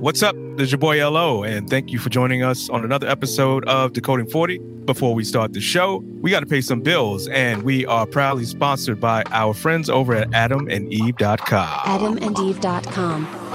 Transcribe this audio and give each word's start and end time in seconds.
What's 0.00 0.22
up? 0.22 0.36
This 0.56 0.66
is 0.66 0.72
your 0.72 0.78
boy 0.78 1.04
LO, 1.08 1.42
and 1.42 1.68
thank 1.68 1.90
you 1.90 1.98
for 1.98 2.08
joining 2.08 2.44
us 2.44 2.68
on 2.70 2.84
another 2.84 3.08
episode 3.08 3.66
of 3.66 3.92
Decoding 3.94 4.28
40. 4.28 4.58
Before 4.58 5.12
we 5.12 5.24
start 5.24 5.52
the 5.54 5.60
show, 5.60 6.04
we 6.20 6.30
got 6.30 6.40
to 6.40 6.46
pay 6.46 6.60
some 6.60 6.80
bills, 6.80 7.26
and 7.28 7.62
we 7.64 7.84
are 7.86 8.06
proudly 8.06 8.44
sponsored 8.44 9.00
by 9.00 9.24
our 9.32 9.54
friends 9.54 9.90
over 9.90 10.14
at 10.14 10.30
adamandeve.com. 10.30 12.18
AdamandEve.com. 12.18 13.47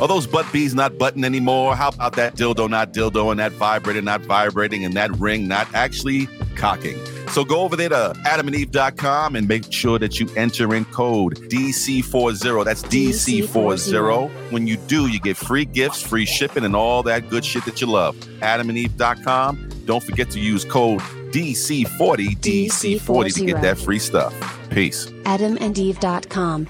Are 0.00 0.08
those 0.08 0.26
butt 0.26 0.50
bees 0.50 0.74
not 0.74 0.96
button 0.96 1.24
anymore? 1.24 1.76
How 1.76 1.88
about 1.88 2.16
that 2.16 2.34
dildo 2.34 2.70
not 2.70 2.94
dildo 2.94 3.30
and 3.30 3.38
that 3.38 3.52
vibrator 3.52 4.00
not 4.00 4.22
vibrating 4.22 4.84
and 4.86 4.94
that 4.94 5.10
ring 5.18 5.46
not 5.46 5.68
actually 5.74 6.26
cocking? 6.56 6.98
So 7.28 7.44
go 7.44 7.60
over 7.60 7.76
there 7.76 7.90
to 7.90 8.14
adamandeve.com 8.24 9.36
and 9.36 9.46
make 9.46 9.70
sure 9.70 9.98
that 9.98 10.18
you 10.18 10.28
enter 10.36 10.74
in 10.74 10.86
code 10.86 11.36
DC40. 11.50 12.64
That's 12.64 12.82
DC40. 12.84 14.30
When 14.50 14.66
you 14.66 14.78
do, 14.78 15.06
you 15.06 15.20
get 15.20 15.36
free 15.36 15.66
gifts, 15.66 16.02
free 16.02 16.24
shipping, 16.24 16.64
and 16.64 16.74
all 16.74 17.02
that 17.02 17.28
good 17.28 17.44
shit 17.44 17.66
that 17.66 17.82
you 17.82 17.86
love. 17.86 18.16
adamandeve.com. 18.40 19.68
Don't 19.84 20.02
forget 20.02 20.30
to 20.30 20.40
use 20.40 20.64
code 20.64 21.00
DC40, 21.30 22.38
DC40 22.38 23.34
to 23.34 23.44
get 23.44 23.60
that 23.62 23.76
free 23.76 23.98
stuff. 23.98 24.34
Peace. 24.70 25.06
AdamandEve.com. 25.24 26.68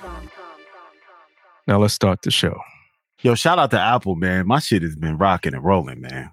Now 1.69 1.78
let's 1.78 1.94
start 1.94 2.22
the 2.22 2.30
show. 2.33 2.60
Yo, 3.23 3.34
shout 3.34 3.59
out 3.59 3.70
to 3.70 3.79
Apple, 3.80 4.16
man. 4.16 4.47
My 4.47 4.59
shit 4.59 4.83
has 4.83 4.97
been 4.97 5.19
rocking 5.19 5.55
and 5.55 5.62
rolling, 5.65 6.01
man. 6.01 6.30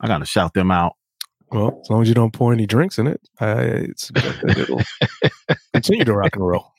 I 0.00 0.06
gotta 0.06 0.26
shout 0.26 0.54
them 0.54 0.70
out. 0.70 0.94
Well, 1.50 1.80
as 1.82 1.90
long 1.90 2.02
as 2.02 2.08
you 2.08 2.14
don't 2.14 2.32
pour 2.32 2.52
any 2.52 2.66
drinks 2.66 2.98
in 2.98 3.06
it, 3.06 3.20
uh, 3.40 3.56
it's 3.58 4.10
it'll 4.48 4.80
continue 5.72 6.04
to 6.04 6.12
rock 6.14 6.36
and 6.36 6.46
roll. 6.46 6.72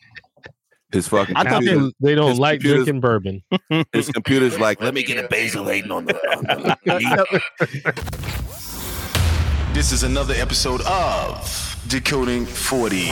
His 0.91 1.07
fucking 1.09 1.35
I 1.35 1.43
thought 1.43 1.51
computer- 1.63 1.75
Apple, 1.77 1.91
they 1.99 2.15
don't 2.15 2.37
like 2.37 2.61
drinking 2.61 3.01
bourbon. 3.01 3.43
His 3.91 4.09
computer's 4.09 4.57
like, 4.65 4.81
let 4.81 4.93
me 4.93 5.03
get 5.03 5.23
a 5.23 5.27
basil 5.27 5.65
Hayden 5.65 5.91
on 5.91 6.05
the. 6.05 6.15
On 6.15 6.43
the 6.43 7.93
This 9.73 9.91
is 9.91 10.03
another 10.03 10.33
episode 10.35 10.81
of 10.81 11.83
Decoding 11.89 12.45
40. 12.45 13.09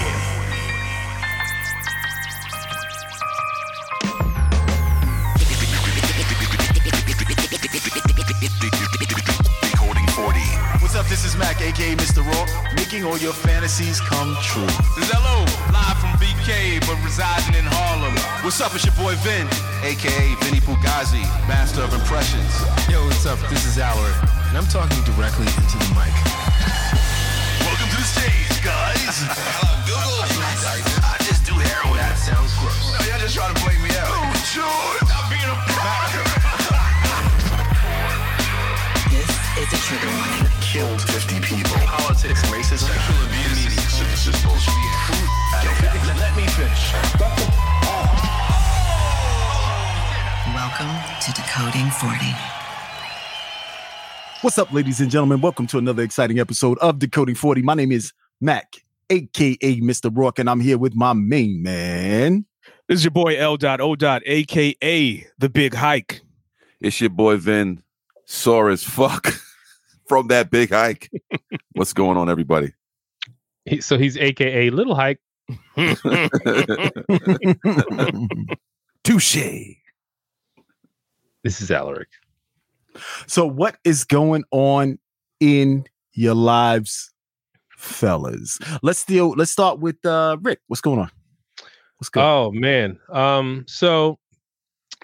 Up? 11.04 11.10
This 11.10 11.26
is 11.26 11.36
Mac, 11.36 11.62
aka 11.62 11.96
Mr. 11.96 12.24
Rourke, 12.24 12.50
making 12.76 13.04
all 13.04 13.18
your 13.18 13.34
fantasies 13.34 14.00
come 14.00 14.36
true. 14.42 14.66
This 14.96 15.10
is 15.10 15.14
LO, 15.14 15.46
live 15.72 15.98
from 16.00 16.12
BK, 16.20 16.80
but 16.88 16.98
residing 17.04 17.56
in 17.56 17.66
Harlem. 17.66 18.16
What's 18.44 18.62
up? 18.62 18.76
It's 18.76 18.86
your 18.86 18.96
boy 18.96 19.16
Vin, 19.24 19.48
aka 19.84 20.36
Vinny 20.44 20.60
Fugazi, 20.60 21.24
master 21.48 21.82
of 21.84 21.94
impressions. 21.94 22.52
Yo, 22.90 23.04
what's 23.06 23.26
up? 23.26 23.40
This 23.50 23.66
is 23.66 23.78
Alaric, 23.80 24.16
and 24.50 24.58
I'm 24.58 24.68
talking 24.68 25.02
directly 25.04 25.48
into 25.48 25.78
the 25.82 25.90
mic. 25.98 26.14
Welcome 27.64 27.90
to 27.90 27.98
the 28.00 28.08
stage, 28.08 28.64
guys. 28.64 29.24
Hello, 29.28 29.72
Google. 29.88 30.24
I 31.04 31.18
just 31.26 31.44
do 31.48 31.54
heroin. 31.58 32.00
That 32.00 32.16
sounds 32.20 32.54
gross. 32.60 32.96
No, 32.96 33.04
y'all 33.08 33.20
just 33.20 33.36
trying 33.36 33.54
to 33.54 33.60
blame 33.64 33.82
me 33.84 33.92
out. 34.00 34.08
Oh, 34.08 34.32
sure. 34.48 34.96
I'm 35.10 35.28
being 35.32 35.48
a 35.48 35.58
This 39.12 39.32
is 39.58 39.70
a 39.74 39.80
trigger 39.84 40.12
warning. 40.12 40.43
Killed 40.74 41.04
50 41.04 41.40
people. 41.42 41.72
Politics, 41.86 42.42
racism, 42.46 42.90
sexual 42.90 43.26
abuse. 43.28 43.64
This 44.10 44.26
is 44.26 44.44
bullshit. 44.44 44.74
Let, 45.54 46.18
let 46.18 46.36
me 46.36 46.48
finish. 46.48 46.94
Welcome 50.52 50.90
to 51.22 51.32
Decoding 51.32 51.92
40. 51.92 52.26
What's 54.42 54.58
up, 54.58 54.74
ladies 54.74 55.00
and 55.00 55.12
gentlemen? 55.12 55.42
Welcome 55.42 55.68
to 55.68 55.78
another 55.78 56.02
exciting 56.02 56.40
episode 56.40 56.80
of 56.80 56.98
Decoding 56.98 57.36
40. 57.36 57.62
My 57.62 57.76
name 57.76 57.92
is 57.92 58.12
Mac, 58.42 58.78
aka 59.12 59.80
Mr. 59.80 60.10
Rourke, 60.12 60.40
and 60.40 60.50
I'm 60.50 60.60
here 60.60 60.80
with 60.80 60.96
my 60.96 61.14
main 61.14 61.62
man. 61.62 62.46
This 62.88 62.98
is 62.98 63.04
your 63.04 63.12
boy 63.12 63.38
L. 63.38 63.60
O. 63.62 63.96
aka 64.02 65.28
the 65.38 65.50
Big 65.50 65.76
Hike. 65.76 66.22
It's 66.82 67.00
your 67.00 67.12
boy 67.12 67.38
Vin, 67.38 67.84
sore 68.26 68.72
as 68.72 68.84
fuck 68.84 69.36
from 70.14 70.28
that 70.28 70.52
big 70.52 70.70
hike. 70.70 71.10
What's 71.72 71.92
going 71.92 72.20
on, 72.20 72.30
everybody? 72.30 72.72
He, 73.66 73.82
so 73.82 73.98
he's 73.98 74.16
AKA 74.16 74.70
Little 74.70 74.94
Hike. 74.94 75.20
Touche. 79.04 79.74
This 81.44 81.62
is 81.62 81.72
Alaric. 81.72 82.10
So, 83.26 83.48
what 83.48 83.78
is 83.84 84.04
going 84.04 84.44
on 84.52 85.00
in 85.40 85.86
your 86.14 86.36
lives, 86.36 87.12
fellas? 87.76 88.60
Let's 88.84 89.04
deal. 89.06 89.32
Let's 89.32 89.50
start 89.50 89.80
with 89.80 89.98
uh 90.06 90.38
Rick. 90.44 90.60
What's 90.68 90.82
going 90.82 91.00
on? 91.00 91.10
What's 91.98 92.10
good? 92.10 92.22
Oh 92.22 92.52
man. 92.52 93.00
Um. 93.10 93.66
So, 93.68 94.20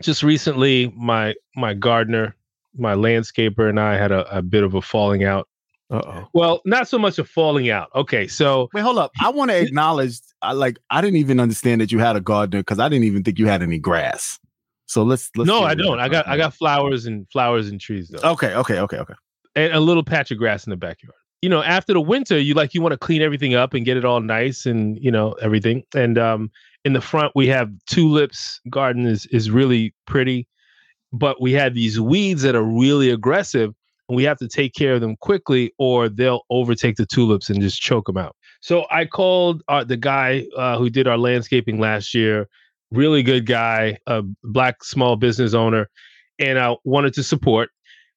just 0.03 0.21
recently, 0.21 0.93
my 0.95 1.33
my 1.55 1.73
gardener, 1.73 2.35
my 2.77 2.93
landscaper, 2.93 3.69
and 3.69 3.79
I 3.79 3.97
had 3.97 4.11
a, 4.11 4.37
a 4.37 4.41
bit 4.41 4.63
of 4.63 4.75
a 4.75 4.81
falling 4.81 5.23
out. 5.23 5.47
Uh 5.91 6.01
oh. 6.05 6.27
Well, 6.33 6.61
not 6.65 6.87
so 6.87 6.99
much 6.99 7.17
a 7.17 7.23
falling 7.23 7.69
out. 7.69 7.89
Okay, 7.95 8.27
so 8.27 8.69
Wait, 8.73 8.81
hold 8.81 8.99
up. 8.99 9.11
I 9.19 9.29
want 9.29 9.51
to 9.51 9.59
acknowledge. 9.61 10.19
I 10.41 10.53
like. 10.53 10.77
I 10.89 11.01
didn't 11.01 11.17
even 11.17 11.39
understand 11.39 11.81
that 11.81 11.91
you 11.91 11.99
had 11.99 12.15
a 12.15 12.21
gardener 12.21 12.61
because 12.61 12.79
I 12.79 12.87
didn't 12.89 13.05
even 13.05 13.23
think 13.23 13.39
you 13.39 13.47
had 13.47 13.61
any 13.63 13.79
grass. 13.79 14.39
So 14.85 15.03
let's. 15.03 15.29
let's 15.35 15.47
no, 15.47 15.61
I 15.63 15.75
don't. 15.75 15.99
I 15.99 16.07
got 16.09 16.27
I 16.27 16.37
got 16.37 16.53
flowers 16.53 17.05
and 17.05 17.27
flowers 17.31 17.69
and 17.69 17.79
trees 17.81 18.09
though, 18.09 18.31
Okay. 18.31 18.53
Okay. 18.53 18.79
Okay. 18.79 18.97
Okay. 18.97 19.13
and 19.55 19.73
a 19.73 19.79
little 19.79 20.03
patch 20.03 20.31
of 20.31 20.37
grass 20.37 20.65
in 20.65 20.71
the 20.71 20.77
backyard. 20.77 21.15
You 21.41 21.49
know, 21.49 21.63
after 21.63 21.93
the 21.93 22.01
winter, 22.01 22.37
you 22.37 22.53
like 22.53 22.73
you 22.73 22.81
want 22.81 22.91
to 22.93 22.97
clean 22.97 23.21
everything 23.21 23.55
up 23.55 23.73
and 23.73 23.85
get 23.85 23.97
it 23.97 24.05
all 24.05 24.19
nice 24.19 24.65
and 24.65 24.97
you 25.01 25.09
know 25.09 25.33
everything. 25.41 25.83
And 25.95 26.17
um, 26.17 26.51
in 26.85 26.93
the 26.93 27.01
front, 27.01 27.31
we 27.35 27.47
have 27.47 27.71
tulips. 27.87 28.59
Garden 28.69 29.05
is 29.05 29.25
is 29.27 29.49
really 29.49 29.93
pretty, 30.05 30.47
but 31.11 31.41
we 31.41 31.53
have 31.53 31.73
these 31.73 31.99
weeds 31.99 32.41
that 32.43 32.55
are 32.55 32.63
really 32.63 33.09
aggressive, 33.09 33.73
and 34.07 34.15
we 34.15 34.23
have 34.23 34.37
to 34.37 34.47
take 34.47 34.73
care 34.73 34.95
of 34.95 35.01
them 35.01 35.15
quickly, 35.17 35.73
or 35.77 36.09
they'll 36.09 36.41
overtake 36.49 36.95
the 36.95 37.05
tulips 37.05 37.49
and 37.49 37.61
just 37.61 37.81
choke 37.81 38.07
them 38.07 38.17
out. 38.17 38.35
So 38.61 38.85
I 38.91 39.05
called 39.05 39.63
uh, 39.67 39.83
the 39.83 39.97
guy 39.97 40.45
uh, 40.57 40.77
who 40.77 40.89
did 40.89 41.07
our 41.07 41.17
landscaping 41.17 41.79
last 41.79 42.13
year. 42.13 42.47
Really 42.91 43.23
good 43.23 43.45
guy, 43.45 43.97
a 44.07 44.23
black 44.43 44.83
small 44.83 45.15
business 45.15 45.53
owner, 45.53 45.89
and 46.39 46.59
I 46.59 46.75
wanted 46.83 47.13
to 47.15 47.23
support. 47.23 47.69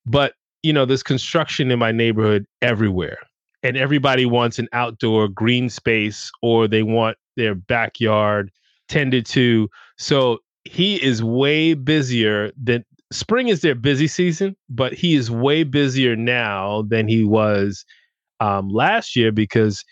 But 0.06 0.34
you 0.62 0.72
know, 0.72 0.84
there's 0.84 1.02
construction 1.02 1.70
in 1.70 1.78
my 1.78 1.92
neighborhood 1.92 2.46
everywhere, 2.62 3.18
and 3.62 3.76
everybody 3.76 4.26
wants 4.26 4.58
an 4.58 4.68
outdoor 4.72 5.28
green 5.28 5.68
space 5.68 6.30
or 6.40 6.66
they 6.66 6.82
want 6.82 7.16
their 7.36 7.54
backyard 7.54 8.50
tended 8.88 9.26
to. 9.26 9.68
So 9.98 10.38
he 10.64 11.02
is 11.02 11.22
way 11.22 11.74
busier 11.74 12.52
than 12.60 12.84
spring 13.12 13.48
is 13.48 13.60
their 13.60 13.74
busy 13.74 14.06
season, 14.06 14.56
but 14.68 14.92
he 14.92 15.14
is 15.14 15.30
way 15.30 15.64
busier 15.64 16.16
now 16.16 16.82
than 16.88 17.08
he 17.08 17.24
was 17.24 17.84
um, 18.40 18.68
last 18.68 19.16
year 19.16 19.32
because 19.32 19.84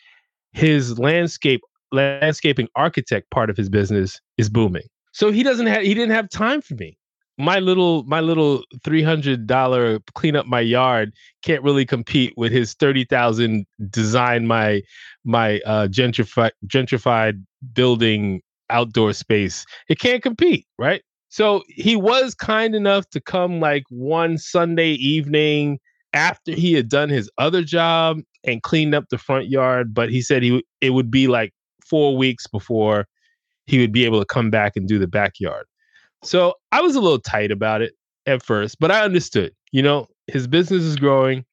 his 0.52 0.98
landscape 0.98 1.60
landscaping 1.92 2.68
architect 2.76 3.30
part 3.30 3.50
of 3.50 3.56
his 3.56 3.68
business 3.68 4.20
is 4.38 4.48
booming. 4.48 4.84
So 5.12 5.32
he 5.32 5.42
doesn't 5.42 5.66
have 5.66 5.82
he 5.82 5.94
didn't 5.94 6.12
have 6.12 6.28
time 6.30 6.60
for 6.60 6.74
me. 6.74 6.96
My 7.38 7.58
little 7.58 8.04
my 8.04 8.20
little 8.20 8.64
three 8.84 9.02
hundred 9.02 9.46
dollar 9.46 9.98
clean 10.14 10.36
up 10.36 10.46
my 10.46 10.60
yard 10.60 11.12
can't 11.42 11.62
really 11.62 11.86
compete 11.86 12.34
with 12.36 12.52
his 12.52 12.74
thirty 12.74 13.04
thousand 13.04 13.66
design 13.88 14.46
my 14.46 14.82
my 15.24 15.60
uh, 15.66 15.88
gentrified 15.88 16.50
gentrified 16.66 17.42
building 17.72 18.42
outdoor 18.70 19.12
space. 19.12 19.66
It 19.88 19.98
can't 19.98 20.22
compete, 20.22 20.66
right? 20.78 21.02
So 21.28 21.62
he 21.68 21.96
was 21.96 22.34
kind 22.34 22.74
enough 22.74 23.08
to 23.10 23.20
come 23.20 23.60
like 23.60 23.84
one 23.90 24.38
Sunday 24.38 24.92
evening 24.92 25.78
after 26.12 26.52
he 26.52 26.72
had 26.72 26.88
done 26.88 27.08
his 27.08 27.30
other 27.38 27.62
job 27.62 28.18
and 28.44 28.62
cleaned 28.62 28.94
up 28.94 29.04
the 29.10 29.18
front 29.18 29.48
yard, 29.48 29.94
but 29.94 30.10
he 30.10 30.22
said 30.22 30.42
he 30.42 30.64
it 30.80 30.90
would 30.90 31.10
be 31.10 31.28
like 31.28 31.52
4 31.88 32.16
weeks 32.16 32.46
before 32.46 33.06
he 33.66 33.78
would 33.78 33.92
be 33.92 34.04
able 34.04 34.18
to 34.18 34.26
come 34.26 34.50
back 34.50 34.72
and 34.74 34.88
do 34.88 34.98
the 34.98 35.06
backyard. 35.06 35.66
So 36.24 36.54
I 36.72 36.80
was 36.80 36.96
a 36.96 37.00
little 37.00 37.20
tight 37.20 37.52
about 37.52 37.82
it 37.82 37.94
at 38.26 38.42
first, 38.42 38.78
but 38.80 38.90
I 38.90 39.02
understood. 39.02 39.52
You 39.70 39.82
know, 39.82 40.08
his 40.26 40.48
business 40.48 40.82
is 40.82 40.96
growing 40.96 41.44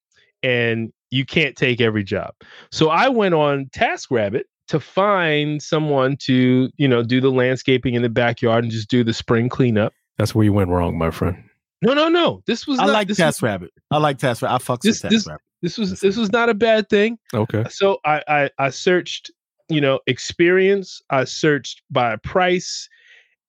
and 0.42 0.92
you 1.12 1.26
can't 1.26 1.56
take 1.56 1.80
every 1.80 2.04
job. 2.04 2.34
So 2.72 2.90
I 2.90 3.10
went 3.10 3.36
on 3.36 3.68
TaskRabbit 3.76 4.44
to 4.68 4.80
find 4.80 5.62
someone 5.62 6.18
to, 6.18 6.70
you 6.78 6.88
know, 6.88 7.04
do 7.04 7.22
the 7.22 7.32
landscaping 7.32 7.94
in 7.94 8.02
the 8.02 8.10
backyard 8.10 8.64
and 8.64 8.72
just 8.72 8.90
do 8.90 9.04
the 9.04 9.14
spring 9.14 9.50
cleanup. 9.50 9.94
That's 10.18 10.34
where 10.36 10.44
you 10.46 10.54
went 10.54 10.70
wrong, 10.70 10.98
my 10.98 11.12
friend. 11.12 11.44
No, 11.82 11.94
no, 11.94 12.10
no. 12.10 12.42
This 12.48 12.66
was 12.68 12.80
I 12.80 12.86
not, 12.88 12.94
like 12.94 13.08
this 13.08 13.42
Rabbit. 13.42 13.72
I 13.92 13.98
like 13.98 14.18
TaskRabbit. 14.18 14.50
I 14.50 14.58
fucks 14.58 14.82
This- 14.82 15.04
with 15.04 15.12
this- 15.12 15.28
TaskRabbit. 15.28 15.38
This 15.64 15.76
was 15.80 16.00
this 16.02 16.16
was 16.16 16.32
not 16.32 16.50
a 16.50 16.54
bad 16.54 16.88
thing. 16.88 17.18
Okay. 17.34 17.64
So 17.72 17.98
I, 18.06 18.22
I 18.28 18.50
I 18.60 18.70
searched, 18.70 19.32
you 19.70 19.82
know, 19.82 20.00
experience. 20.06 21.02
I 21.10 21.24
searched 21.24 21.82
by 21.90 22.16
price, 22.18 22.88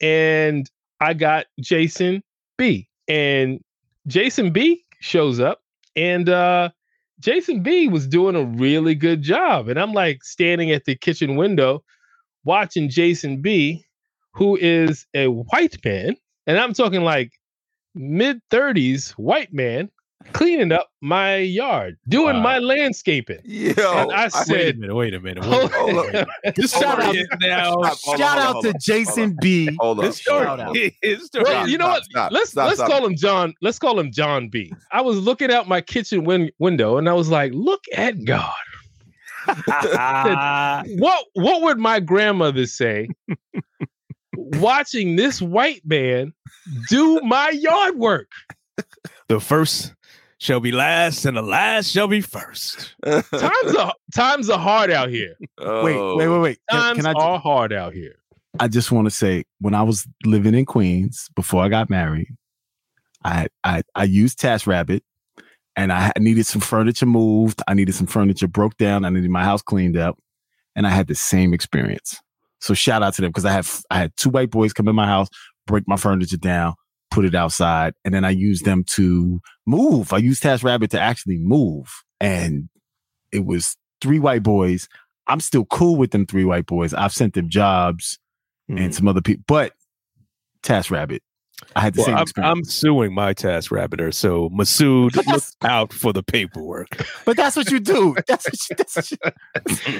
and 0.00 0.70
I 1.02 1.12
got 1.12 1.46
Jason 1.60 2.22
B. 2.56 2.88
And 3.08 3.60
Jason 4.06 4.52
B 4.52 4.86
shows 5.00 5.38
up 5.38 5.60
and 5.96 6.30
uh 6.30 6.70
Jason 7.20 7.62
B 7.62 7.88
was 7.88 8.06
doing 8.06 8.36
a 8.36 8.44
really 8.44 8.94
good 8.94 9.22
job. 9.22 9.68
And 9.68 9.78
I'm 9.78 9.92
like 9.92 10.22
standing 10.24 10.70
at 10.70 10.84
the 10.84 10.94
kitchen 10.94 11.36
window 11.36 11.82
watching 12.44 12.88
Jason 12.88 13.40
B, 13.42 13.84
who 14.34 14.56
is 14.56 15.06
a 15.14 15.28
white 15.28 15.84
man, 15.84 16.16
and 16.46 16.58
I'm 16.58 16.74
talking 16.74 17.02
like 17.02 17.32
mid 17.94 18.40
30s 18.50 19.10
white 19.12 19.52
man 19.52 19.90
cleaning 20.32 20.72
up 20.72 20.88
my 21.00 21.36
yard, 21.36 21.96
doing 22.08 22.36
Wow. 22.36 22.42
my 22.42 22.58
landscaping. 22.58 23.38
Yo, 23.44 23.70
and 23.78 24.12
I 24.12 24.24
Wait 24.24 24.26
a 24.26 24.30
said, 24.44 24.78
minute. 24.78 24.94
Wait 24.94 25.14
a 25.14 25.20
minute. 25.20 25.44
Wait 25.44 25.72
a 25.72 26.04
minute. 26.12 26.28
Hold 26.58 26.70
Shout 26.70 27.00
out- 27.00 27.14
now. 27.40 27.70
Stop, 27.82 27.98
hold 28.02 28.14
on, 28.14 28.18
Shout 28.18 28.38
out 28.38 28.62
to 28.64 28.74
Jason 28.80 29.36
B. 29.40 29.70
Hold 29.80 30.00
up. 30.00 30.04
This 30.06 30.18
story 30.20 30.44
Shout 30.44 30.60
out. 30.60 30.76
story. 30.76 31.44
Well, 31.44 31.68
you 31.68 31.78
know 31.78 31.84
stop, 31.86 31.94
what? 31.96 32.04
stop, 32.04 32.32
let's 32.32 32.50
stop, 32.50 32.66
let's 32.68 32.78
stop. 32.78 32.90
call 32.90 33.06
him 33.06 33.16
John. 33.16 33.54
Let's 33.62 33.78
call 33.78 33.98
him 33.98 34.12
John 34.12 34.48
B. 34.48 34.72
I 34.92 35.00
was 35.00 35.18
looking 35.18 35.50
out 35.50 35.68
my 35.68 35.80
kitchen 35.80 36.24
win- 36.24 36.50
window 36.58 36.98
and 36.98 37.08
I 37.08 37.12
was 37.14 37.28
like, 37.30 37.52
"Look 37.54 37.84
at 37.94 38.24
God." 38.24 38.52
What 40.98 41.24
what 41.34 41.62
would 41.62 41.78
my 41.78 42.00
grandmother 42.00 42.66
say? 42.66 43.08
watching 44.36 45.16
this 45.16 45.40
white 45.42 45.82
man 45.84 46.32
do 46.88 47.20
my 47.20 47.50
yard 47.50 47.96
work. 47.96 48.28
the 49.28 49.40
first 49.40 49.94
shall 50.38 50.60
be 50.60 50.72
last, 50.72 51.24
and 51.24 51.36
the 51.36 51.42
last 51.42 51.90
shall 51.90 52.08
be 52.08 52.20
first. 52.20 52.94
Times 53.04 53.76
are 53.76 53.94
times 54.14 54.48
are 54.48 54.58
hard 54.58 54.90
out 54.90 55.10
here. 55.10 55.36
Wait, 55.58 56.16
wait, 56.16 56.28
wait, 56.28 56.38
wait. 56.38 56.58
Can, 56.70 56.80
Times 56.80 56.96
can 56.96 57.06
I? 57.06 57.12
ju- 57.12 57.18
are 57.18 57.38
hard 57.38 57.72
out 57.72 57.92
here. 57.92 58.16
I 58.60 58.68
just 58.68 58.90
want 58.90 59.06
to 59.06 59.10
say, 59.10 59.44
when 59.60 59.74
I 59.74 59.82
was 59.82 60.06
living 60.24 60.54
in 60.54 60.64
Queens 60.64 61.28
before 61.36 61.62
I 61.62 61.68
got 61.68 61.90
married, 61.90 62.28
I 63.24 63.48
I 63.64 63.82
I 63.94 64.04
used 64.04 64.38
Task 64.38 64.66
Rabbit, 64.66 65.02
and 65.76 65.92
I 65.92 66.12
needed 66.18 66.46
some 66.46 66.60
furniture 66.60 67.06
moved. 67.06 67.60
I 67.68 67.74
needed 67.74 67.94
some 67.94 68.06
furniture 68.06 68.48
broke 68.48 68.76
down. 68.78 69.04
I 69.04 69.10
needed 69.10 69.30
my 69.30 69.44
house 69.44 69.62
cleaned 69.62 69.96
up, 69.96 70.18
and 70.74 70.86
I 70.86 70.90
had 70.90 71.08
the 71.08 71.14
same 71.14 71.52
experience. 71.52 72.20
So 72.60 72.74
shout 72.74 73.02
out 73.02 73.14
to 73.14 73.22
them 73.22 73.30
because 73.30 73.44
I 73.44 73.52
have 73.52 73.82
I 73.90 73.98
had 73.98 74.16
two 74.16 74.30
white 74.30 74.50
boys 74.50 74.72
come 74.72 74.88
in 74.88 74.96
my 74.96 75.06
house, 75.06 75.28
break 75.66 75.86
my 75.86 75.96
furniture 75.96 76.36
down, 76.36 76.74
put 77.18 77.24
it 77.24 77.34
outside, 77.34 77.94
and 78.04 78.14
then 78.14 78.24
I 78.24 78.30
used 78.30 78.64
them 78.64 78.84
to 78.94 79.40
move. 79.66 80.12
I 80.12 80.18
used 80.18 80.40
TaskRabbit 80.40 80.90
to 80.90 81.00
actually 81.00 81.38
move, 81.38 81.92
and 82.20 82.68
it 83.32 83.44
was 83.44 83.76
three 84.00 84.20
white 84.20 84.44
boys. 84.44 84.88
I'm 85.26 85.40
still 85.40 85.64
cool 85.64 85.96
with 85.96 86.12
them 86.12 86.26
three 86.26 86.44
white 86.44 86.66
boys. 86.66 86.94
I've 86.94 87.12
sent 87.12 87.34
them 87.34 87.48
jobs 87.48 88.18
Mm. 88.70 88.80
and 88.84 88.94
some 88.94 89.08
other 89.08 89.20
people, 89.22 89.42
but 89.48 89.72
TaskRabbit, 90.62 91.20
I 91.74 91.80
had 91.80 91.94
the 91.94 92.00
Well, 92.00 92.06
same 92.06 92.16
I'm, 92.16 92.22
experience. 92.22 92.58
I'm 92.58 92.64
suing 92.64 93.14
my 93.14 93.32
task 93.32 93.70
rabbiter, 93.72 94.12
so 94.14 94.48
Masood, 94.50 95.16
look 95.16 95.42
out 95.64 95.92
for 95.92 96.12
the 96.12 96.22
paperwork. 96.22 96.88
but 97.24 97.36
that's 97.36 97.56
what 97.56 97.70
you 97.70 97.80
do. 97.80 98.14
That's 98.28 98.44
what 98.46 98.54
you, 98.70 98.76
that's 98.76 98.94
what 98.96 99.10
you, 99.10 99.16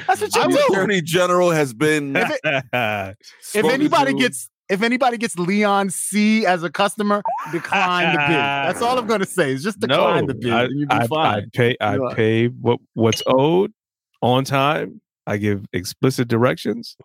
that's 0.07 0.21
what 0.21 0.35
you 0.37 0.43
The 0.43 0.49
do. 0.69 0.73
attorney 0.75 1.01
general 1.03 1.51
has 1.51 1.73
been. 1.75 2.15
If 2.15 2.31
If 3.55 3.65
anybody 3.65 4.13
to. 4.13 4.19
gets 4.19 4.51
if 4.69 4.83
anybody 4.83 5.17
gets 5.19 5.39
Leon 5.39 5.91
C 5.91 6.45
as 6.47 6.63
a 6.63 6.71
customer, 6.71 7.23
decline 7.53 8.13
the 8.15 8.19
bid. 8.19 8.29
That's 8.29 8.83
all 8.83 8.99
I'm 8.99 9.07
going 9.07 9.21
to 9.21 9.27
say. 9.27 9.53
Is 9.53 9.63
just 9.65 9.81
decline 9.81 10.27
the 10.27 10.35
bid, 10.35 10.53
I, 10.53 10.65
and 10.65 10.79
you'll 10.79 10.89
be 10.89 10.95
I, 10.95 11.37
I 11.37 11.43
pay. 11.55 11.77
I 11.81 11.95
You 11.97 12.05
are- 12.05 12.15
pay 12.15 12.47
what 12.49 12.79
what's 12.95 13.23
owed 13.27 13.73
on 14.23 14.45
time. 14.45 15.01
I 15.27 15.37
give 15.37 15.65
explicit 15.73 16.29
directions. 16.29 16.97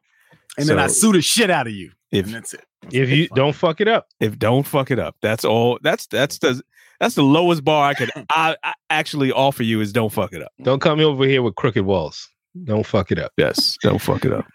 and 0.58 0.68
then 0.68 0.80
I 0.80 0.88
sue 0.88 1.12
the 1.14 1.22
shit 1.22 1.50
out 1.50 1.68
of 1.68 1.74
you. 1.74 1.92
If 2.12 2.26
And 2.28 2.36
that's 2.36 2.54
it. 2.54 2.64
If 2.92 3.10
you 3.10 3.28
don't 3.30 3.54
fuck 3.56 3.82
it 3.82 3.88
up. 3.88 4.08
if 4.20 4.38
don't 4.38 4.64
fuck 4.66 4.92
it 4.92 5.00
up, 5.00 5.16
that's 5.22 5.44
all. 5.44 5.80
That's 5.84 6.06
that's 6.08 6.38
the 6.40 6.62
that's 7.00 7.16
the 7.16 7.24
lowest 7.24 7.64
bar 7.64 7.90
I 7.90 7.94
could 7.96 8.12
I, 8.30 8.56
I 8.64 8.74
actually 8.90 9.32
offer 9.32 9.64
you 9.64 9.82
is 9.82 9.92
don't 9.92 10.12
fuck 10.12 10.32
it 10.34 10.42
up. 10.42 10.52
Don't 10.62 10.80
come 10.80 11.00
over 11.00 11.26
here 11.26 11.42
with 11.42 11.56
crooked 11.56 11.86
walls. 11.86 12.30
Don't 12.66 12.86
fuck 12.86 13.12
it 13.12 13.20
up. 13.20 13.32
Yes, 13.38 13.78
don't 13.82 14.00
fuck 14.00 14.26
it 14.26 14.32
up. 14.32 14.46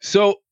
So, 0.00 0.36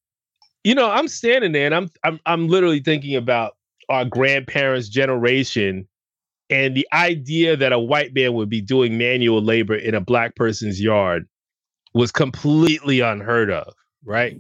you 0.65 0.75
know, 0.75 0.91
I'm 0.91 1.09
standing 1.09 1.53
there 1.53 1.67
and 1.67 1.75
I'm 1.75 1.91
I'm 2.05 2.21
I'm 2.27 2.49
literally 2.49 2.81
thinking 2.81 3.17
about 3.17 3.53
our 3.89 4.05
grandparents' 4.05 4.89
generation 4.89 5.89
and 6.51 6.77
the 6.77 6.87
idea 6.93 7.57
that 7.57 7.73
a 7.73 7.79
white 7.79 8.15
man 8.15 8.35
would 8.35 8.49
be 8.49 8.61
doing 8.61 8.97
manual 8.99 9.43
labor 9.43 9.75
in 9.75 9.95
a 9.95 10.01
black 10.01 10.35
person's 10.35 10.81
yard 10.81 11.27
was 11.95 12.11
completely 12.11 13.01
unheard 13.01 13.51
of, 13.51 13.75
right? 14.05 14.37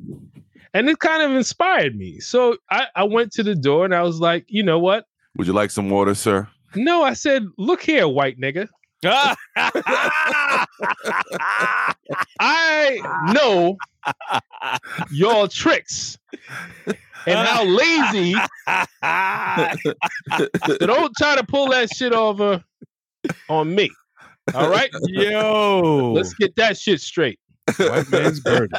And 0.74 0.88
it 0.88 0.98
kind 1.00 1.22
of 1.22 1.32
inspired 1.32 1.96
me. 1.96 2.20
So 2.20 2.56
I, 2.70 2.86
I 2.94 3.04
went 3.04 3.32
to 3.32 3.42
the 3.42 3.54
door 3.54 3.84
and 3.84 3.94
I 3.94 4.02
was 4.02 4.20
like, 4.20 4.44
you 4.48 4.62
know 4.62 4.78
what? 4.78 5.06
Would 5.36 5.46
you 5.46 5.52
like 5.52 5.70
some 5.70 5.90
water, 5.90 6.14
sir? 6.14 6.48
No, 6.74 7.02
I 7.02 7.14
said, 7.14 7.46
look 7.56 7.82
here, 7.82 8.06
white 8.06 8.38
nigga. 8.38 8.68
I 12.40 12.98
know 13.34 13.76
your 15.10 15.48
tricks 15.48 16.18
and 17.26 17.38
how 17.48 17.64
lazy. 17.64 18.34
So 20.66 20.76
don't 20.78 21.12
try 21.18 21.36
to 21.36 21.44
pull 21.44 21.68
that 21.70 21.88
shit 21.94 22.12
over 22.12 22.62
on 23.48 23.74
me. 23.74 23.90
All 24.54 24.70
right, 24.70 24.90
Yo, 25.08 26.12
let's 26.12 26.34
get 26.34 26.54
that 26.56 26.76
shit 26.78 27.00
straight. 27.00 27.38
white 27.76 28.10
man's 28.10 28.40
burden. 28.40 28.78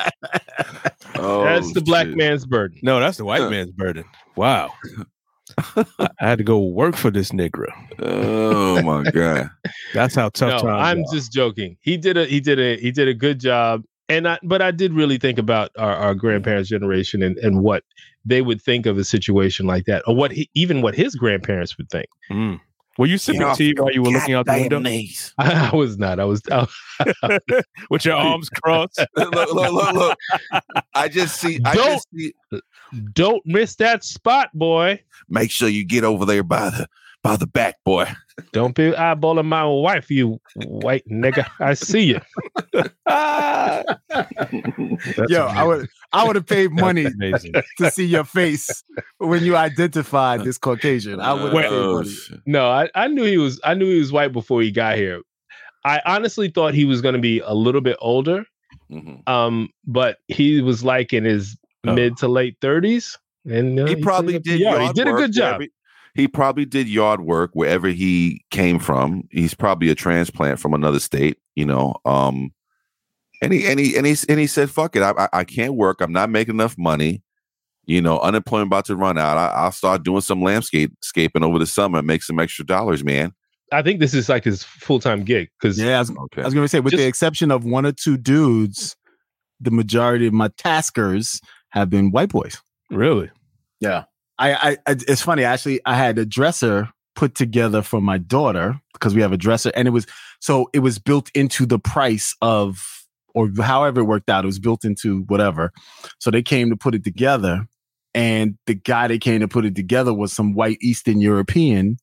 Oh, 1.15 1.43
That's 1.43 1.73
the 1.73 1.81
black 1.81 2.07
shit. 2.07 2.17
man's 2.17 2.45
burden. 2.45 2.79
No, 2.81 2.99
that's 2.99 3.17
the 3.17 3.25
white 3.25 3.49
man's 3.49 3.71
burden. 3.71 4.03
Wow. 4.35 4.71
I 5.57 5.85
I 5.99 6.27
had 6.29 6.37
to 6.37 6.43
go 6.43 6.59
work 6.59 6.95
for 6.95 7.11
this 7.11 7.31
nigga. 7.31 7.65
Oh 7.99 8.81
my 8.81 9.09
god. 9.11 9.49
That's 9.93 10.15
how 10.15 10.29
tough 10.29 10.63
No, 10.63 10.69
times 10.69 10.87
I'm 10.87 10.99
are. 10.99 11.13
just 11.13 11.31
joking. 11.31 11.77
He 11.81 11.97
did 11.97 12.17
a 12.17 12.25
he 12.25 12.39
did 12.39 12.59
a 12.59 12.77
he 12.77 12.91
did 12.91 13.07
a 13.07 13.13
good 13.13 13.39
job. 13.39 13.83
And 14.07 14.27
I 14.27 14.39
but 14.43 14.61
I 14.61 14.71
did 14.71 14.93
really 14.93 15.17
think 15.17 15.37
about 15.37 15.71
our, 15.77 15.93
our 15.95 16.15
grandparents' 16.15 16.69
generation 16.69 17.21
and, 17.21 17.37
and 17.37 17.61
what 17.61 17.83
they 18.25 18.41
would 18.41 18.61
think 18.61 18.85
of 18.85 18.97
a 18.97 19.03
situation 19.03 19.65
like 19.67 19.85
that, 19.85 20.03
or 20.07 20.15
what 20.15 20.31
he, 20.31 20.49
even 20.55 20.81
what 20.81 20.95
his 20.95 21.15
grandparents 21.15 21.77
would 21.77 21.89
think. 21.89 22.07
Mm. 22.31 22.59
Were 22.99 23.05
you 23.05 23.17
sipping 23.17 23.55
tea 23.55 23.73
while 23.77 23.93
you 23.93 24.03
were 24.03 24.09
looking 24.11 24.33
out 24.33 24.45
the 24.45 24.51
window 24.51 24.79
I 25.37 25.73
was 25.73 25.97
not. 25.97 26.19
I 26.19 26.25
was. 26.25 26.41
I, 26.51 26.67
with 27.89 28.03
your 28.03 28.15
arms 28.17 28.49
crossed? 28.49 28.99
look, 29.15 29.33
look, 29.33 29.53
look, 29.53 29.93
look. 29.93 30.17
I 30.93 31.07
just 31.07 31.39
see. 31.39 31.61
I 31.63 31.75
Don't- 31.75 31.85
just 31.93 32.07
see. 32.13 32.33
don't 33.13 33.41
miss 33.45 33.75
that 33.77 34.03
spot, 34.03 34.49
boy. 34.53 35.01
Make 35.29 35.49
sure 35.49 35.69
you 35.69 35.85
get 35.85 36.03
over 36.03 36.25
there 36.25 36.43
by 36.43 36.71
the 36.71 36.87
by 37.23 37.37
the 37.37 37.47
back, 37.47 37.75
boy. 37.85 38.05
Don't 38.51 38.75
be 38.75 38.91
eyeballing 38.91 39.45
my 39.45 39.65
wife, 39.65 40.09
you 40.11 40.39
white 40.65 41.03
nigga. 41.09 41.45
I 41.59 41.73
see 41.73 42.03
you. 42.03 42.19
That's 43.99 45.31
Yo, 45.31 45.45
I 45.45 45.63
would 45.63 45.87
I 46.13 46.25
would 46.25 46.35
have 46.35 46.45
paid 46.47 46.71
money 46.71 47.03
to 47.77 47.91
see 47.91 48.05
your 48.05 48.23
face 48.23 48.83
when 49.17 49.43
you 49.43 49.55
identified 49.55 50.43
this 50.43 50.57
Caucasian. 50.57 51.19
I 51.19 51.33
would 51.33 51.53
have 51.53 51.63
paid 51.63 51.65
Oh, 51.71 51.93
money. 51.97 52.09
No, 52.45 52.69
I, 52.69 52.89
I 52.95 53.07
knew 53.07 53.23
he 53.23 53.37
was. 53.37 53.59
I 53.63 53.73
knew 53.73 53.85
he 53.91 53.99
was 53.99 54.11
white 54.11 54.31
before 54.33 54.61
he 54.61 54.71
got 54.71 54.95
here. 54.97 55.21
I 55.85 56.01
honestly 56.05 56.49
thought 56.49 56.73
he 56.73 56.85
was 56.85 57.01
going 57.01 57.13
to 57.15 57.21
be 57.21 57.39
a 57.39 57.53
little 57.53 57.81
bit 57.81 57.97
older. 58.01 58.45
Mhm. 58.91 59.27
Um, 59.27 59.69
but 59.85 60.17
he 60.27 60.61
was 60.61 60.83
like 60.83 61.13
in 61.13 61.23
his 61.25 61.57
Oh. 61.87 61.93
mid 61.93 62.17
to 62.17 62.27
late 62.27 62.57
thirties, 62.59 63.17
and 63.45 63.79
uh, 63.79 63.85
He 63.85 63.95
probably 63.95 64.33
cleaned 64.33 64.37
up 64.39 64.43
the 64.43 64.51
did. 64.51 64.59
yard. 64.59 64.81
Yard 64.81 64.87
He 64.97 65.01
did 65.01 65.07
a 65.07 65.13
good 65.15 65.31
job. 65.31 65.59
wherever- 65.59 65.71
He 66.19 66.27
probably 66.27 66.65
did 66.65 66.89
yard 66.89 67.21
work 67.21 67.51
wherever 67.53 67.87
he 67.87 68.43
came 68.51 68.77
from. 68.77 69.23
He's 69.31 69.53
probably 69.53 69.89
a 69.89 69.95
transplant 69.95 70.59
from 70.59 70.73
another 70.73 70.99
state, 70.99 71.37
you 71.55 71.65
know. 71.65 71.95
Um, 72.05 72.51
and 73.41 73.53
he 73.53 73.65
and 73.67 73.79
he 73.79 73.95
and 73.95 74.05
he 74.05 74.15
and 74.27 74.39
he 74.39 74.47
said, 74.47 74.69
"Fuck 74.69 74.95
it, 74.95 75.01
I 75.01 75.11
I, 75.11 75.29
I 75.31 75.43
can't 75.45 75.75
work. 75.75 76.01
I'm 76.01 76.11
not 76.11 76.29
making 76.29 76.55
enough 76.55 76.77
money. 76.77 77.23
You 77.85 78.01
know, 78.01 78.19
unemployment 78.19 78.67
about 78.67 78.85
to 78.85 78.95
run 78.95 79.17
out. 79.17 79.37
I, 79.37 79.47
I'll 79.47 79.71
start 79.71 80.03
doing 80.03 80.21
some 80.21 80.43
landscape 80.43 80.91
scaping 81.01 81.43
over 81.43 81.57
the 81.57 81.65
summer 81.65 81.99
and 81.99 82.07
make 82.07 82.23
some 82.23 82.39
extra 82.39 82.65
dollars, 82.65 83.03
man." 83.03 83.33
I 83.71 83.81
think 83.81 83.99
this 83.99 84.13
is 84.13 84.29
like 84.29 84.43
his 84.43 84.63
full 84.63 84.99
time 84.99 85.23
gig 85.23 85.49
because 85.59 85.79
Yeah, 85.79 85.97
I 85.97 85.99
was, 85.99 86.09
Okay. 86.11 86.41
I 86.41 86.45
was 86.45 86.53
going 86.53 86.65
to 86.65 86.69
say, 86.69 86.79
with 86.79 86.95
the 86.95 87.05
exception 87.05 87.51
of 87.51 87.63
one 87.63 87.85
or 87.85 87.91
two 87.91 88.17
dudes, 88.17 88.95
the 89.59 89.71
majority 89.71 90.27
of 90.27 90.33
my 90.33 90.49
taskers 90.57 91.39
have 91.69 91.89
been 91.89 92.11
white 92.11 92.29
boys. 92.29 92.61
Really? 92.89 93.29
I, 93.79 94.05
I, 94.39 94.77
I 94.87 94.95
it's 95.07 95.21
funny. 95.21 95.43
Actually, 95.43 95.81
I 95.85 95.95
had 95.95 96.17
a 96.17 96.25
dresser 96.25 96.89
put 97.15 97.35
together 97.35 97.81
for 97.81 98.01
my 98.01 98.17
daughter 98.17 98.79
because 98.93 99.13
we 99.13 99.21
have 99.21 99.33
a 99.33 99.37
dresser, 99.37 99.71
and 99.75 99.87
it 99.87 99.91
was 99.91 100.07
so 100.39 100.69
it 100.73 100.79
was 100.79 100.97
built 100.97 101.29
into 101.35 101.65
the 101.65 101.79
price 101.79 102.35
of 102.41 103.05
or 103.35 103.49
however 103.61 104.01
it 104.01 104.05
worked 104.05 104.29
out. 104.29 104.45
It 104.45 104.47
was 104.47 104.59
built 104.59 104.85
into 104.85 105.21
whatever. 105.23 105.71
So 106.19 106.31
they 106.31 106.41
came 106.41 106.69
to 106.69 106.77
put 106.77 106.95
it 106.95 107.03
together, 107.03 107.67
and 108.15 108.57
the 108.65 108.75
guy 108.75 109.07
that 109.09 109.21
came 109.21 109.41
to 109.41 109.47
put 109.47 109.65
it 109.65 109.75
together 109.75 110.13
was 110.13 110.31
some 110.31 110.53
white 110.53 110.77
Eastern 110.81 111.19
European, 111.19 111.97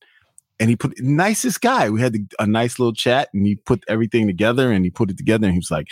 and 0.59 0.69
he 0.69 0.75
put 0.75 0.93
nicest 1.01 1.61
guy. 1.61 1.89
We 1.89 2.01
had 2.01 2.15
a 2.39 2.45
nice 2.45 2.77
little 2.77 2.93
chat, 2.93 3.29
and 3.33 3.47
he 3.47 3.55
put 3.55 3.83
everything 3.87 4.27
together, 4.27 4.71
and 4.71 4.85
he 4.85 4.91
put 4.91 5.09
it 5.09 5.17
together, 5.17 5.47
and 5.47 5.53
he 5.53 5.59
was 5.59 5.71
like. 5.71 5.87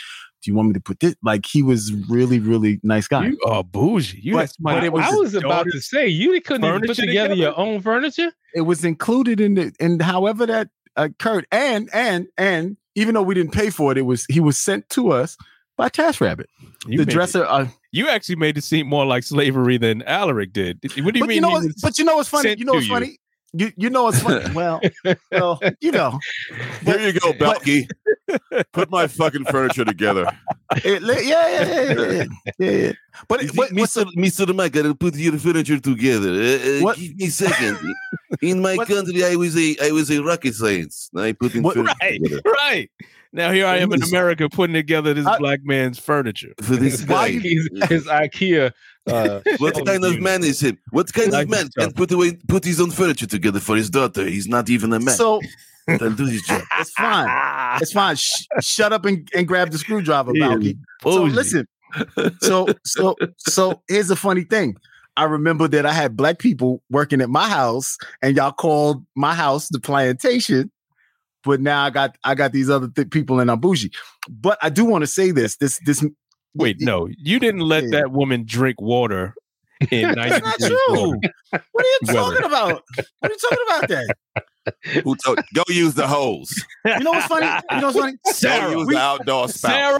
Do 0.45 0.51
you 0.51 0.55
want 0.55 0.69
me 0.69 0.73
to 0.75 0.79
put 0.79 0.99
this? 0.99 1.15
Like 1.23 1.45
he 1.45 1.63
was 1.63 1.91
really, 2.07 2.39
really 2.39 2.79
nice 2.83 3.07
guy. 3.07 3.27
You 3.27 3.39
are 3.47 3.63
bougie. 3.63 4.19
You 4.21 4.33
But- 4.33 4.51
but 4.59 4.83
it 4.83 4.93
with 4.93 5.03
I 5.03 5.09
was 5.09 5.33
was 5.33 5.43
about 5.43 5.65
to 5.71 5.81
say 5.81 6.07
you 6.07 6.39
couldn't 6.41 6.63
even 6.65 6.81
put 6.81 6.95
together, 6.95 7.07
together? 7.07 7.33
your 7.35 7.57
own 7.59 7.81
furniture. 7.81 8.31
it 8.53 8.61
was 8.61 8.85
included 8.85 9.41
in 9.41 9.55
the 9.55 9.73
in 9.79 9.99
however 9.99 10.45
that 10.45 10.69
occurred. 10.95 11.47
And 11.51 11.89
and 11.93 12.27
and 12.37 12.77
even 12.95 13.15
though 13.15 13.23
we 13.23 13.33
didn't 13.35 13.51
pay 13.53 13.69
for 13.69 13.91
it, 13.91 13.97
it 13.97 14.03
was 14.03 14.25
he 14.29 14.39
was 14.39 14.57
sent 14.57 14.87
to 14.91 15.11
us 15.11 15.35
by 15.77 15.89
TaskRabbit. 15.89 16.45
You 16.87 16.99
the 16.99 17.05
dresser. 17.05 17.43
Uh, 17.45 17.67
you 17.91 18.07
actually 18.07 18.35
made 18.35 18.57
it 18.57 18.63
seem 18.63 18.87
more 18.87 19.05
like 19.05 19.23
slavery 19.23 19.77
than 19.77 20.03
Alaric 20.03 20.53
did. 20.53 20.79
What 20.83 20.93
do 21.13 21.19
you 21.19 21.23
but 21.23 21.27
mean? 21.27 21.31
you 21.35 21.41
know, 21.41 21.49
was 21.49 21.73
but 21.81 21.97
you 21.97 22.05
know 22.05 22.15
what's 22.17 22.29
funny? 22.29 22.55
You 22.57 22.65
know 22.65 22.73
what's 22.73 22.87
funny? 22.87 23.07
you? 23.07 23.17
Funny? 23.51 23.63
You 23.65 23.71
you 23.77 23.89
know 23.89 24.07
it's 24.09 24.21
funny? 24.21 24.51
well, 24.53 24.81
well, 25.31 25.59
you 25.81 25.91
know, 25.91 26.19
Here 26.83 26.99
you 26.99 27.13
go, 27.19 27.33
Belky. 27.33 27.87
Put 28.73 28.89
my 28.89 29.07
fucking 29.07 29.45
furniture 29.45 29.85
together. 29.85 30.25
it, 30.83 31.01
yeah, 31.01 31.19
yeah, 31.21 31.61
yeah, 31.61 31.81
yeah, 31.81 32.11
yeah, 32.11 32.25
yeah, 32.59 32.71
yeah. 32.71 32.91
But 33.27 33.43
it, 33.43 33.55
what, 33.55 33.71
what's 33.73 33.93
the, 33.93 34.05
Mr. 34.17 34.53
Mike, 34.53 34.73
gotta 34.73 34.93
put 34.95 35.15
your 35.15 35.37
furniture 35.37 35.79
together. 35.79 36.31
Uh, 36.31 36.81
What- 36.81 36.97
Give 36.97 37.15
me 37.15 37.25
a 37.25 37.29
second. 37.29 37.77
In 38.41 38.61
my 38.61 38.75
What- 38.75 38.87
country, 38.87 39.23
I 39.23 39.35
was 39.35 39.55
a 39.57 39.75
I 39.81 39.91
was 39.91 40.09
a 40.11 40.21
rocket 40.21 40.55
science. 40.55 41.09
I 41.15 41.31
put 41.33 41.55
in 41.55 41.63
What- 41.63 41.75
furniture 41.75 41.95
right, 42.01 42.21
together. 42.21 42.41
right. 42.45 42.89
Now 43.35 43.51
here 43.51 43.65
I 43.67 43.77
am 43.77 43.91
in 43.93 44.01
America 44.01 44.49
putting 44.49 44.73
together 44.73 45.13
this 45.13 45.25
I- 45.27 45.37
black 45.37 45.59
man's 45.63 45.99
furniture. 45.99 46.53
for 46.61 46.75
this 46.75 47.03
Why 47.05 47.31
guy. 47.33 47.39
His, 47.39 47.69
his 47.89 48.05
IKEA. 48.07 48.71
Uh, 49.07 49.41
What 49.59 49.85
kind 49.85 50.03
of 50.03 50.19
man 50.19 50.43
is 50.43 50.61
him? 50.61 50.77
What 50.91 51.13
kind 51.13 51.31
Like 51.31 51.43
of 51.45 51.49
man 51.51 51.65
yourself. 51.65 51.87
can 51.89 51.93
put 51.93 52.11
away 52.11 52.37
put 52.47 52.63
his 52.65 52.79
own 52.81 52.91
furniture 52.91 53.27
together 53.27 53.59
for 53.59 53.75
his 53.75 53.89
daughter? 53.89 54.25
He's 54.25 54.47
not 54.47 54.69
even 54.69 54.93
a 54.93 54.99
man. 54.99 55.13
so 55.15 55.41
I'll 55.87 56.11
do 56.11 56.25
his 56.25 56.41
job. 56.41 56.63
it's 56.79 56.91
fine. 56.91 57.79
It's 57.81 57.91
fine. 57.91 58.15
Sh- 58.15 58.45
shut 58.61 58.91
up 58.93 59.05
and, 59.05 59.29
and 59.35 59.47
grab 59.47 59.69
the 59.71 59.77
screwdriver, 59.77 60.31
Yeah. 60.33 60.57
So 61.03 61.23
listen. 61.23 61.67
So 62.41 62.67
so 62.83 63.15
so 63.37 63.81
here's 63.87 64.09
a 64.09 64.15
funny 64.15 64.43
thing. 64.45 64.75
I 65.17 65.23
remember 65.25 65.67
that 65.69 65.85
I 65.85 65.93
had 65.93 66.17
black 66.17 66.39
people 66.39 66.81
working 66.89 67.21
at 67.21 67.29
my 67.29 67.47
house, 67.47 67.97
and 68.21 68.35
y'all 68.35 68.51
called 68.51 69.05
my 69.15 69.33
house 69.33 69.69
the 69.69 69.79
plantation. 69.79 70.71
But 71.45 71.61
now 71.61 71.83
I 71.85 71.89
got 71.91 72.17
I 72.23 72.35
got 72.35 72.51
these 72.51 72.69
other 72.69 72.87
th- 72.89 73.09
people 73.11 73.39
and 73.39 73.49
I'm 73.51 73.59
bougie. 73.59 73.91
But 74.29 74.57
I 74.61 74.69
do 74.69 74.83
want 74.85 75.03
to 75.03 75.07
say 75.07 75.31
this. 75.31 75.57
This 75.57 75.79
this 75.85 76.03
Wait, 76.55 76.77
no, 76.79 77.07
you 77.17 77.39
didn't 77.39 77.61
let 77.61 77.83
Yeah. 77.85 77.89
that 78.01 78.11
woman 78.11 78.43
drink 78.45 78.81
water 78.81 79.35
in 79.91 80.11
That's 80.15 80.43
not 80.43 80.57
true. 80.59 81.19
What 81.51 81.61
are 81.61 81.83
you 81.83 81.99
Weather. 82.03 82.13
talking 82.19 82.45
about? 82.45 82.83
What 83.19 83.31
are 83.31 83.33
you 83.33 83.37
talking 83.37 83.65
about 83.67 83.89
that? 83.89 84.15
Who 85.03 85.15
told, 85.17 85.39
go 85.53 85.63
use 85.67 85.93
the 85.93 86.07
hose. 86.07 86.51
You 86.85 86.99
know 87.01 87.11
what's 87.11 87.27
funny? 87.27 87.45
You 87.71 87.81
know 87.81 87.87
what's 87.87 87.99
funny? 87.99 88.13
Go 88.25 88.31
Sarah, 88.31 88.71
use 88.77 88.87
we- 88.87 88.95
the 88.95 88.99
outdoor 88.99 89.47
spout. 89.49 89.71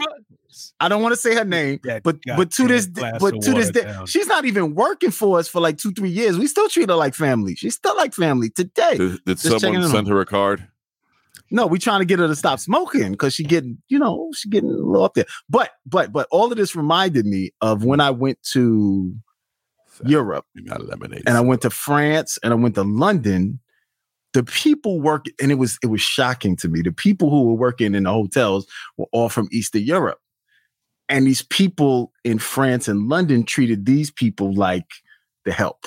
I 0.80 0.88
don't 0.88 1.02
want 1.02 1.12
to 1.12 1.20
say 1.20 1.34
her 1.34 1.44
name, 1.44 1.78
That 1.84 2.02
but 2.02 2.16
but 2.36 2.50
to 2.52 2.66
this 2.66 2.86
but 2.86 3.40
to 3.42 3.52
this 3.52 3.70
day, 3.70 3.82
down. 3.82 4.06
she's 4.06 4.26
not 4.26 4.44
even 4.46 4.74
working 4.74 5.10
for 5.10 5.38
us 5.38 5.46
for 5.48 5.60
like 5.60 5.76
two 5.78 5.92
three 5.92 6.08
years. 6.08 6.38
We 6.38 6.46
still 6.46 6.68
treat 6.68 6.88
her 6.88 6.96
like 6.96 7.14
family. 7.14 7.54
She's 7.54 7.74
still 7.74 7.96
like 7.96 8.14
family 8.14 8.48
today. 8.50 8.96
Did, 8.96 9.24
did 9.24 9.38
someone 9.38 9.82
in 9.82 9.88
send 9.88 10.08
her 10.08 10.20
a 10.20 10.26
card? 10.26 10.66
No, 11.50 11.66
we 11.66 11.78
trying 11.78 12.00
to 12.00 12.06
get 12.06 12.18
her 12.18 12.26
to 12.26 12.36
stop 12.36 12.58
smoking 12.58 13.12
because 13.12 13.34
she 13.34 13.44
getting 13.44 13.78
you 13.88 13.98
know 13.98 14.30
she 14.34 14.48
getting 14.48 14.70
a 14.70 14.72
little 14.72 15.04
up 15.04 15.14
there. 15.14 15.26
But 15.48 15.70
but 15.84 16.12
but 16.12 16.26
all 16.30 16.50
of 16.50 16.58
this 16.58 16.74
reminded 16.74 17.26
me 17.26 17.52
of 17.60 17.84
when 17.84 18.00
I 18.00 18.10
went 18.10 18.42
to 18.52 19.14
Europe 20.04 20.44
got 20.66 20.84
lemonade. 20.84 21.22
and 21.26 21.36
I 21.36 21.40
went 21.40 21.62
to 21.62 21.70
France 21.70 22.38
and 22.42 22.52
I 22.52 22.56
went 22.56 22.74
to 22.74 22.82
London. 22.82 23.60
The 24.32 24.44
people 24.44 25.00
work 25.00 25.26
and 25.40 25.50
it 25.50 25.54
was 25.54 25.78
it 25.82 25.86
was 25.86 26.02
shocking 26.02 26.56
to 26.56 26.68
me. 26.68 26.82
The 26.82 26.92
people 26.92 27.30
who 27.30 27.44
were 27.44 27.54
working 27.54 27.94
in 27.94 28.02
the 28.02 28.10
hotels 28.10 28.66
were 28.96 29.06
all 29.12 29.28
from 29.28 29.48
Eastern 29.50 29.82
Europe. 29.82 30.18
And 31.08 31.26
these 31.26 31.42
people 31.42 32.12
in 32.24 32.38
France 32.38 32.88
and 32.88 33.08
London 33.08 33.44
treated 33.44 33.86
these 33.86 34.10
people 34.10 34.52
like 34.52 34.86
the 35.44 35.52
help. 35.52 35.86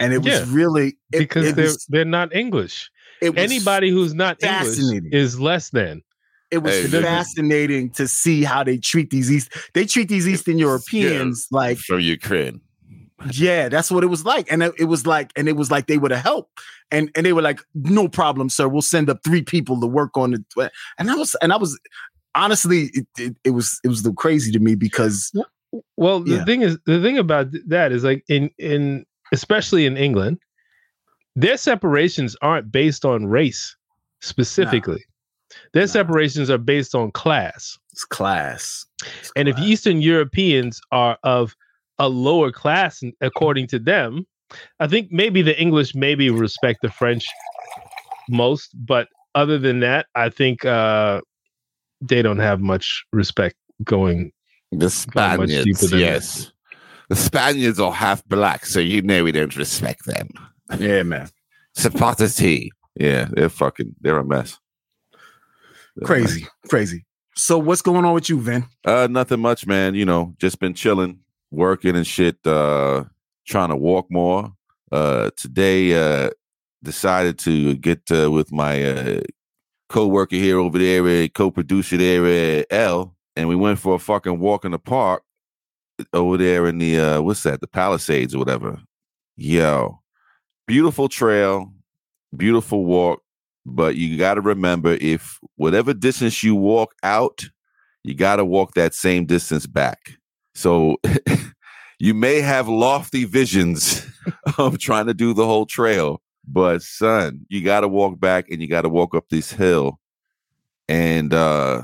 And 0.00 0.12
it 0.12 0.22
was 0.22 0.48
really 0.48 0.98
it, 1.12 1.18
because 1.18 1.48
it 1.48 1.56
they're 1.56 1.66
was, 1.66 1.86
they're 1.88 2.04
not 2.04 2.34
English. 2.34 2.90
It 3.20 3.30
was 3.30 3.38
Anybody 3.38 3.90
who's 3.90 4.14
not 4.14 4.36
English 4.42 4.76
fascinating. 4.78 5.12
is 5.12 5.40
less 5.40 5.70
than. 5.70 6.02
it 6.50 6.58
was 6.58 6.74
Hey, 6.76 7.02
fascinating 7.02 7.90
to 7.90 8.06
see 8.06 8.44
how 8.44 8.62
they 8.64 8.78
treat 8.78 9.10
these 9.10 9.30
East 9.30 9.52
they 9.74 9.84
treat 9.86 10.08
these 10.08 10.28
Eastern 10.28 10.58
Europeans 10.58 11.46
like 11.50 11.78
from 11.78 12.00
Ukraine. 12.00 12.60
Yeah, 13.32 13.68
that's 13.68 13.90
what 13.90 14.04
it 14.04 14.08
was 14.08 14.24
like, 14.24 14.50
and 14.52 14.62
it, 14.62 14.72
it 14.78 14.84
was 14.84 15.06
like, 15.06 15.32
and 15.36 15.48
it 15.48 15.56
was 15.56 15.70
like 15.70 15.86
they 15.86 15.96
would 15.98 16.10
have 16.10 16.22
helped, 16.22 16.60
and 16.90 17.10
and 17.16 17.24
they 17.24 17.32
were 17.32 17.42
like, 17.42 17.60
"No 17.74 18.08
problem, 18.08 18.50
sir. 18.50 18.68
We'll 18.68 18.82
send 18.82 19.08
up 19.08 19.20
three 19.24 19.42
people 19.42 19.80
to 19.80 19.86
work 19.86 20.16
on 20.16 20.34
it." 20.34 20.44
And 20.98 21.10
I 21.10 21.14
was, 21.14 21.34
and 21.40 21.50
I 21.52 21.56
was, 21.56 21.78
honestly, 22.34 22.90
it, 22.92 23.06
it, 23.18 23.36
it 23.42 23.50
was, 23.50 23.80
it 23.82 23.88
was 23.88 24.02
the 24.02 24.12
crazy 24.12 24.52
to 24.52 24.58
me 24.58 24.74
because 24.74 25.32
Well, 25.96 26.20
the 26.20 26.36
Yeah. 26.36 26.44
thing 26.44 26.62
is, 26.62 26.78
the 26.86 27.00
thing 27.02 27.16
about 27.18 27.48
that 27.66 27.90
is 27.90 28.04
like 28.04 28.22
in 28.28 28.50
in 28.58 29.04
especially 29.32 29.86
in 29.86 29.96
England, 29.96 30.38
their 31.36 31.56
separations 31.56 32.34
aren't 32.42 32.72
based 32.72 33.04
on 33.04 33.26
race 33.26 33.76
specifically. 34.20 35.04
Their 35.72 35.82
No. 35.82 35.86
separations 35.86 36.50
are 36.50 36.58
based 36.58 36.94
on 36.94 37.12
class. 37.12 37.78
it's 37.92 38.04
class. 38.04 38.84
It's 39.20 39.30
And 39.36 39.48
if. 39.48 39.56
Eastern 39.58 40.02
Europeans 40.02 40.80
are 40.92 41.16
of 41.22 41.54
a 41.98 42.08
lower 42.08 42.50
class, 42.52 43.02
according 43.20 43.68
to 43.68 43.78
them, 43.78 44.26
I 44.80 44.86
think 44.86 45.08
maybe 45.10 45.40
the 45.42 45.58
English 45.58 45.94
maybe 45.94 46.28
respect 46.30 46.80
the 46.82 46.90
French 46.90 47.24
most, 48.28 48.70
but 48.74 49.08
other 49.34 49.58
than 49.58 49.80
that, 49.80 50.06
I 50.14 50.28
think 50.28 50.64
uh, 50.64 51.20
they 52.00 52.22
don't 52.22 52.38
have 52.38 52.60
much 52.60 53.04
respect 53.12 53.56
going. 53.84 54.32
The 54.72 55.06
Gone 55.12 55.36
much 55.38 55.48
deeper 55.48 55.62
Spaniards, 55.78 55.90
than 55.90 56.00
yes. 56.00 56.52
The 57.08 57.16
Spaniards 57.16 57.78
are 57.80 57.92
half 57.92 58.24
black, 58.26 58.66
so 58.66 58.80
you 58.80 59.00
know 59.02 59.22
we 59.24 59.32
don't 59.32 59.56
respect 59.56 60.04
them. 60.06 60.28
Yeah, 60.78 61.02
man, 61.02 61.28
Sepatity. 61.76 62.70
Yeah, 62.98 63.28
they're 63.30 63.48
fucking, 63.48 63.94
they're 64.00 64.18
a 64.18 64.24
mess. 64.24 64.58
They're 65.12 66.06
a 66.06 66.20
mess. 66.20 66.30
crazy, 66.30 66.46
crazy. 66.68 67.04
So 67.34 67.58
what's 67.58 67.82
going 67.82 68.04
on 68.04 68.14
with 68.14 68.30
you, 68.30 68.40
Vin? 68.40 68.64
Uh, 68.84 69.08
nothing 69.10 69.40
much, 69.40 69.66
man. 69.66 69.94
You 69.94 70.06
know, 70.06 70.34
just 70.38 70.58
been 70.58 70.72
chilling, 70.72 71.20
working 71.50 71.94
and 71.94 72.06
shit. 72.06 72.38
Uh, 72.46 73.04
trying 73.46 73.68
to 73.68 73.76
walk 73.76 74.06
more. 74.10 74.52
Uh, 74.90 75.30
today, 75.36 75.94
uh, 75.94 76.30
decided 76.82 77.38
to 77.40 77.74
get 77.76 78.00
uh, 78.10 78.30
with 78.30 78.52
my 78.52 78.82
uh 78.82 79.20
co-worker 79.88 80.36
here 80.36 80.58
over 80.58 80.78
there, 80.78 81.06
uh, 81.06 81.28
co-producer 81.28 81.96
there, 81.96 82.24
uh, 82.60 82.62
L, 82.70 83.14
and 83.36 83.48
we 83.48 83.56
went 83.56 83.78
for 83.78 83.94
a 83.94 83.98
fucking 83.98 84.38
walk 84.38 84.64
in 84.64 84.72
the 84.72 84.78
park 84.78 85.22
over 86.12 86.36
there 86.36 86.66
in 86.66 86.78
the 86.78 86.98
uh, 86.98 87.20
what's 87.20 87.42
that? 87.44 87.60
The 87.60 87.66
Palisades 87.66 88.34
or 88.34 88.38
whatever. 88.38 88.80
Yo, 89.36 90.00
beautiful 90.66 91.08
trail, 91.08 91.72
beautiful 92.36 92.84
walk. 92.84 93.22
But 93.64 93.96
you 93.96 94.16
got 94.16 94.34
to 94.34 94.40
remember, 94.40 94.96
if 95.00 95.40
whatever 95.56 95.92
distance 95.92 96.42
you 96.44 96.54
walk 96.54 96.94
out, 97.02 97.44
you 98.04 98.14
got 98.14 98.36
to 98.36 98.44
walk 98.44 98.74
that 98.74 98.94
same 98.94 99.26
distance 99.26 99.66
back. 99.66 100.12
So 100.54 100.98
you 101.98 102.14
may 102.14 102.40
have 102.40 102.68
lofty 102.68 103.24
visions 103.24 104.06
of 104.58 104.78
trying 104.78 105.06
to 105.06 105.14
do 105.14 105.34
the 105.34 105.44
whole 105.44 105.66
trail, 105.66 106.22
but 106.46 106.82
son, 106.82 107.44
you 107.48 107.62
got 107.62 107.80
to 107.80 107.88
walk 107.88 108.20
back 108.20 108.48
and 108.50 108.60
you 108.60 108.68
got 108.68 108.82
to 108.82 108.88
walk 108.88 109.14
up 109.14 109.28
this 109.30 109.50
hill. 109.50 109.98
And 110.88 111.34
uh 111.34 111.82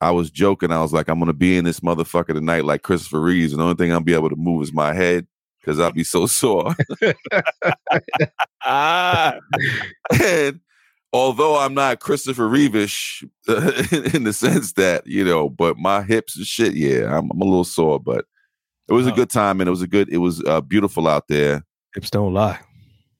I 0.00 0.10
was 0.10 0.30
joking. 0.30 0.70
I 0.70 0.82
was 0.82 0.92
like, 0.92 1.08
I'm 1.08 1.18
gonna 1.18 1.32
be 1.32 1.56
in 1.56 1.64
this 1.64 1.80
motherfucker 1.80 2.34
tonight 2.34 2.64
like 2.64 2.82
Christopher 2.82 3.20
Reeves, 3.20 3.52
and 3.52 3.60
the 3.60 3.64
only 3.64 3.76
thing 3.76 3.92
I'll 3.92 4.00
be 4.00 4.14
able 4.14 4.28
to 4.28 4.36
move 4.36 4.62
is 4.62 4.72
my 4.72 4.92
head 4.92 5.26
because 5.66 5.80
I'll 5.80 5.90
be 5.92 6.04
so 6.04 6.26
sore. 6.26 6.74
ah, 8.64 9.34
and 10.22 10.60
although 11.12 11.58
I'm 11.58 11.74
not 11.74 12.00
Christopher 12.00 12.48
Reevish 12.48 13.22
in, 13.92 14.16
in 14.16 14.24
the 14.24 14.32
sense 14.32 14.72
that 14.74 15.06
you 15.06 15.24
know, 15.24 15.48
but 15.48 15.76
my 15.76 16.02
hips 16.02 16.36
and 16.36 16.46
shit, 16.46 16.74
yeah, 16.74 17.06
I'm, 17.18 17.30
I'm 17.30 17.40
a 17.40 17.44
little 17.44 17.64
sore, 17.64 17.98
but 18.00 18.24
it 18.88 18.92
was 18.92 19.06
a 19.06 19.12
Oh. 19.12 19.16
good 19.16 19.30
time 19.30 19.60
and 19.60 19.66
it 19.68 19.72
was 19.72 19.82
a 19.82 19.88
good, 19.88 20.08
it 20.12 20.18
was 20.18 20.42
uh, 20.44 20.60
beautiful 20.60 21.08
out 21.08 21.24
there. 21.28 21.64
hips 21.94 22.10
don't 22.10 22.32
lie. 22.32 22.60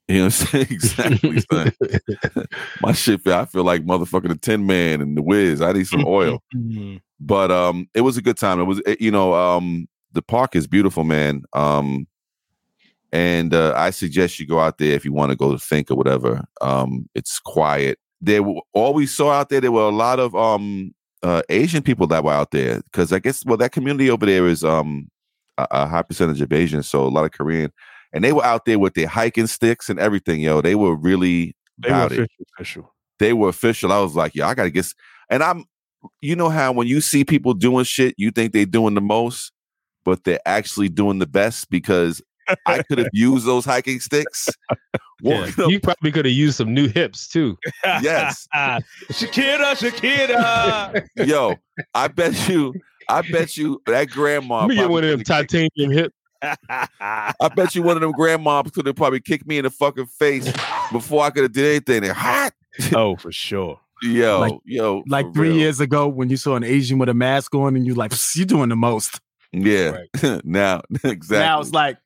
You 0.09 0.19
know 0.19 0.25
what 0.27 0.41
I'm 0.41 0.47
saying? 0.47 0.67
exactly. 0.71 1.41
son. 1.51 1.73
my 2.81 2.93
shit, 2.93 3.27
I 3.27 3.45
feel 3.47 3.65
like 3.65 3.85
motherfucking 3.85 4.29
the 4.29 4.37
Tin 4.37 4.65
Man 4.65 5.01
and 5.01 5.17
the 5.17 5.23
Wiz. 5.23 5.61
I 5.61 5.73
need 5.73 5.89
some 5.89 6.05
oil, 6.07 6.41
but 7.19 7.51
um, 7.51 7.89
it 7.93 8.03
was 8.03 8.17
a 8.17 8.23
good 8.23 8.37
time. 8.37 8.61
It 8.61 8.65
was, 8.65 8.81
it- 8.87 9.01
you 9.01 9.11
know, 9.11 9.35
um, 9.35 9.89
the 10.13 10.23
park 10.23 10.55
is 10.55 10.69
beautiful, 10.69 11.03
man. 11.03 11.43
Um, 11.53 12.07
and 13.17 13.55
uh, 13.55 13.73
I 13.75 13.89
suggest 13.91 14.39
you 14.39 14.47
go 14.47 14.61
out 14.61 14.77
there 14.77 14.93
if 14.93 15.03
you 15.03 15.11
want 15.11 15.31
to 15.31 15.37
go 15.37 15.51
to 15.51 15.59
think 15.59 15.91
or 15.91 15.95
whatever. 15.95 16.45
Um, 16.61 17.09
it's 17.15 17.39
quiet. 17.39 17.99
There, 18.21 18.43
were, 18.43 18.61
all 18.75 18.93
we 18.93 19.07
saw 19.07 19.31
out 19.31 19.49
there, 19.49 19.63
there 19.63 19.73
were 19.73 19.89
a 19.89 19.89
lot 19.89 20.21
of 20.21 20.35
um 20.37 20.93
uh, 21.23 21.41
Asian 21.49 21.83
people 21.83 22.07
that 22.09 22.23
were 22.23 22.33
out 22.33 22.51
there 22.51 22.83
because 22.83 23.15
I 23.15 23.19
guess 23.19 23.43
well 23.47 23.57
that 23.57 23.73
community 23.73 24.11
over 24.11 24.27
there 24.27 24.47
is 24.47 24.63
um 24.63 25.09
a, 25.57 25.67
a 25.71 25.87
high 25.87 26.03
percentage 26.03 26.43
of 26.43 26.53
Asian, 26.53 26.83
so 26.83 27.07
a 27.07 27.09
lot 27.09 27.25
of 27.25 27.33
Korean, 27.33 27.73
and 28.13 28.23
they 28.23 28.35
were 28.35 28.45
out 28.45 28.67
there 28.67 28.79
with 28.79 28.93
their 28.93 29.09
hiking 29.09 29.47
sticks 29.47 29.89
and 29.89 29.99
everything. 29.99 30.41
Yo, 30.41 30.61
they 30.61 30.75
were 30.75 30.95
really 30.95 31.57
They 31.79 31.91
were 31.93 32.05
official, 32.05 32.45
official. 32.55 32.95
they 33.19 33.33
were 33.33 33.49
official. 33.49 33.93
I 33.93 34.01
was 34.01 34.15
like, 34.15 34.35
yeah, 34.35 34.47
I 34.47 34.55
gotta 34.55 34.71
get. 34.71 34.93
And 35.31 35.43
I'm 35.43 35.65
you 36.21 36.37
know 36.37 36.51
how 36.51 36.71
when 36.73 36.87
you 36.87 37.01
see 37.01 37.25
people 37.25 37.55
doing 37.55 37.85
shit, 37.85 38.15
you 38.19 38.31
think 38.31 38.53
they're 38.53 38.67
doing 38.67 38.95
the 38.95 39.01
most, 39.01 39.53
but 40.05 40.25
they're 40.25 40.47
actually 40.47 40.91
doing 40.91 41.19
the 41.19 41.27
best 41.27 41.71
because 41.71 42.21
I 42.67 42.83
could 42.83 42.99
have 42.99 43.09
used 43.13 43.47
those 43.47 43.65
hiking 43.65 44.01
sticks. 44.01 44.49
Yeah. 45.23 45.41
Walking 45.47 45.65
up- 45.65 45.71
You 45.71 45.81
probably 45.81 46.13
could 46.13 46.25
have 46.27 46.35
used 46.35 46.57
some 46.57 46.75
new 46.75 46.89
hips 46.89 47.29
too. 47.29 47.57
yes. 47.85 48.47
Shakira, 48.55 49.75
Shakira. 49.75 51.07
Yo, 51.27 51.55
I 51.95 52.09
bet 52.09 52.49
you, 52.49 52.75
I 53.09 53.23
bet 53.23 53.57
you 53.57 53.81
that 53.87 54.11
grandma. 54.11 54.61
Let 54.61 54.69
me 54.69 54.75
get 54.77 54.91
one 54.91 55.05
of 55.05 55.11
them 55.11 55.21
could've 55.25 55.49
kicked- 55.49 55.75
titanium 55.77 55.91
hips. 55.93 56.15
I 57.01 57.49
bet 57.57 57.75
you 57.75 57.83
one 57.83 57.97
of 57.97 58.03
them 58.03 58.13
grandmoms 58.13 58.73
could 58.73 58.87
have 58.87 58.97
probably 58.97 59.21
kicked 59.21 59.47
me 59.47 59.59
in 59.59 59.65
the 59.65 59.71
fucking 59.71 60.07
face 60.07 60.53
before 60.93 61.25
I 61.25 61.31
could 61.31 61.45
have 61.45 61.53
did 61.53 61.65
anything. 61.65 62.03
They're 62.03 62.13
hot. 62.13 62.53
oh, 62.95 63.17
for 63.17 63.33
sure. 63.33 63.81
Yo, 64.03 64.41
Like- 64.41 64.53
yo. 64.67 65.03
Like 65.09 65.33
three 65.33 65.49
real. 65.49 65.57
years 65.59 65.81
ago 65.81 66.07
when 66.09 66.29
you 66.29 66.37
saw 66.37 66.55
an 66.57 66.63
Asian 66.63 66.99
with 66.99 67.09
a 67.09 67.15
mask 67.15 67.55
on 67.55 67.75
and 67.75 67.87
you 67.87 67.95
like, 67.95 68.11
"Psst, 68.11 68.37
you 68.37 68.45
doing 68.45 68.69
the 68.69 68.77
most. 68.77 69.19
Yeah. 69.53 69.97
now, 70.45 70.83
exactly. 71.03 71.39
Now 71.39 71.61
it's 71.61 71.71
like 71.73 71.97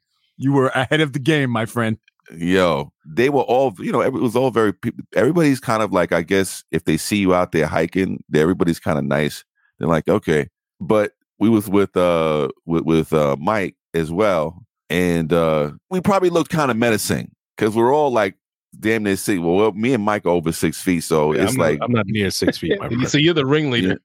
you 0.40 0.52
were 0.52 0.68
ahead 0.68 1.00
of 1.02 1.12
the 1.12 1.18
game, 1.18 1.50
my 1.50 1.66
friend. 1.66 1.99
Yo, 2.37 2.92
they 3.04 3.28
were 3.28 3.42
all, 3.42 3.75
you 3.78 3.92
know, 3.92 4.00
it 4.00 4.12
was 4.12 4.35
all 4.35 4.50
very, 4.50 4.73
everybody's 5.14 5.61
kind 5.61 5.82
of 5.82 5.92
like, 5.92 6.12
I 6.12 6.23
guess, 6.23 6.64
if 6.70 6.85
they 6.85 6.97
see 6.97 7.16
you 7.18 7.35
out 7.35 7.52
there 7.52 7.66
hiking, 7.66 8.23
they- 8.28 8.40
everybody's 8.40 8.80
kind 8.80 8.99
of 8.99 9.04
nice. 9.04 9.44
They're 9.78 9.88
like, 9.88 10.09
okay. 10.09 10.49
But 10.80 11.12
we 11.38 11.49
was 11.50 11.68
with, 11.68 11.97
uh, 11.97 12.49
with, 12.66 12.85
with, 12.85 13.12
uh, 13.12 13.37
Mike 13.38 13.76
as 13.94 14.11
well. 14.11 14.64
And, 14.88 15.32
uh, 15.32 15.73
we 15.90 16.00
probably 16.00 16.30
looked 16.30 16.50
kind 16.50 16.70
of 16.70 16.76
menacing 16.76 17.32
because 17.56 17.75
we're 17.76 17.92
all 17.94 18.11
like 18.12 18.37
damn 18.78 19.02
near 19.02 19.16
six. 19.16 19.40
Well, 19.40 19.56
well, 19.56 19.73
me 19.73 19.92
and 19.92 20.04
Mike 20.04 20.25
are 20.25 20.30
over 20.30 20.52
six 20.52 20.80
feet. 20.80 21.02
So 21.02 21.35
Yeah, 21.35 21.42
it's 21.42 21.52
I'm, 21.54 21.59
like, 21.59 21.78
not, 21.80 21.87
I'm 21.87 21.92
not 21.92 22.06
near 22.06 22.30
six 22.30 22.59
feet. 22.59 22.78
My 22.78 22.88
friend. 22.88 23.09
so 23.09 23.18
you're 23.18 23.35
the 23.35 23.44
ringleader. 23.44 23.99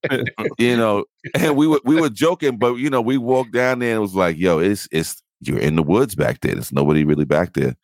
you 0.58 0.76
know, 0.76 1.04
and 1.34 1.54
we 1.56 1.66
were, 1.66 1.80
we 1.84 2.00
were 2.00 2.08
joking, 2.10 2.56
but 2.56 2.76
you 2.76 2.88
know, 2.90 3.02
we 3.02 3.18
walked 3.18 3.52
down 3.52 3.78
there 3.80 3.90
and 3.90 3.98
it 3.98 4.00
was 4.00 4.14
like, 4.14 4.38
yo, 4.38 4.58
it's, 4.58 4.88
it's, 4.90 5.22
you're 5.40 5.58
in 5.58 5.76
the 5.76 5.82
woods 5.82 6.14
back 6.14 6.40
there. 6.40 6.54
There's 6.54 6.72
nobody 6.72 7.04
really 7.04 7.24
back 7.24 7.54
there. 7.54 7.76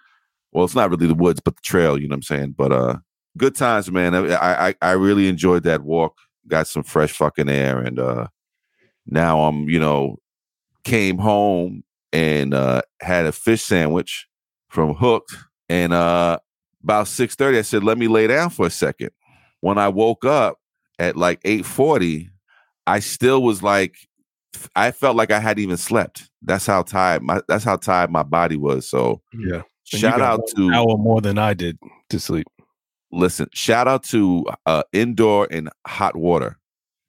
Well, 0.53 0.65
it's 0.65 0.75
not 0.75 0.91
really 0.91 1.07
the 1.07 1.15
woods, 1.15 1.41
but 1.45 1.57
the 1.57 1.63
trail, 1.63 1.99
you 1.99 2.09
know 2.09 2.13
what 2.15 2.19
I'm 2.19 2.23
saying? 2.23 2.55
But 2.57 2.73
uh 2.73 2.97
good 3.37 3.55
times, 3.55 3.91
man. 3.91 4.15
I 4.15 4.69
I, 4.69 4.75
I 4.83 4.93
really 4.93 5.29
enjoyed 5.29 5.65
that 5.65 5.83
walk. 5.83 6.19
Got 6.49 6.67
some 6.69 6.83
fresh 6.83 7.13
fucking 7.13 7.49
air 7.49 7.79
and 7.79 7.99
uh 7.99 8.29
now 9.07 9.43
I'm, 9.45 9.69
you 9.69 9.79
know, 9.79 10.17
came 10.85 11.19
home 11.19 11.85
and 12.13 12.55
uh 12.55 12.83
had 13.01 13.27
a 13.27 13.33
fish 13.33 13.63
sandwich 13.63 14.27
from 14.69 14.95
Hooked 14.95 15.35
and 15.69 15.93
uh 15.93 16.39
about 16.83 17.07
6:30 17.09 17.59
I 17.59 17.63
said, 17.63 17.83
"Let 17.85 17.99
me 17.99 18.09
lay 18.09 18.27
down 18.27 18.51
for 18.51 18.67
a 18.67 18.71
second. 18.71 19.11
When 19.61 19.79
I 19.79 19.89
woke 19.89 20.25
up 20.25 20.59
at 20.99 21.17
like 21.17 21.41
8:40, 21.45 22.29
I 22.87 23.01
still 23.01 23.43
was 23.43 23.63
like 23.63 23.97
I 24.77 24.91
felt 24.91 25.17
like 25.17 25.31
I 25.31 25.41
hadn't 25.41 25.63
even 25.63 25.77
slept. 25.77 26.31
That's 26.45 26.67
how 26.67 26.83
tired 26.83 27.23
my 27.23 27.41
that's 27.49 27.65
how 27.65 27.77
tired 27.77 28.11
my 28.11 28.23
body 28.23 28.57
was. 28.57 28.89
So 28.89 29.23
Yeah. 29.33 29.63
Shout 29.85 30.21
out 30.21 30.41
to 30.57 30.71
hour 30.73 30.97
more 30.97 31.21
than 31.21 31.39
I 31.39 31.53
did 31.55 31.79
to 32.09 32.19
sleep. 32.19 32.47
listen, 33.13 33.49
shout 33.53 33.87
out 33.87 34.03
to 34.05 34.47
uh 34.67 34.83
indoor 34.93 35.47
and 35.51 35.69
hot 35.87 36.17
water 36.17 36.59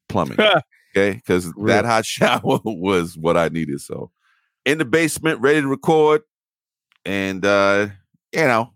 plumbing. 0.09 0.37
okay, 0.95 1.13
because 1.13 1.51
that 1.65 1.85
hot 1.85 2.05
shower 2.05 2.59
was 2.63 3.17
what 3.17 3.37
I 3.37 3.49
needed. 3.49 3.81
So 3.81 4.11
in 4.65 4.77
the 4.77 4.85
basement, 4.85 5.39
ready 5.41 5.61
to 5.61 5.67
record. 5.67 6.23
And 7.05 7.45
uh, 7.45 7.87
you 8.33 8.41
know, 8.41 8.73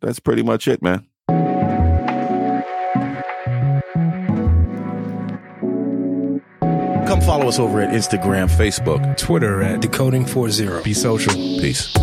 that's 0.00 0.20
pretty 0.20 0.42
much 0.42 0.68
it, 0.68 0.82
man. 0.82 1.06
Follow 7.22 7.48
us 7.48 7.58
over 7.58 7.80
at 7.80 7.90
Instagram, 7.90 8.50
Facebook. 8.50 9.16
Twitter 9.16 9.62
at 9.62 9.80
Decoding 9.80 10.26
40. 10.26 10.82
Be 10.82 10.92
Social. 10.92 11.32
Peace. 11.34 11.94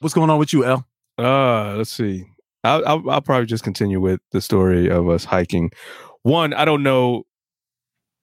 What's 0.00 0.14
going 0.14 0.30
on 0.30 0.38
with 0.38 0.52
you, 0.52 0.64
L? 0.64 0.86
Uh, 1.18 1.74
let's 1.76 1.92
see. 1.92 2.24
I'll, 2.64 2.86
I'll 2.86 3.10
I'll 3.10 3.20
probably 3.20 3.46
just 3.46 3.64
continue 3.64 4.00
with 4.00 4.20
the 4.32 4.40
story 4.40 4.90
of 4.90 5.08
us 5.08 5.24
hiking. 5.24 5.70
One, 6.22 6.54
I 6.54 6.64
don't 6.64 6.82
know. 6.82 7.24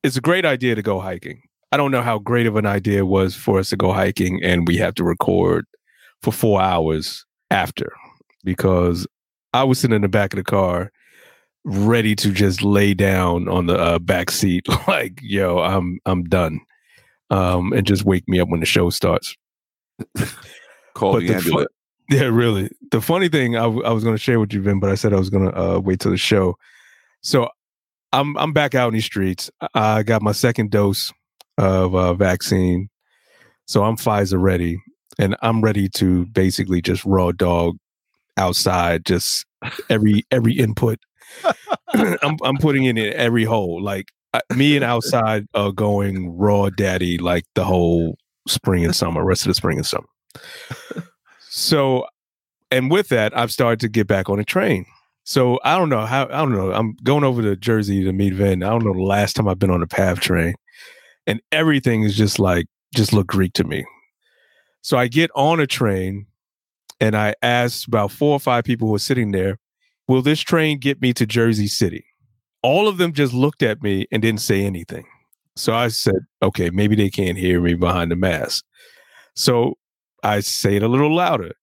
It's 0.04 0.18
a 0.18 0.22
great 0.22 0.46
idea 0.46 0.76
to 0.76 0.82
go 0.82 1.00
hiking. 1.00 1.47
I 1.72 1.78
don't 1.78 1.92
know 1.92 2.02
how 2.02 2.20
great 2.20 2.48
of 2.48 2.56
an 2.56 2.66
idea 2.66 3.00
it 3.00 3.08
was 3.08 3.36
for 3.36 3.60
us 3.60 3.70
to 3.70 3.78
go 3.78 3.92
hiking 3.92 4.42
and 4.44 4.68
we 4.68 4.78
have 4.78 4.96
to 4.96 5.04
record 5.04 5.66
for 6.22 6.32
four 6.32 6.62
hours 6.62 7.26
after 7.52 7.92
because 8.44 9.06
I 9.54 9.64
was 9.64 9.80
sitting 9.80 9.96
in 9.96 10.02
the 10.02 10.08
back 10.08 10.34
of 10.34 10.38
the 10.38 10.44
car 10.44 10.92
ready 11.66 12.16
to 12.16 12.32
just 12.32 12.64
lay 12.64 12.94
down 12.94 13.50
on 13.50 13.66
the 13.66 13.78
uh, 13.78 14.00
back 14.00 14.32
seat 14.32 14.66
like 14.88 15.20
yo 15.22 15.60
I'm 15.60 16.00
I'm 16.06 16.24
done 16.24 16.62
um 17.30 17.74
and 17.74 17.86
just 17.86 18.06
wake 18.06 18.24
me 18.28 18.40
up 18.40 18.48
when 18.48 18.62
the 18.62 18.66
show 18.66 18.90
starts 18.90 19.36
Call 20.94 21.14
But 21.14 21.20
the 21.20 21.28
the 21.28 21.36
ambulance. 21.36 21.68
Yeah, 22.10 22.24
really. 22.24 22.70
The 22.92 23.02
funny 23.02 23.28
thing 23.30 23.56
I, 23.56 23.64
w- 23.64 23.84
I 23.84 23.92
was 23.92 24.04
going 24.04 24.16
to 24.16 24.22
share 24.22 24.40
with 24.40 24.54
you, 24.54 24.62
Vin, 24.62 24.80
but 24.80 24.90
I 24.90 24.96
said 24.96 25.14
I 25.14 25.18
was 25.20 25.30
going 25.30 25.52
to 25.52 25.60
uh, 25.60 25.80
wait 25.80 26.00
till 26.00 26.12
the 26.12 26.18
show. 26.18 26.58
So 27.22 27.50
I'm 28.14 28.38
I'm 28.38 28.54
back 28.54 28.76
out 28.76 28.88
in 28.90 28.94
the 28.94 29.02
streets. 29.02 29.52
I 29.74 30.04
got 30.04 30.22
my 30.22 30.32
second 30.32 30.72
dose 30.72 31.12
of 31.58 31.96
uh, 31.96 32.14
vaccine, 32.14 32.90
so 33.66 33.84
I'm 33.84 33.98
Pfizer 33.98 34.42
ready, 34.42 34.82
and 35.20 35.36
I'm 35.42 35.62
ready 35.62 35.90
to 35.90 36.26
basically 36.28 36.82
just 36.82 37.04
raw 37.06 37.32
dog 37.32 37.78
outside, 38.38 39.06
just 39.06 39.46
every 39.90 40.26
every 40.32 40.54
input. 40.54 41.00
I'm 41.94 42.38
I'm 42.44 42.58
putting 42.58 42.86
in 42.86 42.98
every 42.98 43.44
hole. 43.44 43.82
Like 43.82 44.12
uh, 44.34 44.40
me 44.56 44.76
and 44.76 44.86
outside 44.86 45.46
are 45.54 45.72
going 45.72 46.38
raw 46.38 46.70
daddy 46.70 47.18
like 47.18 47.46
the 47.56 47.64
whole 47.64 48.18
spring 48.48 48.86
and 48.86 48.96
summer, 48.96 49.24
rest 49.24 49.42
of 49.44 49.50
the 49.50 49.54
spring 49.54 49.78
and 49.78 49.86
summer. 49.86 50.08
So, 51.50 52.06
and 52.70 52.92
with 52.92 53.10
that, 53.10 53.36
I've 53.38 53.52
started 53.52 53.80
to 53.82 53.90
get 53.90 54.08
back 54.08 54.30
on 54.30 54.40
a 54.40 54.44
train. 54.44 54.86
So 55.24 55.60
I 55.66 55.78
don't 55.78 55.90
know 55.90 56.06
how. 56.06 56.26
I 56.26 56.38
don't 56.38 56.54
know. 56.54 56.72
I'm 56.72 56.96
going 57.04 57.26
over 57.26 57.42
to 57.42 57.56
Jersey 57.58 58.04
to 58.04 58.14
meet 58.14 58.34
Vin. 58.34 58.64
I 58.64 58.70
don't 58.70 58.86
know 58.86 58.94
the 58.94 59.02
last 59.02 59.36
time 59.36 59.48
I've 59.48 59.60
been 59.60 59.72
on 59.72 59.84
a 59.84 59.88
PATH 59.88 60.22
train, 60.22 60.56
and 61.28 61.42
everything 61.52 62.04
is 62.04 62.16
just 62.16 62.40
like 62.40 62.66
just 62.96 63.14
look 63.14 63.28
Greek 63.28 63.54
to 63.54 63.64
me. 63.64 63.86
So 64.82 64.98
I 64.98 65.08
get 65.08 65.30
on 65.36 65.60
a 65.60 65.68
train, 65.68 66.26
and 67.00 67.16
I 67.16 67.36
asked 67.42 67.88
about 67.88 68.12
four 68.12 68.32
or 68.32 68.40
five 68.40 68.64
people 68.64 68.88
who 68.88 68.94
were 68.94 69.00
sitting 69.00 69.32
there, 69.32 69.60
"Will 70.08 70.22
this 70.22 70.40
train 70.40 70.80
get 70.80 71.02
me 71.02 71.14
to 71.14 71.26
Jersey 71.26 71.68
City?" 71.68 72.06
All 72.64 72.88
of 72.88 72.98
them 72.98 73.14
just 73.14 73.34
looked 73.34 73.62
at 73.62 73.84
me 73.84 74.08
and 74.12 74.22
didn't 74.22 74.42
say 74.42 74.66
anything. 74.66 75.06
So 75.56 75.76
I 75.76 75.90
said, 75.90 76.26
"Okay, 76.42 76.70
maybe 76.70 76.96
they 76.96 77.10
can't 77.10 77.38
hear 77.38 77.62
me 77.62 77.76
behind 77.76 78.12
the 78.12 78.16
mask." 78.16 78.64
So 79.36 79.78
I 80.24 80.40
say 80.40 80.78
it 80.78 80.84
a 80.84 80.88
little 80.88 81.14
louder. 81.14 81.54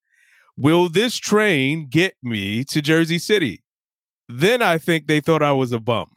Will 0.56 0.88
this 0.88 1.16
train 1.16 1.88
get 1.88 2.14
me 2.22 2.64
to 2.64 2.80
Jersey 2.80 3.18
City? 3.18 3.64
Then 4.28 4.62
I 4.62 4.78
think 4.78 5.06
they 5.06 5.20
thought 5.20 5.42
I 5.42 5.52
was 5.52 5.72
a 5.72 5.80
bum. 5.80 6.10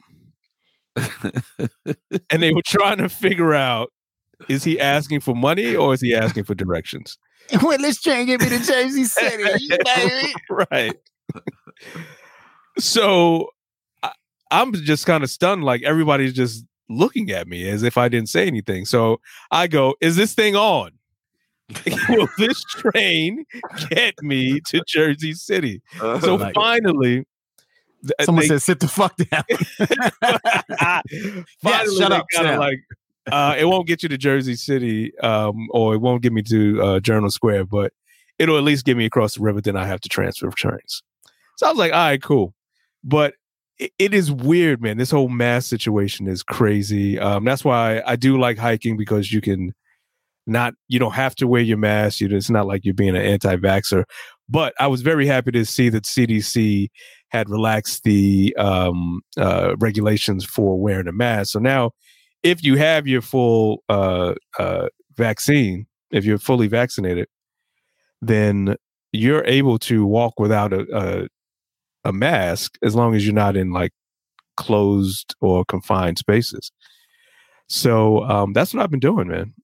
and 2.30 2.42
they 2.42 2.52
were 2.52 2.62
trying 2.66 2.98
to 2.98 3.08
figure 3.08 3.54
out 3.54 3.92
is 4.48 4.64
he 4.64 4.78
asking 4.78 5.20
for 5.20 5.34
money 5.34 5.74
or 5.74 5.94
is 5.94 6.00
he 6.00 6.14
asking 6.14 6.44
for 6.44 6.54
directions? 6.54 7.18
Well, 7.62 7.78
let's 7.80 8.02
try 8.02 8.16
and 8.18 8.26
get 8.26 8.42
me 8.42 8.50
to 8.50 8.58
Jersey 8.58 9.04
City, 9.04 9.64
right. 10.50 10.94
So 12.78 13.48
I, 14.02 14.12
I'm 14.50 14.74
just 14.74 15.06
kind 15.06 15.24
of 15.24 15.30
stunned. 15.30 15.64
Like 15.64 15.82
everybody's 15.82 16.34
just 16.34 16.66
looking 16.90 17.30
at 17.30 17.48
me 17.48 17.66
as 17.70 17.82
if 17.82 17.96
I 17.96 18.10
didn't 18.10 18.28
say 18.28 18.46
anything. 18.46 18.84
So 18.84 19.20
I 19.50 19.66
go, 19.66 19.94
Is 20.02 20.16
this 20.16 20.34
thing 20.34 20.56
on? 20.56 20.92
Will 22.08 22.28
this 22.38 22.62
train 22.64 23.44
get 23.90 24.14
me 24.22 24.60
to 24.68 24.82
Jersey 24.86 25.32
City? 25.32 25.80
So 25.98 26.12
uh-huh. 26.12 26.36
Like- 26.36 26.54
finally, 26.54 27.16
th- 27.16 27.26
Someone 28.22 28.42
they- 28.42 28.48
said, 28.48 28.62
"Sit 28.62 28.80
the 28.80 28.88
fuck 28.88 29.16
down." 29.16 29.44
finally 31.62 31.96
shut 31.96 32.12
up, 32.12 32.26
kinda 32.32 32.58
like 32.58 32.78
uh, 33.32 33.56
it 33.58 33.66
won't 33.66 33.86
get 33.86 34.02
you 34.02 34.08
to 34.08 34.18
Jersey 34.18 34.54
City, 34.54 35.16
um, 35.18 35.68
or 35.70 35.94
it 35.94 35.98
won't 35.98 36.22
get 36.22 36.32
me 36.32 36.42
to 36.42 36.82
uh, 36.82 37.00
Journal 37.00 37.30
Square, 37.30 37.66
but 37.66 37.92
it'll 38.38 38.56
at 38.56 38.64
least 38.64 38.84
get 38.84 38.96
me 38.96 39.04
across 39.04 39.34
the 39.34 39.42
river. 39.42 39.60
Then 39.60 39.76
I 39.76 39.86
have 39.86 40.00
to 40.00 40.08
transfer 40.08 40.50
trains. 40.50 41.02
So 41.56 41.66
I 41.66 41.70
was 41.70 41.78
like, 41.78 41.92
all 41.92 41.98
right, 41.98 42.22
cool. 42.22 42.54
But 43.04 43.34
it, 43.78 43.92
it 43.98 44.14
is 44.14 44.30
weird, 44.30 44.80
man. 44.80 44.96
This 44.96 45.10
whole 45.10 45.28
mass 45.28 45.66
situation 45.66 46.26
is 46.28 46.42
crazy. 46.42 47.18
Um, 47.18 47.44
that's 47.44 47.64
why 47.64 48.02
I 48.06 48.16
do 48.16 48.38
like 48.38 48.58
hiking 48.58 48.96
because 48.96 49.32
you 49.32 49.40
can 49.40 49.74
not, 50.46 50.74
you 50.88 50.98
don't 50.98 51.12
have 51.12 51.34
to 51.36 51.46
wear 51.46 51.60
your 51.60 51.76
mask. 51.76 52.20
You, 52.20 52.28
it's 52.34 52.50
not 52.50 52.66
like 52.66 52.84
you're 52.84 52.94
being 52.94 53.16
an 53.16 53.22
anti-vaxxer. 53.22 54.04
But 54.48 54.72
I 54.80 54.86
was 54.86 55.02
very 55.02 55.26
happy 55.26 55.50
to 55.52 55.64
see 55.66 55.90
that 55.90 56.04
CDC 56.04 56.88
had 57.28 57.48
relaxed 57.50 58.04
the 58.04 58.54
um, 58.58 59.20
uh, 59.36 59.76
regulations 59.78 60.44
for 60.44 60.78
wearing 60.80 61.08
a 61.08 61.12
mask. 61.12 61.52
So 61.52 61.58
now, 61.58 61.92
if 62.42 62.62
you 62.62 62.76
have 62.76 63.06
your 63.06 63.20
full 63.20 63.82
uh, 63.88 64.34
uh, 64.58 64.88
vaccine, 65.16 65.86
if 66.10 66.24
you're 66.24 66.38
fully 66.38 66.68
vaccinated, 66.68 67.28
then 68.22 68.76
you're 69.12 69.44
able 69.44 69.78
to 69.78 70.06
walk 70.06 70.38
without 70.38 70.72
a, 70.72 70.86
a 70.92 71.28
a 72.04 72.12
mask 72.12 72.78
as 72.82 72.94
long 72.94 73.14
as 73.14 73.24
you're 73.24 73.34
not 73.34 73.56
in 73.56 73.70
like 73.72 73.92
closed 74.56 75.34
or 75.40 75.64
confined 75.64 76.18
spaces. 76.18 76.72
So 77.68 78.24
um, 78.24 78.52
that's 78.52 78.72
what 78.72 78.82
I've 78.82 78.90
been 78.90 79.00
doing, 79.00 79.28
man. 79.28 79.54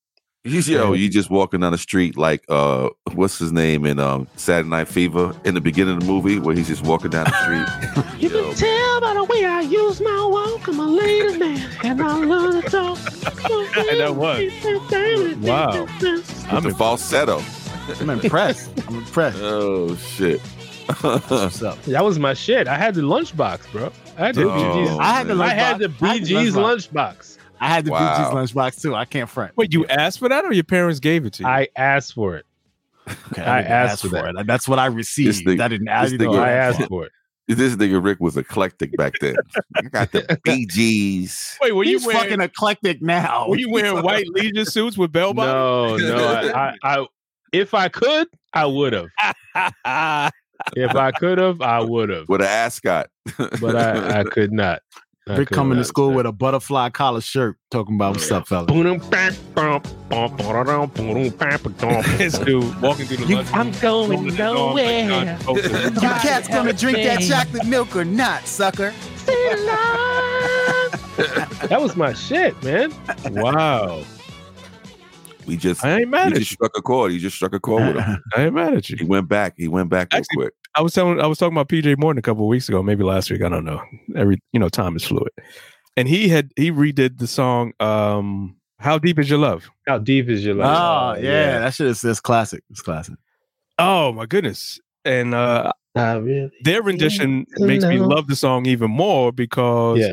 You, 0.46 0.60
yo, 0.60 0.92
you 0.92 1.08
just 1.08 1.30
walking 1.30 1.60
down 1.60 1.72
the 1.72 1.78
street 1.78 2.18
like 2.18 2.44
uh 2.50 2.90
what's 3.14 3.38
his 3.38 3.50
name 3.50 3.86
in 3.86 3.98
um 3.98 4.28
Saturday 4.36 4.68
Night 4.68 4.88
Fever 4.88 5.34
in 5.44 5.54
the 5.54 5.60
beginning 5.62 5.94
of 5.94 6.00
the 6.00 6.06
movie 6.06 6.38
where 6.38 6.54
he's 6.54 6.68
just 6.68 6.82
walking 6.84 7.10
down 7.10 7.24
the 7.24 7.42
street. 7.42 8.04
You 8.20 8.28
can 8.28 8.54
tell 8.54 9.00
by 9.00 9.14
the 9.14 9.24
way 9.24 9.46
I 9.46 9.62
use 9.62 10.00
my 10.02 10.26
walk. 10.30 10.68
I'm 10.68 10.78
a 10.80 10.86
ladies 10.86 11.38
man, 11.38 11.66
and 11.82 12.02
I 12.02 12.16
love 12.24 12.62
to 12.62 12.70
talk. 12.70 12.98
and 13.88 14.00
that 14.00 14.14
was. 14.14 15.36
Wow. 15.38 15.86
I'm 16.54 16.62
the 16.62 16.74
falsetto. 16.76 17.42
I'm 18.00 18.10
impressed. 18.10 18.70
I'm 18.86 18.96
impressed. 18.96 19.38
Oh 19.42 19.96
shit. 19.96 20.40
What's 21.00 21.62
up? 21.62 21.82
That 21.84 22.04
was 22.04 22.18
my 22.18 22.34
shit. 22.34 22.68
I 22.68 22.76
had 22.76 22.94
the 22.94 23.00
lunchbox, 23.00 23.72
bro. 23.72 23.90
I 24.18 24.26
had 24.26 24.34
the 24.34 24.42
Did 24.44 24.54
Bee 24.54 24.60
you? 24.60 24.86
Gees. 24.88 24.98
I 25.00 25.12
had 25.14 25.26
the 25.26 25.34
I 25.42 25.48
had 25.48 25.76
lunchbox. 25.78 25.98
the 25.98 26.04
I 26.06 26.08
had 26.12 26.22
the 26.22 26.26
Gees 26.26 26.54
lunchbox. 26.54 26.88
lunchbox. 26.90 27.38
I 27.64 27.68
had 27.68 27.84
the 27.84 27.90
Wow. 27.92 28.16
Bee 28.18 28.24
Gees 28.42 28.52
lunchbox 28.52 28.80
too. 28.82 28.94
I 28.94 29.04
can't 29.04 29.28
front. 29.28 29.56
Wait, 29.56 29.72
you 29.72 29.86
asked 29.86 30.18
for 30.18 30.28
that 30.28 30.44
or 30.44 30.52
your 30.52 30.64
parents 30.64 31.00
gave 31.00 31.24
it 31.24 31.32
to 31.34 31.42
you? 31.44 31.48
I 31.48 31.68
asked 31.76 32.12
for 32.14 32.36
it. 32.36 32.46
Okay, 33.32 33.42
I 33.42 33.58
didn't 33.62 33.72
asked 33.72 33.92
ask 33.92 34.00
for 34.02 34.08
that. 34.10 34.34
it. 34.36 34.46
That's 34.46 34.66
what 34.68 34.78
I 34.78 34.86
received. 34.86 35.46
nigga- 35.46 35.60
I 35.62 35.68
didn't. 35.68 35.88
I 35.88 36.02
this 36.02 36.12
didn't 36.12 36.28
nigga- 36.28 36.36
No, 36.36 36.42
I 36.42 36.50
ask 36.50 36.80
asked 36.80 36.88
for 36.88 37.04
it. 37.06 37.12
This 37.46 37.76
nigga 37.76 38.02
Rick 38.02 38.20
was 38.20 38.36
eclectic 38.38 38.96
back 38.96 39.12
then. 39.20 39.36
I 39.76 39.82
got 39.82 40.12
the 40.12 40.38
Bee 40.44 40.64
Gees. 40.66 41.58
Wait, 41.60 41.72
were 41.72 41.84
you 41.84 41.98
He's 41.98 42.06
wearing, 42.06 42.22
fucking 42.22 42.40
eclectic 42.40 43.02
now. 43.02 43.48
were 43.48 43.58
you 43.58 43.70
wearing 43.70 44.02
white 44.02 44.26
leisure 44.28 44.64
suits 44.64 44.96
with 44.96 45.12
bell 45.12 45.34
bottoms? 45.34 46.02
No, 46.02 46.16
no. 46.16 46.24
I, 46.26 46.68
I, 46.68 46.74
I, 47.00 47.06
if 47.52 47.74
I 47.74 47.88
could, 47.88 48.28
I 48.52 48.64
would 48.66 48.92
have. 48.94 49.08
If 50.76 50.94
I 50.94 51.10
could 51.10 51.36
have, 51.38 51.60
I 51.60 51.80
would 51.82 52.08
have. 52.08 52.28
With 52.28 52.40
an 52.40 52.46
ascot. 52.46 53.08
But 53.36 53.76
I, 53.76 54.20
I 54.20 54.24
could 54.24 54.52
not. 54.52 54.80
I 55.26 55.36
Rick 55.36 55.48
coming 55.48 55.78
to 55.78 55.84
school 55.84 56.12
with 56.12 56.26
a 56.26 56.32
butterfly 56.32 56.90
collar 56.90 57.22
shirt, 57.22 57.56
talking 57.70 57.94
about 57.94 58.12
what's 58.16 58.30
up, 58.30 58.46
fella. 58.46 58.66
this 62.18 62.38
dude 62.38 62.78
walking 62.82 63.06
through 63.06 63.16
the 63.16 63.26
You- 63.26 63.36
lunch 63.36 63.48
I'm 63.54 63.70
going 63.80 64.10
rolling 64.10 64.28
like 64.28 64.38
nowhere. 64.38 65.38
John 65.38 65.56
You 65.94 66.00
cat's 66.00 66.46
gonna 66.48 66.74
drink 66.74 66.98
that 66.98 67.22
chocolate 67.22 67.66
milk 67.66 67.96
or 67.96 68.04
not, 68.04 68.46
sucker? 68.46 68.92
That 71.68 71.80
was 71.80 71.96
my 71.96 72.12
shit, 72.12 72.60
man. 72.62 72.92
wow. 73.30 74.02
We 75.46 75.56
just 75.56 75.82
I 75.84 76.00
ain't 76.00 76.10
mad 76.10 76.28
at 76.32 76.38
just 76.38 76.50
you. 76.50 76.54
struck 76.56 76.72
a 76.76 76.82
chord. 76.82 77.12
He 77.12 77.18
just 77.18 77.36
struck 77.36 77.54
a 77.54 77.60
chord 77.60 77.94
with 77.94 78.04
him. 78.04 78.22
I 78.36 78.44
ain't 78.46 78.54
mad 78.54 78.74
at 78.74 78.90
you. 78.90 78.96
He 78.98 79.04
went 79.04 79.28
back. 79.28 79.54
He 79.56 79.68
went 79.68 79.88
back 79.88 80.12
real 80.12 80.22
quick. 80.34 80.52
I 80.76 80.82
was 80.82 80.92
telling 80.92 81.20
I 81.20 81.26
was 81.26 81.38
talking 81.38 81.54
about 81.56 81.68
PJ 81.68 81.98
Morton 81.98 82.18
a 82.18 82.22
couple 82.22 82.44
of 82.44 82.48
weeks 82.48 82.68
ago, 82.68 82.82
maybe 82.82 83.04
last 83.04 83.30
week. 83.30 83.42
I 83.42 83.48
don't 83.48 83.64
know. 83.64 83.80
Every 84.16 84.38
you 84.52 84.60
know, 84.60 84.68
time 84.68 84.96
is 84.96 85.04
fluid. 85.04 85.30
And 85.96 86.08
he 86.08 86.28
had 86.28 86.50
he 86.56 86.72
redid 86.72 87.18
the 87.18 87.26
song 87.26 87.72
um 87.80 88.56
How 88.80 88.98
Deep 88.98 89.18
Is 89.18 89.30
Your 89.30 89.38
Love? 89.38 89.70
How 89.86 89.98
deep 89.98 90.28
is 90.28 90.44
your 90.44 90.54
love? 90.56 91.16
Oh 91.18 91.20
yeah, 91.22 91.60
that 91.60 91.74
shit 91.74 91.86
is 91.86 92.00
this 92.00 92.20
classic. 92.20 92.62
It's 92.70 92.82
classic. 92.82 93.14
Oh 93.78 94.12
my 94.12 94.26
goodness. 94.26 94.80
And 95.04 95.34
uh 95.34 95.72
really. 95.96 96.50
their 96.64 96.82
rendition 96.82 97.46
to 97.56 97.66
makes 97.66 97.84
me 97.84 97.98
love 97.98 98.26
the 98.26 98.36
song 98.36 98.66
even 98.66 98.90
more 98.90 99.30
because 99.32 99.98
Yeah. 100.00 100.12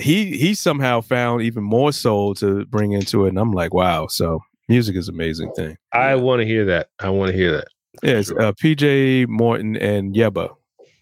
he 0.00 0.36
he 0.38 0.54
somehow 0.54 1.00
found 1.02 1.42
even 1.42 1.62
more 1.64 1.92
soul 1.92 2.34
to 2.36 2.64
bring 2.66 2.92
into 2.92 3.26
it. 3.26 3.30
And 3.30 3.38
I'm 3.38 3.52
like, 3.52 3.74
wow. 3.74 4.06
So 4.06 4.40
music 4.68 4.96
is 4.96 5.08
an 5.08 5.14
amazing 5.14 5.52
thing. 5.52 5.76
I 5.92 6.14
want 6.14 6.40
to 6.40 6.46
hear 6.46 6.64
that. 6.66 6.88
I 6.98 7.10
want 7.10 7.30
to 7.32 7.36
hear 7.36 7.52
that. 7.52 7.68
Yes, 8.02 8.30
uh, 8.30 8.52
PJ 8.52 9.26
Morton 9.28 9.76
and 9.76 10.14
Yebba 10.14 10.54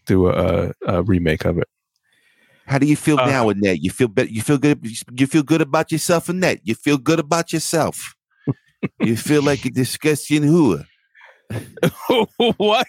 do 0.07 0.29
a, 0.29 0.69
a, 0.69 0.73
a 0.87 1.03
remake 1.03 1.45
of 1.45 1.59
it. 1.59 1.69
How 2.67 2.79
do 2.79 2.87
you 2.87 2.97
feel 2.97 3.19
Uh, 3.21 3.27
now, 3.27 3.49
Annette? 3.49 3.81
You 3.83 3.91
feel 3.91 4.09
better. 4.09 4.29
You 4.29 4.43
feel 4.43 4.59
good. 4.59 4.85
You 5.19 5.27
feel 5.27 5.43
good 5.43 5.61
about 5.61 5.93
yourself, 5.93 6.29
Annette. 6.29 6.61
You 6.65 6.75
feel 6.75 6.99
good 6.99 7.21
about 7.21 7.53
yourself. 7.53 8.15
you 9.01 9.17
feel 9.17 9.43
like 9.43 9.65
a 9.65 9.71
disgusting 9.71 10.43
who 10.43 10.81
what? 12.57 12.87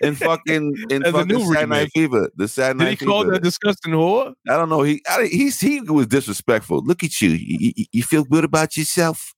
in 0.00 0.16
fucking 0.16 0.74
in 0.90 1.04
As 1.06 1.12
fucking 1.12 1.28
new 1.28 1.44
Saturday 1.46 1.66
Night. 1.66 1.90
Fever. 1.94 2.28
The 2.34 2.48
Saturday 2.48 2.78
Did 2.78 2.84
Night 2.84 3.00
he 3.00 3.06
call 3.06 3.22
Fever. 3.22 3.32
that 3.34 3.42
disgusting 3.44 3.92
whore? 3.92 4.34
I 4.48 4.56
don't 4.56 4.68
know. 4.68 4.82
He 4.82 5.00
I, 5.08 5.26
he's 5.30 5.60
he 5.60 5.80
was 5.80 6.08
disrespectful. 6.08 6.82
Look 6.84 7.04
at 7.04 7.20
you. 7.20 7.30
You, 7.30 7.72
you. 7.76 7.84
you 7.92 8.02
feel 8.02 8.24
good 8.24 8.42
about 8.42 8.76
yourself, 8.76 9.32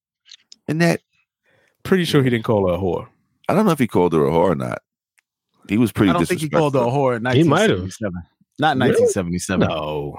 Annette. 0.68 1.02
Pretty 1.82 2.04
sure 2.04 2.22
he 2.22 2.30
didn't 2.30 2.44
call 2.44 2.66
her 2.68 2.74
a 2.74 2.78
whore. 2.78 3.08
I 3.52 3.54
don't 3.54 3.66
know 3.66 3.72
if 3.72 3.78
he 3.78 3.86
called 3.86 4.14
her 4.14 4.26
a 4.26 4.30
whore 4.30 4.52
or 4.52 4.54
not. 4.54 4.80
He 5.68 5.76
was 5.76 5.92
pretty. 5.92 6.08
I 6.10 6.14
don't 6.14 6.24
think 6.26 6.40
he 6.40 6.48
called 6.48 6.72
her 6.72 6.80
a 6.80 6.84
disrespectful. 6.84 7.02
whore 7.10 7.16
in 7.16 7.36
He 7.36 7.42
might 7.44 7.68
have. 7.68 7.80
1977. 7.80 8.22
Not 8.58 8.76
Really? 8.78 8.90
1977. 9.02 9.68
No. 9.68 10.18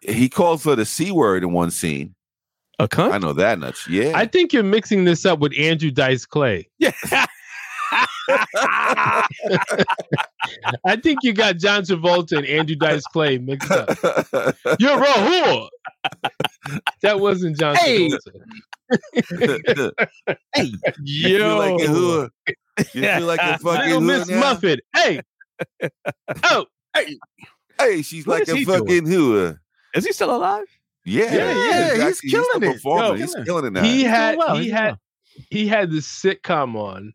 He 0.00 0.28
called 0.28 0.62
her 0.64 0.74
the 0.74 0.84
c 0.84 1.12
word 1.12 1.44
in 1.44 1.52
one 1.52 1.70
scene. 1.70 2.14
A 2.80 2.88
cunt? 2.88 3.12
I 3.12 3.18
know 3.18 3.32
that 3.34 3.58
much. 3.60 3.88
Yeah. 3.88 4.12
I 4.14 4.26
think 4.26 4.52
you're 4.52 4.62
mixing 4.64 5.04
this 5.04 5.24
up 5.24 5.38
with 5.38 5.52
Andrew 5.56 5.90
Dice 5.90 6.26
Clay. 6.26 6.68
Yeah. 6.78 6.90
I 10.84 10.96
think 11.02 11.20
you 11.22 11.32
got 11.32 11.56
John 11.58 11.82
Travolta 11.84 12.36
and 12.38 12.46
Andrew 12.46 12.76
Dice 12.76 13.04
Clay 13.06 13.38
mixed 13.38 13.70
up. 13.70 13.88
You're 14.78 15.00
a 15.02 15.06
whore. 15.06 15.68
That 17.02 17.20
wasn't 17.20 17.58
John 17.58 17.76
Hey. 17.76 18.08
Travolta. 18.08 18.40
Hey, 20.54 20.72
You 21.02 21.38
feel 21.38 21.56
like 21.58 21.80
a 21.80 21.84
Yo. 21.84 21.92
hood. 21.92 22.30
You 22.92 23.02
feel 23.02 23.20
like 23.26 23.40
a 23.40 23.58
fucking 23.62 23.86
Little 23.86 24.00
Miss 24.00 24.28
now? 24.28 24.40
Muffet. 24.40 24.80
Hey. 24.94 25.20
Oh, 26.44 26.66
Hey, 26.94 27.16
hey, 27.80 28.02
she's 28.02 28.26
What 28.26 28.40
like 28.40 28.48
a 28.48 28.64
doing? 28.64 28.66
fucking 28.66 29.06
hood. 29.06 29.58
Is 29.94 30.06
he 30.06 30.12
still 30.12 30.34
alive? 30.34 30.64
Yeah, 31.04 31.24
Yeah, 31.34 31.52
yeah, 31.94 32.04
he's, 32.06 32.20
he's 32.20 32.30
killing 32.32 32.46
still 32.50 32.62
it. 32.62 32.80
Yo, 32.84 33.14
he's 33.14 33.34
killing 33.44 33.64
it. 33.66 33.72
now. 33.72 33.82
he 33.82 34.02
had 34.02 34.36
well, 34.38 34.56
he 34.56 34.64
he's 34.64 34.72
had 34.72 34.88
well. 34.90 35.00
he 35.50 35.66
had 35.68 35.90
this 35.90 36.06
sitcom 36.06 36.74
on. 36.76 37.12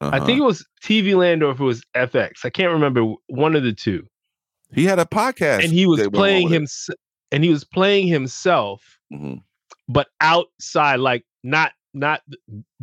I 0.00 0.06
Uh-huh. 0.18 0.26
think 0.26 0.38
it 0.40 0.42
was 0.44 0.66
TV 0.82 1.14
Land 1.16 1.42
or 1.42 1.52
if 1.52 1.60
it 1.60 1.64
was 1.64 1.82
FX. 1.94 2.44
I 2.44 2.50
can't 2.50 2.72
remember 2.72 3.14
one 3.28 3.54
of 3.56 3.62
the 3.62 3.72
two. 3.72 4.06
he 4.74 4.84
had 4.84 4.98
a 4.98 5.04
podcast, 5.04 5.64
And 5.64 5.72
he 5.72 5.86
was 5.86 6.06
playing 6.08 6.48
him 6.48 6.66
and 7.32 7.42
he 7.44 7.50
was 7.50 7.64
playing 7.64 8.06
himself. 8.08 8.82
Mhm. 9.12 9.42
But 9.88 10.08
outside, 10.20 11.00
like 11.00 11.24
not 11.44 11.72
not 11.94 12.20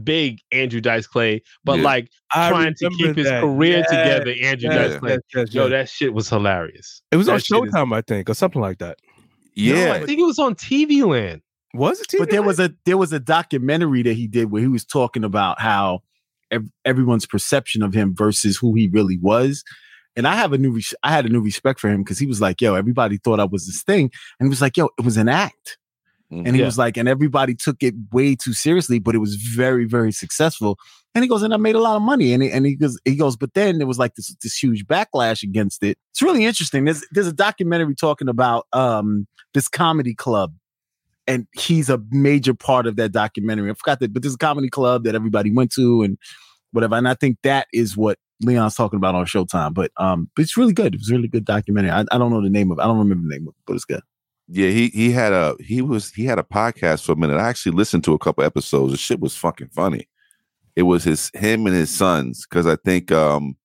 big 0.04 0.40
Andrew 0.52 0.82
Dice 0.82 1.06
Clay, 1.06 1.44
but 1.64 1.78
Yeah. 1.78 1.84
like 1.84 2.10
I 2.34 2.50
trying 2.50 2.74
to 2.80 2.86
remember 2.88 3.14
keep 3.14 3.18
his 3.18 3.30
career 3.30 3.78
Yes, 3.78 3.90
together, 3.90 4.32
Andrew 4.42 4.70
yes, 4.72 4.90
Dice 4.92 5.00
Clay. 5.00 5.12
yes, 5.12 5.20
yes, 5.36 5.54
Yo, 5.54 5.70
that 5.70 5.88
shit 5.90 6.14
was 6.16 6.30
hilarious. 6.30 7.02
it 7.12 7.18
was 7.18 7.30
on 7.30 7.36
that 7.36 7.46
shit 7.46 7.64
is- 7.64 7.72
Showtime, 7.74 7.96
I 7.96 8.02
think, 8.02 8.28
or 8.30 8.34
something 8.34 8.62
like 8.62 8.80
that. 8.80 8.98
No, 9.56 9.76
Yeah, 9.76 9.94
I 9.94 10.06
think 10.06 10.20
it 10.20 10.24
was 10.26 10.40
on 10.40 10.56
TV 10.56 11.04
Land. 11.04 11.42
Was 11.76 12.02
it? 12.02 12.08
TV 12.08 12.18
but 12.20 12.30
there 12.32 12.40
Land? 12.40 12.48
was 12.48 12.60
a 12.60 12.74
there 12.86 12.98
was 12.98 13.14
a 13.14 13.20
documentary 13.20 14.02
that 14.02 14.14
he 14.16 14.26
did 14.28 14.50
where 14.50 14.62
he 14.64 14.68
was 14.68 14.84
talking 14.84 15.24
about 15.24 15.62
how 15.62 16.00
ev- 16.50 16.70
everyone's 16.84 17.28
perception 17.28 17.84
of 17.84 17.94
him 17.94 18.16
versus 18.16 18.58
who 18.58 18.74
he 18.74 18.88
really 18.88 19.18
was. 19.20 19.64
And 20.16 20.28
I 20.28 20.36
have 20.36 20.54
a 20.54 20.58
new 20.58 20.72
res- 20.72 20.96
I 21.04 21.12
had 21.12 21.26
a 21.28 21.30
new 21.30 21.42
respect 21.42 21.80
for 21.80 21.88
him 21.90 22.02
because 22.04 22.18
he 22.18 22.26
was 22.26 22.42
like, 22.42 22.62
"Yo, 22.62 22.74
everybody 22.74 23.18
thought 23.18 23.40
I 23.40 23.46
was 23.46 23.68
this 23.68 23.84
thing," 23.84 24.12
and 24.40 24.48
he 24.48 24.50
was 24.50 24.62
like, 24.62 24.76
"Yo, 24.78 24.90
it 24.98 25.06
was 25.06 25.18
an 25.18 25.30
act." 25.30 25.78
Mhm. 26.32 26.48
And 26.48 26.56
he 26.56 26.62
Yeah. 26.62 26.66
was 26.68 26.78
like, 26.78 26.98
and 26.98 27.08
everybody 27.08 27.54
took 27.56 27.84
it 27.84 27.94
way 28.12 28.36
too 28.36 28.54
seriously, 28.54 29.00
but 29.00 29.14
it 29.16 29.20
was 29.20 29.36
very, 29.36 29.86
very 29.86 30.12
successful. 30.12 30.78
And 31.16 31.24
he 31.24 31.28
goes, 31.28 31.44
and 31.44 31.54
I 31.54 31.58
made 31.58 31.76
a 31.76 31.80
lot 31.80 31.96
of 31.96 32.02
money. 32.02 32.34
And 32.34 32.42
he, 32.42 32.50
and 32.50 32.66
he 32.66 32.76
goes, 32.76 33.00
he 33.06 33.16
goes, 33.16 33.36
but 33.38 33.54
then 33.54 33.78
there 33.78 33.86
was 33.88 34.00
like 34.00 34.16
this 34.16 34.36
this 34.42 34.56
huge 34.62 34.86
backlash 34.88 35.44
against 35.44 35.84
it. 35.84 35.98
It's 36.12 36.22
really 36.22 36.46
interesting. 36.46 36.86
There's 36.86 37.06
there's 37.12 37.28
a 37.28 37.34
documentary 37.34 37.94
talking 37.96 38.30
about 38.30 38.66
um 38.74 39.28
this 39.54 39.68
comedy 39.68 40.16
club, 40.16 40.54
and 41.28 41.46
he's 41.54 41.90
a 41.90 42.02
major 42.10 42.54
part 42.56 42.88
of 42.88 42.96
that 42.96 43.12
documentary. 43.12 43.70
I 43.70 43.74
forgot 43.76 44.00
that, 44.00 44.12
but 44.14 44.24
there's 44.24 44.34
a 44.36 44.40
comedy 44.40 44.70
club 44.70 45.04
that 45.04 45.14
everybody 45.14 45.52
went 45.52 45.72
to 45.74 46.02
and 46.02 46.18
whatever. 46.72 46.96
And 46.96 47.08
I 47.08 47.14
think 47.14 47.38
that 47.44 47.68
is 47.74 47.96
what 47.96 48.18
Leon's 48.42 48.74
talking 48.76 48.98
about 48.98 49.14
on 49.14 49.26
Showtime. 49.28 49.76
But 49.76 49.92
um, 49.98 50.32
but 50.36 50.42
it's 50.42 50.58
really 50.58 50.74
good. 50.74 50.96
It 50.96 51.00
was 51.02 51.12
a 51.12 51.14
really 51.16 51.28
good 51.28 51.46
documentary. 51.46 51.92
I, 51.92 52.02
I 52.12 52.18
don't 52.18 52.32
know 52.32 52.42
the 52.42 52.50
name 52.50 52.72
of. 52.72 52.80
it. 52.80 52.82
I 52.82 52.86
don't 52.86 52.98
remember 52.98 53.28
the 53.30 53.36
name 53.38 53.48
of 53.48 53.54
it, 53.54 53.62
but 53.68 53.74
it's 53.76 53.86
good. 53.86 54.02
Yeah. 54.48 54.70
He 54.70 54.90
he 54.90 55.12
had 55.12 55.34
a 55.34 55.56
he 55.60 55.82
was 55.82 56.12
he 56.12 56.26
had 56.26 56.40
a 56.40 56.44
podcast 56.44 57.06
for 57.06 57.14
a 57.14 57.16
minute. 57.16 57.38
I 57.38 57.48
actually 57.50 57.76
listened 57.76 58.04
to 58.06 58.14
a 58.14 58.20
couple 58.20 58.44
episodes. 58.44 58.92
The 58.92 58.98
shit 58.98 59.20
was 59.20 59.36
fucking 59.36 59.70
funny. 59.70 60.08
It 60.76 60.84
was 60.84 61.04
his 61.04 61.32
him 61.34 61.68
and 61.68 61.76
his 61.76 61.90
sons 61.90 62.46
because 62.48 62.68
I 62.68 62.76
think 62.76 63.12
um 63.12 63.56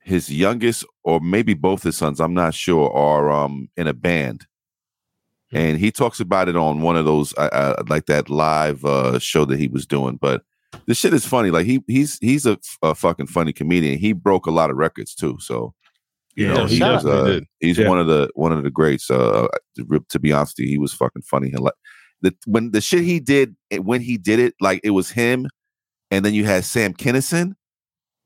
his 0.00 0.32
youngest 0.32 0.84
or 1.04 1.20
maybe 1.20 1.54
both 1.54 1.84
his 1.84 1.96
sons, 1.96 2.20
I'm 2.20 2.34
not 2.34 2.54
sure, 2.54 2.92
are 2.92 3.30
um 3.30 3.68
in 3.76 3.86
a 3.86 3.92
band. 3.92 4.46
And 5.52 5.78
he 5.78 5.90
talks 5.90 6.18
about 6.18 6.48
it 6.48 6.56
on 6.56 6.80
one 6.80 6.96
of 6.96 7.04
those 7.04 7.34
uh, 7.36 7.50
uh, 7.52 7.82
like 7.88 8.06
that 8.06 8.30
live 8.30 8.84
uh 8.84 9.18
show 9.18 9.44
that 9.44 9.58
he 9.58 9.68
was 9.68 9.86
doing. 9.86 10.16
But 10.16 10.42
the 10.86 10.94
shit 10.94 11.14
is 11.14 11.26
funny. 11.26 11.50
Like 11.50 11.66
he 11.66 11.82
he's 11.86 12.18
he's 12.18 12.46
a, 12.46 12.58
a 12.82 12.94
fucking 12.94 13.26
funny 13.26 13.52
comedian. 13.52 13.98
He 13.98 14.12
broke 14.12 14.46
a 14.46 14.50
lot 14.50 14.70
of 14.70 14.76
records 14.76 15.14
too. 15.14 15.36
So 15.40 15.74
Yeah, 16.36 16.54
know, 16.54 16.66
he 16.66 16.80
was 16.80 17.04
out. 17.06 17.26
He 17.28 17.36
uh, 17.36 17.40
he's 17.60 17.78
Yeah. 17.78 17.88
one 17.88 17.98
of 17.98 18.06
the 18.06 18.30
one 18.34 18.52
of 18.52 18.62
the 18.62 18.70
greats. 18.70 19.10
Uh, 19.10 19.48
to, 19.76 20.04
to 20.08 20.18
be 20.18 20.32
honest, 20.32 20.54
with 20.58 20.64
you, 20.64 20.70
he 20.70 20.78
was 20.78 20.92
fucking 20.94 21.22
funny. 21.22 21.50
Hila- 21.50 21.72
the 22.22 22.34
when 22.46 22.70
the 22.70 22.80
shit 22.80 23.02
he 23.02 23.20
did 23.20 23.54
eh, 23.70 23.78
when 23.78 24.00
he 24.00 24.16
did 24.16 24.38
it, 24.38 24.54
like 24.60 24.80
it 24.84 24.90
was 24.90 25.10
him, 25.10 25.46
and 26.10 26.24
then 26.24 26.32
you 26.34 26.44
had 26.44 26.64
Sam 26.64 26.94
Kinison, 26.94 27.54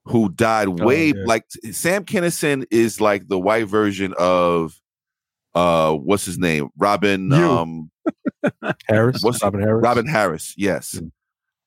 who 0.04 0.28
died 0.28 0.68
way 0.80 1.08
yeah. 1.08 1.24
like 1.24 1.44
Sam 1.72 2.04
Kinison 2.04 2.64
is 2.70 3.00
like 3.00 3.26
the 3.28 3.38
white 3.40 3.66
version 3.66 4.14
of 4.18 4.80
uh 5.54 5.92
what's 5.94 6.24
his 6.26 6.38
name? 6.38 6.68
Robin 6.76 7.30
You. 7.30 7.36
um 7.50 7.90
Harris. 8.86 9.22
What's- 9.22 9.42
Robin 9.42 9.60
Harris. 9.62 9.82
Robin 9.82 10.06
Harris, 10.06 10.54
yes. 10.56 11.00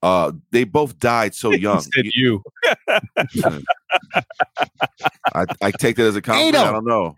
Uh 0.01 0.31
they 0.51 0.63
both 0.63 0.97
died 0.99 1.35
so 1.35 1.51
He 1.55 1.57
young. 1.57 1.81
said 1.81 2.05
you. 2.13 2.41
I, 5.33 5.45
I 5.61 5.71
take 5.71 5.95
that 5.97 6.05
as 6.05 6.15
a 6.15 6.21
compliment. 6.21 6.55
I 6.55 6.71
don't 6.71 6.85
know. 6.85 7.15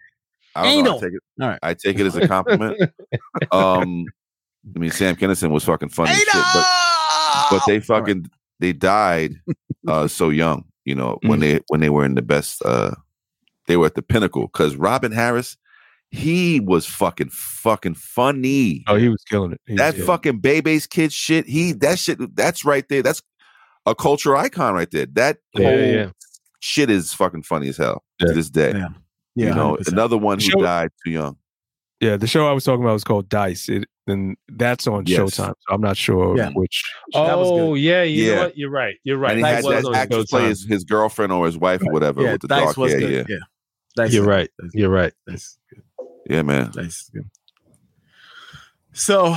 I 0.56 0.76
don't 0.76 0.84
know. 0.86 0.98
I 0.98 1.00
take 1.00 1.14
it. 1.14 1.22
All 1.42 1.48
right. 1.48 1.60
I 1.64 1.74
take 1.74 2.00
it 2.00 2.06
as 2.06 2.16
a 2.16 2.28
compliment. 2.28 2.78
um, 3.52 4.06
I 4.76 4.80
mean, 4.80 4.92
Sam 4.92 5.16
Kinison 5.16 5.52
was 5.52 5.64
fucking 5.64 5.90
funny, 5.90 6.14
shit, 6.14 6.28
but 6.54 6.66
but 7.52 7.62
they 7.68 7.80
fucking 7.80 8.30
they 8.60 8.74
died 8.74 9.36
uh 9.88 10.08
so 10.08 10.30
young. 10.30 10.66
You 10.86 10.96
know 10.96 11.20
when 11.24 11.40
Mm. 11.40 11.42
they 11.42 11.60
when 11.68 11.80
they 11.80 11.90
were 11.90 12.06
in 12.06 12.16
the 12.16 12.22
best. 12.22 12.62
uh 12.66 12.92
They 13.68 13.78
were 13.78 13.86
at 13.86 13.96
the 13.96 14.02
pinnacle 14.02 14.48
because 14.48 14.76
Robin 14.76 15.12
Harris, 15.12 15.56
he 16.12 16.60
was 16.60 16.86
fucking 16.86 17.30
fucking 17.32 17.96
funny. 17.96 18.84
Oh, 18.88 18.96
he 18.96 19.10
was 19.10 19.24
killing 19.24 19.54
it. 19.54 19.62
He 19.66 19.76
that 19.76 19.92
killing 19.94 20.04
it. 20.04 20.08
fucking 20.08 20.40
Bebe's 20.40 20.86
kid 20.88 21.12
shit. 21.14 21.46
He 21.48 21.72
that 21.74 22.00
shit. 22.00 22.36
That's 22.36 22.64
right 22.66 22.86
there. 22.90 23.02
That's 23.02 23.22
a 23.86 23.96
culture 23.96 24.36
icon 24.36 24.74
right 24.74 24.90
there. 24.92 25.06
That 25.14 25.38
Yeah, 25.58 25.70
whole 25.70 25.80
yeah. 25.80 26.10
shit 26.60 26.90
is 26.90 27.14
fucking 27.14 27.44
funny 27.44 27.70
as 27.70 27.78
hell 27.78 28.04
Yeah. 28.20 28.28
to 28.28 28.34
this 28.34 28.50
day. 28.50 28.72
Yeah. 28.74 28.88
Yeah, 29.36 29.48
you 29.50 29.56
know, 29.56 29.78
100%. 29.78 29.88
another 29.94 30.18
one 30.18 30.40
who 30.40 30.46
Show- 30.52 30.62
died 30.62 30.90
too 31.06 31.12
young. 31.12 31.38
Yeah, 32.02 32.18
the 32.18 32.28
show 32.28 32.48
I 32.48 32.52
was 32.52 32.64
talking 32.66 32.84
about 32.84 32.94
was 32.94 33.04
called 33.04 33.30
Dice. 33.30 33.70
It 33.70 33.86
and 34.08 34.36
that's 34.50 34.88
on 34.88 35.06
Yes. 35.06 35.20
Showtime. 35.20 35.54
So 35.54 35.54
I'm 35.70 35.80
not 35.82 35.96
sure 35.96 36.36
Yeah. 36.36 36.50
which. 36.54 36.84
That 37.14 37.38
was 37.38 37.48
Oh 37.50 37.76
yeah, 37.76 38.02
you 38.04 38.26
Yeah. 38.26 38.36
know 38.36 38.42
what? 38.46 38.58
You're 38.58 38.70
right. 38.72 38.96
You're 39.04 39.18
right. 39.20 39.32
and 39.32 39.38
he 39.40 39.44
That 39.44 39.56
had 39.56 39.64
was 39.64 39.84
that 39.94 40.12
on 40.14 40.26
play 40.26 40.50
his, 40.50 40.66
his 40.66 40.84
girlfriend 40.84 41.32
or 41.32 41.46
his 41.46 41.58
wife 41.58 41.82
or 41.86 41.94
whatever 41.94 42.24
yeah, 42.24 42.32
with 42.34 42.42
the 42.42 42.48
Dice 42.50 42.64
dark 42.66 42.78
was 42.78 42.92
hair. 42.92 43.00
good. 43.00 43.12
Yeah. 43.12 43.24
Yeah. 43.30 43.38
Dice 43.96 44.14
You're 44.14 44.24
is- 44.24 44.28
right. 44.28 44.50
You're 44.74 44.90
right. 44.90 45.14
Dice 45.28 45.36
is 45.44 45.60
good. 45.74 45.84
Yeah, 46.32 46.42
man. 46.44 46.72
Dice 46.72 47.10
is. 47.14 47.24
So 48.94 49.36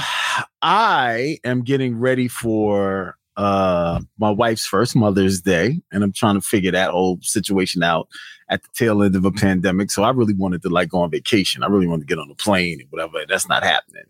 I 0.63 1.39
am 1.45 1.63
getting 1.63 1.99
ready 1.99 2.29
for 2.29 3.17
uh 3.37 4.01
my 4.17 4.31
wife's 4.31 4.65
first 4.65 4.95
Mother's 4.95 5.41
Day, 5.41 5.81
and 5.91 6.05
I'm 6.05 6.13
trying 6.13 6.37
to 6.37 6.41
figure 6.41 6.71
that 6.71 6.91
whole 6.91 7.19
situation 7.23 7.83
out 7.83 8.09
at 8.49 8.63
the 8.63 8.69
tail 8.75 9.03
end 9.03 9.17
of 9.17 9.25
a 9.25 9.33
pandemic. 9.33 9.91
So 9.91 10.05
I 10.05 10.11
really 10.11 10.35
wanted 10.35 10.63
to 10.63 10.69
like 10.69 10.89
go 10.89 11.01
on 11.01 11.11
vacation. 11.11 11.65
I 11.65 11.67
really 11.67 11.89
wanted 11.89 12.03
to 12.03 12.15
get 12.15 12.21
on 12.21 12.31
a 12.31 12.35
plane 12.37 12.81
and 12.81 12.89
whatever. 12.91 13.25
That's 13.29 13.49
not 13.49 13.65
happening. 13.65 14.05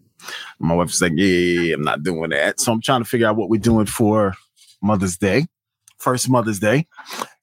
My 0.59 0.75
wife's 0.75 1.01
like, 1.01 1.13
yeah, 1.15 1.27
yeah, 1.27 1.61
yeah, 1.61 1.75
I'm 1.75 1.83
not 1.83 2.03
doing 2.03 2.31
that. 2.31 2.61
So 2.61 2.73
I'm 2.73 2.81
trying 2.81 3.03
to 3.03 3.09
figure 3.09 3.27
out 3.27 3.37
what 3.37 3.49
we're 3.49 3.61
doing 3.61 3.87
for 3.87 4.35
Mother's 4.83 5.17
Day, 5.17 5.47
first 5.99 6.29
Mother's 6.29 6.59
Day. 6.59 6.87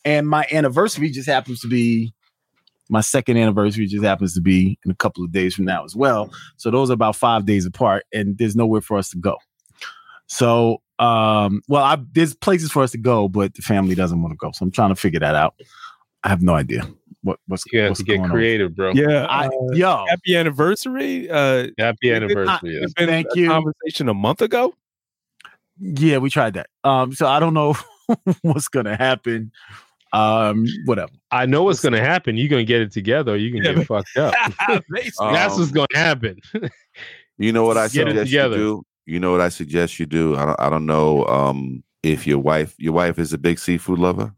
And 0.06 0.27
my 0.27 0.47
anniversary 0.51 1.10
just 1.10 1.27
happens 1.27 1.62
to 1.62 1.67
be 1.67 2.13
my 2.91 3.01
second 3.01 3.38
anniversary 3.38 3.88
just 3.88 4.04
happens 4.04 4.34
to 4.36 4.41
be 4.41 4.77
in 4.86 4.91
a 4.91 4.95
couple 4.95 5.23
of 5.23 5.32
days 5.32 5.56
from 5.56 5.65
now 5.65 5.84
as 5.84 5.95
well. 5.95 6.32
So 6.58 6.69
those 6.69 6.91
are 6.91 6.93
about 6.93 7.15
five 7.15 7.45
days 7.45 7.65
apart, 7.65 8.06
and 8.13 8.38
there's 8.38 8.56
nowhere 8.56 8.82
for 8.82 8.97
us 8.97 9.10
to 9.12 9.17
go. 9.17 9.38
So, 10.27 10.82
um, 10.99 11.62
well, 11.67 11.84
I, 11.84 11.97
there's 12.13 12.34
places 12.36 12.71
for 12.71 12.84
us 12.84 12.91
to 12.91 12.97
go, 12.97 13.27
but 13.27 13.54
the 13.56 13.62
family 13.62 13.95
doesn't 13.95 14.21
want 14.21 14.32
to 14.34 14.38
go. 14.38 14.51
So 14.54 14.63
I'm 14.63 14.71
trying 14.71 14.89
to 14.89 14.95
figure 14.95 15.19
that 15.19 15.36
out. 15.36 15.56
I 16.23 16.30
have 16.30 16.41
no 16.43 16.54
idea 16.54 16.88
what 17.23 17.39
what's 17.47 17.63
You 17.71 17.80
have 17.82 17.89
what's 17.91 17.99
to 17.99 18.04
get 18.06 18.17
going 18.17 18.25
on. 18.25 18.32
creative, 18.32 18.75
bro. 18.75 18.91
Yeah, 18.93 19.25
I, 19.25 19.47
uh, 19.47 19.51
yo, 19.73 20.06
happy 20.08 20.36
anniversary. 20.36 21.30
Uh, 21.30 21.67
Happy 21.80 22.10
It 22.12 22.19
did 22.19 22.36
not- 22.36 22.63
anniversary. 22.63 22.75
it's 22.84 22.93
been 22.93 23.08
Thank 23.08 23.27
a 23.36 23.39
you. 23.39 23.47
Conversation 23.47 24.10
a 24.10 24.13
month 24.13 24.41
ago. 24.41 24.73
yeah, 25.80 26.17
we 26.19 26.30
tried 26.30 26.54
that. 26.56 26.67
Um, 26.84 27.13
so 27.13 27.25
I 27.27 27.39
don't 27.39 27.54
know 27.54 27.75
what's 28.41 28.67
gonna 28.67 28.95
happen. 28.95 29.51
Um, 30.13 30.65
whatever. 30.86 31.12
I 31.32 31.45
know 31.45 31.63
what's 31.63 31.80
gonna 31.82 32.00
happen. 32.02 32.36
You're 32.38 32.50
gonna 32.50 32.63
get 32.65 32.82
it 32.82 32.91
together, 32.91 33.34
or 33.34 33.38
you 33.38 33.52
can 33.52 33.63
Yeah, 33.63 33.74
get 33.74 33.88
fucked 33.88 34.17
up. 34.17 34.34
Basically. 34.91 35.32
That's 35.34 35.58
what's 35.58 35.69
Um, 35.69 35.76
gonna 35.76 35.88
happen. 35.95 36.39
You 37.38 37.52
know 37.54 37.63
what 37.65 37.78
I 37.78 37.88
Get 37.88 38.08
suggest 38.08 38.32
you 38.32 38.50
do? 38.54 38.84
You 39.06 39.19
know 39.19 39.32
what 39.32 39.41
I 39.41 39.50
suggest 39.50 40.00
you 40.00 40.06
do? 40.06 40.36
I 40.36 40.45
don't 40.45 40.60
I 40.60 40.69
don't 40.69 40.86
know 40.86 41.26
um 41.28 41.84
if 42.04 42.28
your 42.28 42.39
wife 42.39 42.76
your 42.78 42.93
wife 42.93 43.17
is 43.19 43.32
a 43.34 43.38
big 43.38 43.58
seafood 43.60 44.00
lover. 44.00 44.34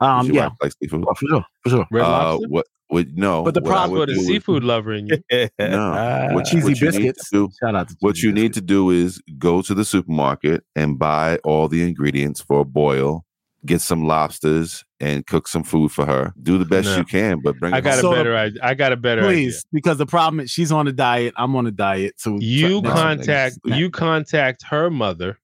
Um, 0.00 0.26
your 0.26 0.34
yeah, 0.36 0.48
like 0.62 0.72
seafood. 0.82 1.04
for 1.04 1.26
sure, 1.28 1.44
for 1.62 1.70
sure. 1.70 1.86
Red 1.90 2.04
Uh, 2.04 2.08
lobster. 2.08 2.48
what 2.48 2.66
would 2.90 3.18
no? 3.18 3.42
But 3.44 3.54
the 3.54 3.60
problem 3.62 3.98
would 3.98 4.08
Put 4.08 4.10
a 4.10 4.14
do 4.14 4.20
is- 4.20 4.26
seafood 4.26 4.64
lover 4.64 4.92
in 4.94 5.06
you. 5.08 5.18
No. 5.58 6.28
What, 6.32 6.46
Cheesy 6.46 6.68
what 6.70 6.80
you 6.80 6.90
need 6.90 6.96
biscuits. 6.98 7.30
do 7.30 7.48
Shout 7.60 7.74
out 7.74 7.88
to 7.90 7.96
what 8.00 8.14
Cheesy 8.16 8.28
you 8.28 8.32
need 8.32 8.54
to 8.54 8.60
do 8.60 8.90
is 8.90 9.20
go 9.38 9.60
to 9.62 9.74
the 9.74 9.84
supermarket 9.84 10.64
and 10.74 10.98
buy 10.98 11.36
all 11.44 11.68
the 11.68 11.82
ingredients 11.86 12.40
for 12.40 12.60
a 12.60 12.64
boil. 12.64 13.24
Get 13.66 13.80
some 13.80 14.04
lobsters 14.06 14.84
and 15.00 15.26
cook 15.26 15.48
some 15.48 15.64
food 15.64 15.90
for 15.90 16.06
her. 16.06 16.32
Do 16.42 16.58
the 16.58 16.64
best 16.64 16.86
No. 16.86 16.96
you 16.98 17.04
can, 17.04 17.40
but 17.42 17.58
bring. 17.58 17.74
I 17.74 17.78
it 17.78 17.82
got 17.82 17.98
a 17.98 18.02
home. 18.02 18.12
So- 18.12 18.14
better 18.14 18.36
idea. 18.36 18.60
I 18.62 18.74
got 18.74 18.92
a 18.92 18.96
better 18.96 19.22
Please, 19.22 19.64
because 19.72 19.98
the 19.98 20.06
problem 20.06 20.40
is 20.40 20.50
she's 20.50 20.70
on 20.70 20.86
a 20.86 20.92
diet. 20.92 21.34
I'm 21.36 21.56
on 21.56 21.66
a 21.66 21.70
diet. 21.72 22.14
So. 22.18 22.36
You 22.40 22.80
No, 22.80 22.90
contact 22.90 23.58
niggas. 23.66 23.76
you 23.78 23.90
contact 23.90 24.62
her 24.70 24.90
mother 24.90 25.38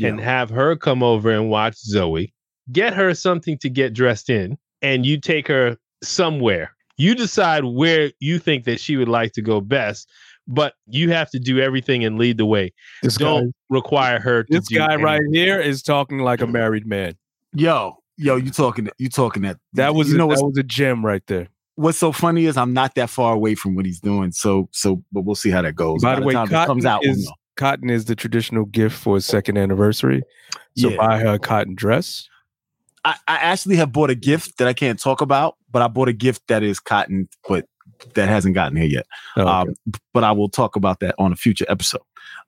and 0.00 0.20
have 0.20 0.50
her 0.50 0.74
come 0.76 1.02
over 1.02 1.30
and 1.30 1.50
watch 1.50 1.76
Zoe. 1.78 2.32
Get 2.70 2.94
her 2.94 3.12
something 3.14 3.58
to 3.58 3.68
get 3.68 3.92
dressed 3.92 4.30
in, 4.30 4.56
and 4.80 5.04
you 5.04 5.20
take 5.20 5.48
her 5.48 5.76
somewhere. 6.02 6.74
You 6.96 7.14
decide 7.14 7.64
where 7.64 8.12
you 8.20 8.38
think 8.38 8.64
that 8.64 8.78
she 8.80 8.96
would 8.96 9.08
like 9.08 9.32
to 9.32 9.42
go 9.42 9.60
best, 9.60 10.08
but 10.46 10.74
you 10.86 11.10
have 11.10 11.30
to 11.30 11.38
do 11.40 11.58
everything 11.60 12.04
and 12.04 12.18
lead 12.18 12.36
the 12.38 12.46
way. 12.46 12.72
This 13.02 13.16
Don't 13.16 13.52
require 13.68 14.20
her 14.20 14.44
to 14.44 14.52
this 14.52 14.68
do 14.68 14.76
guy 14.76 14.94
right 14.96 15.20
here 15.32 15.60
is 15.60 15.82
talking 15.82 16.18
like 16.18 16.40
a 16.40 16.46
married 16.46 16.86
man. 16.86 17.14
Yo, 17.54 17.96
yo, 18.16 18.36
you 18.36 18.50
talking? 18.50 18.88
You 18.98 19.08
talking 19.08 19.42
that? 19.42 19.58
That 19.74 19.94
was 19.94 20.10
you 20.10 20.16
know 20.16 20.26
what's, 20.26 20.40
that 20.40 20.46
was 20.46 20.58
a 20.58 20.62
gem 20.62 21.04
right 21.04 21.26
there. 21.26 21.48
what's 21.74 21.98
so 21.98 22.12
funny 22.12 22.46
is 22.46 22.56
I'm 22.56 22.72
not 22.72 22.94
that 22.94 23.10
far 23.10 23.34
away 23.34 23.54
from 23.54 23.74
what 23.74 23.84
he's 23.84 24.00
doing. 24.00 24.32
So 24.32 24.68
so, 24.72 25.02
but 25.12 25.22
we'll 25.22 25.34
see 25.34 25.50
how 25.50 25.62
that 25.62 25.74
goes. 25.74 26.02
By 26.02 26.18
the 26.18 26.22
way, 26.22 26.34
cotton 26.34 26.66
comes 26.66 26.84
out, 26.86 27.02
we'll 27.02 27.12
is 27.12 27.30
cotton 27.56 27.90
is 27.90 28.06
the 28.06 28.16
traditional 28.16 28.64
gift 28.64 28.96
for 28.96 29.16
his 29.16 29.26
second 29.26 29.58
anniversary. 29.58 30.22
So 30.76 30.88
Yeah. 30.90 30.96
buy 30.96 31.18
her 31.18 31.34
a 31.34 31.38
cotton 31.38 31.74
dress. 31.74 32.28
I, 33.04 33.16
I 33.26 33.36
actually 33.36 33.76
have 33.76 33.92
bought 33.92 34.10
a 34.10 34.14
gift 34.14 34.58
that 34.58 34.68
I 34.68 34.72
can't 34.72 34.98
talk 34.98 35.20
about, 35.20 35.56
but 35.70 35.82
I 35.82 35.88
bought 35.88 36.08
a 36.08 36.12
gift 36.12 36.46
that 36.46 36.62
is 36.62 36.78
cotton, 36.78 37.28
but 37.48 37.66
that 38.14 38.28
hasn't 38.28 38.54
gotten 38.54 38.76
here 38.76 38.86
yet. 38.86 39.06
Oh, 39.36 39.42
okay. 39.42 39.50
Um, 39.50 39.74
but 40.14 40.24
I 40.24 40.32
will 40.32 40.48
talk 40.48 40.76
about 40.76 41.00
that 41.00 41.16
on 41.18 41.32
a 41.32 41.36
future 41.36 41.66
episode. 41.68 42.02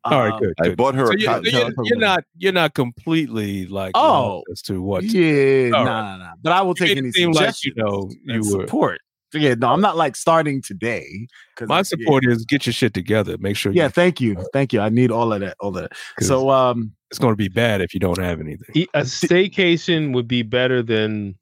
All 0.04 0.18
right, 0.20 0.32
Um, 0.32 0.38
good. 0.40 0.54
I 0.60 0.74
bought 0.74 0.94
her 0.94 1.06
So 1.06 1.12
a 1.12 1.18
you, 1.18 1.26
cotton. 1.26 1.50
so 1.50 1.58
you're, 1.58 1.72
you're 1.84 1.98
not 1.98 2.24
you're 2.36 2.52
not 2.52 2.74
completely 2.74 3.66
like 3.66 3.92
Oh. 3.94 4.36
lost 4.36 4.44
as 4.52 4.62
to 4.62 4.82
what 4.82 5.04
Yeah, 5.04 5.70
no, 5.70 5.70
no, 5.70 5.78
right. 5.78 5.84
nah, 5.84 6.16
nah. 6.18 6.32
But 6.42 6.52
I 6.52 6.62
will 6.62 6.74
take 6.74 6.88
made 6.90 6.98
any 6.98 7.08
it 7.08 7.14
seem 7.14 7.32
like, 7.32 7.64
you 7.64 7.72
know, 7.76 8.10
you 8.24 8.34
and 8.34 8.44
were- 8.44 8.66
support. 8.66 9.00
Yeah, 9.32 9.54
no, 9.54 9.68
I'm 9.72 9.80
not 9.80 9.96
like 9.96 10.14
starting 10.14 10.62
today. 10.62 11.26
'cause 11.56 11.66
my 11.68 11.78
I- 11.78 11.82
support 11.82 12.24
is 12.24 12.44
get 12.44 12.66
your 12.66 12.72
shit 12.72 12.94
together. 12.94 13.36
Make 13.38 13.56
sure 13.56 13.72
Yeah, 13.72 13.84
you, 13.84 13.88
thank 13.90 14.20
you, 14.20 14.36
thank 14.52 14.72
you. 14.72 14.80
I 14.80 14.90
need 14.90 15.10
all 15.10 15.32
of 15.32 15.40
that, 15.40 15.56
all 15.58 15.70
of 15.76 15.82
that. 15.82 15.92
'cause 16.16 16.28
So, 16.28 16.50
um, 16.50 16.92
it's 17.10 17.18
going 17.18 17.32
to 17.32 17.36
be 17.36 17.48
bad 17.48 17.80
if 17.80 17.94
you 17.94 17.98
don't 18.00 18.18
have 18.18 18.40
anything. 18.40 18.86
A 18.94 19.00
staycation 19.00 20.12
would 20.14 20.28
be 20.28 20.42
better 20.42 20.82
than 20.82 21.34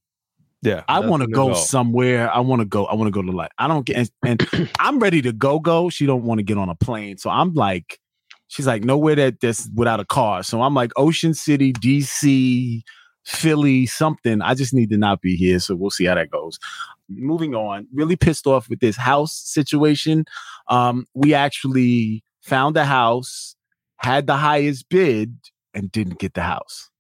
Yeah. 0.62 0.84
I 0.88 1.00
want 1.00 1.22
to 1.22 1.28
go 1.28 1.52
somewhere. 1.54 2.32
I 2.32 2.40
want 2.40 2.60
to 2.60 2.64
go. 2.66 2.86
I 2.86 2.94
want 2.94 3.08
to 3.08 3.10
go 3.10 3.20
to 3.20 3.30
like. 3.36 3.50
I 3.58 3.66
don't 3.68 3.84
get. 3.84 3.96
And, 3.96 4.10
and 4.24 4.70
I'm 4.78 4.98
ready 4.98 5.20
to 5.22 5.32
go. 5.32 5.58
Go. 5.58 5.90
She 5.90 6.06
don't 6.06 6.22
want 6.22 6.38
to 6.38 6.44
get 6.44 6.56
on 6.56 6.68
a 6.68 6.74
plane. 6.76 7.18
So 7.18 7.28
I'm 7.30 7.52
like, 7.52 7.98
she's 8.52 8.66
like 8.66 8.84
nowhere 8.84 9.14
that 9.14 9.40
that's 9.40 9.70
without 9.74 9.98
a 9.98 10.04
car. 10.04 10.42
So 10.42 10.60
I'm 10.60 10.74
like 10.74 10.92
Ocean 10.96 11.32
City, 11.32 11.72
DC, 11.72 12.82
Philly, 13.24 13.86
something. 13.86 14.42
I 14.42 14.54
just 14.54 14.74
need 14.74 14.90
to 14.90 14.98
not 14.98 15.22
be 15.22 15.36
here. 15.36 15.58
So 15.58 15.74
we'll 15.74 15.88
see 15.88 16.04
how 16.04 16.16
that 16.16 16.30
goes. 16.30 16.58
Moving 17.08 17.54
on. 17.54 17.86
Really 17.94 18.14
pissed 18.14 18.46
off 18.46 18.68
with 18.68 18.80
this 18.80 18.96
house 18.96 19.34
situation. 19.34 20.26
Um, 20.68 21.06
we 21.14 21.32
actually 21.32 22.24
found 22.42 22.76
a 22.76 22.84
house, 22.84 23.56
had 23.96 24.26
the 24.26 24.36
highest 24.36 24.90
bid, 24.90 25.34
and 25.72 25.90
didn't 25.90 26.18
get 26.18 26.34
the 26.34 26.42
house. 26.42 26.90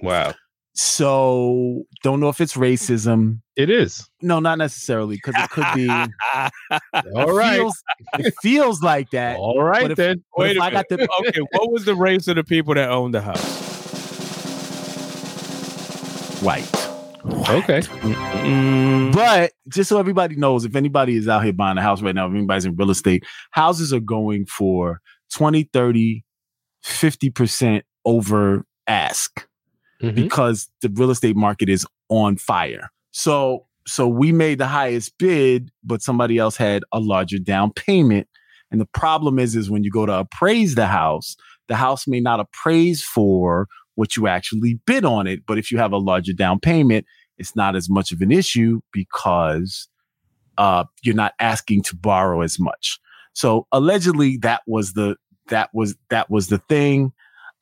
wow. 0.00 0.32
So 0.80 1.82
don't 2.04 2.20
know 2.20 2.28
if 2.28 2.40
it's 2.40 2.54
racism. 2.54 3.40
It 3.56 3.68
is. 3.68 4.08
No, 4.22 4.38
not 4.38 4.58
necessarily, 4.58 5.16
because 5.16 5.34
it 5.36 5.50
could 5.50 5.66
be. 5.74 5.88
All 7.16 7.32
right. 7.32 7.54
it 7.54 7.58
feels, 7.58 7.82
it 8.20 8.34
feels 8.42 8.80
like 8.80 9.10
that. 9.10 9.38
All 9.38 9.60
right 9.60 9.90
if- 9.90 9.96
then. 9.96 10.22
Wait 10.36 10.52
if 10.56 10.62
a 10.62 10.64
I 10.64 10.70
got 10.70 10.86
minute. 10.88 11.10
the 11.10 11.26
okay, 11.28 11.40
what 11.50 11.72
was 11.72 11.84
the 11.84 11.96
race 11.96 12.28
of 12.28 12.36
the 12.36 12.44
people 12.44 12.74
that 12.74 12.88
owned 12.90 13.12
the 13.12 13.20
house? 13.20 13.66
white, 16.42 16.68
Okay. 17.50 17.80
Mm, 17.80 19.12
but 19.12 19.50
just 19.68 19.88
so 19.88 19.98
everybody 19.98 20.36
knows, 20.36 20.64
if 20.64 20.76
anybody 20.76 21.16
is 21.16 21.26
out 21.26 21.42
here 21.42 21.52
buying 21.52 21.76
a 21.76 21.82
house 21.82 22.00
right 22.02 22.14
now, 22.14 22.28
if 22.28 22.32
anybody's 22.34 22.64
in 22.64 22.76
real 22.76 22.90
estate, 22.92 23.24
houses 23.50 23.92
are 23.92 23.98
going 23.98 24.46
for 24.46 25.00
20, 25.34 25.64
30, 25.72 26.24
50% 26.84 27.82
over 28.04 28.64
ask. 28.86 29.44
Mhm. 30.02 30.14
because 30.14 30.68
the 30.82 30.88
real 30.90 31.10
estate 31.10 31.36
market 31.36 31.68
is 31.68 31.86
on 32.08 32.36
fire. 32.36 32.90
So 33.12 33.66
so 33.86 34.06
we 34.06 34.32
made 34.32 34.58
the 34.58 34.66
highest 34.66 35.16
bid, 35.18 35.70
but 35.82 36.02
somebody 36.02 36.36
else 36.36 36.56
had 36.56 36.84
a 36.92 37.00
larger 37.00 37.38
down 37.38 37.72
payment. 37.72 38.28
And 38.70 38.80
the 38.80 38.86
problem 38.86 39.38
is 39.38 39.56
is 39.56 39.70
when 39.70 39.82
you 39.82 39.90
go 39.90 40.04
to 40.06 40.12
appraise 40.12 40.74
the 40.74 40.86
house, 40.86 41.36
the 41.68 41.76
house 41.76 42.06
may 42.06 42.20
not 42.20 42.38
appraise 42.38 43.02
for 43.02 43.66
what 43.94 44.14
you 44.16 44.26
actually 44.26 44.78
bid 44.86 45.04
on 45.04 45.26
it. 45.26 45.40
But 45.46 45.58
if 45.58 45.72
you 45.72 45.78
have 45.78 45.92
a 45.92 45.96
larger 45.98 46.32
down 46.34 46.60
payment, 46.60 47.06
it's 47.38 47.56
not 47.56 47.74
as 47.76 47.88
much 47.88 48.12
of 48.12 48.20
an 48.20 48.30
issue 48.30 48.80
because 48.92 49.88
uh, 50.58 50.84
you're 51.02 51.14
not 51.14 51.32
asking 51.40 51.82
to 51.82 51.96
borrow 51.96 52.42
as 52.42 52.58
much. 52.58 52.98
So 53.32 53.66
allegedly, 53.72 54.36
that 54.38 54.62
was 54.66 54.92
the 54.92 55.16
that 55.48 55.70
was 55.72 55.96
that 56.10 56.28
was 56.30 56.48
the 56.48 56.58
thing. 56.68 57.12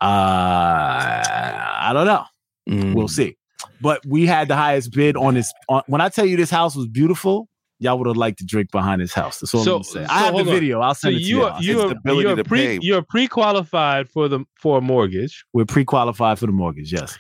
Uh, 0.01 1.23
I 1.27 1.91
don't 1.93 2.07
know. 2.07 2.25
Mm. 2.69 2.95
We'll 2.95 3.09
see. 3.09 3.37
But 3.81 4.05
we 4.07 4.27
had 4.27 4.49
the 4.49 4.57
highest 4.57 4.93
bid 4.93 5.17
on 5.17 5.35
this. 5.35 5.53
On, 5.69 5.83
when 5.87 6.01
I 6.01 6.09
tell 6.09 6.27
you 6.27 6.37
this 6.37 6.51
house 6.51 6.75
was 6.77 6.87
beautiful, 6.87 7.49
y'all 7.79 7.99
would 7.99 8.07
have 8.07 8.17
liked 8.17 8.39
to 8.39 8.45
drink 8.47 8.71
behind 8.71 9.01
this 9.01 9.13
house. 9.15 9.41
That's 9.41 9.55
all 9.55 9.65
So- 9.65 9.77
I'm 9.77 9.83
saying. 9.83 10.07
so 10.07 10.13
I 10.13 10.19
have 10.21 10.35
the 10.35 10.41
on. 10.41 10.47
video. 10.47 10.81
I'll 10.81 10.95
So 10.95 11.09
send 11.09 11.17
it 11.17 11.19
to 11.21 11.25
you 11.25 11.37
you. 11.39 11.45
are 11.45 11.63
you 11.63 11.81
are, 11.83 11.89
the 11.89 11.95
ability 11.97 12.29
you're 12.29 12.37
to 12.37 12.45
pre, 12.45 12.79
you're 12.83 13.03
pre-qualified 13.03 14.09
for 14.09 14.29
the 14.29 14.45
for 14.61 14.79
a 14.79 14.81
mortgage, 14.81 15.45
We're 15.53 15.65
pre-qualified 15.67 16.39
for 16.39 16.47
the 16.47 16.53
mortgage. 16.53 16.93
Yes, 16.93 17.19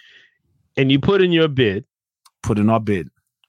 and 0.76 0.90
you 0.90 0.98
put 0.98 1.22
in 1.22 1.32
your 1.32 1.48
bid. 1.48 1.84
put 2.42 2.58
in 2.58 2.68
our 2.70 2.80
bid. 2.80 3.08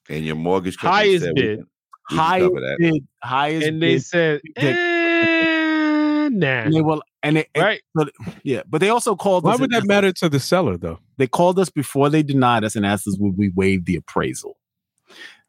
And 0.09 0.25
your 0.25 0.35
mortgage 0.35 0.77
company 0.77 1.07
Highest 1.09 1.25
said 1.25 1.35
bid. 1.35 1.57
can- 1.59 1.67
we 2.09 2.15
can 2.15 2.17
highest 2.17 2.53
bid. 2.79 3.07
Highest 3.21 3.67
and 3.67 3.81
they 3.81 3.95
bid. 3.95 4.03
said, 4.05 4.41
eh, 4.55 6.29
nah. 6.31 6.47
And 6.47 6.73
they 6.73 6.81
will, 6.81 7.01
and 7.27 7.37
they, 7.37 7.45
and- 7.55 7.63
Right. 7.63 7.81
but 7.93 8.11
yeah, 8.43 8.61
but 8.67 8.79
they 8.81 8.89
also 8.89 9.15
called 9.15 9.43
Why 9.43 9.53
us. 9.53 9.59
would 9.59 9.71
that 9.71 9.85
matter 9.85 10.11
to 10.13 10.29
the 10.29 10.39
seller, 10.39 10.77
though? 10.77 10.99
They 11.17 11.27
called 11.27 11.59
us 11.59 11.69
before 11.69 12.09
they 12.09 12.23
denied 12.23 12.63
us 12.63 12.75
and 12.75 12.85
asked 12.85 13.07
us 13.07 13.17
would 13.19 13.37
we 13.37 13.49
waive 13.55 13.85
the 13.85 13.95
appraisal. 13.95 14.57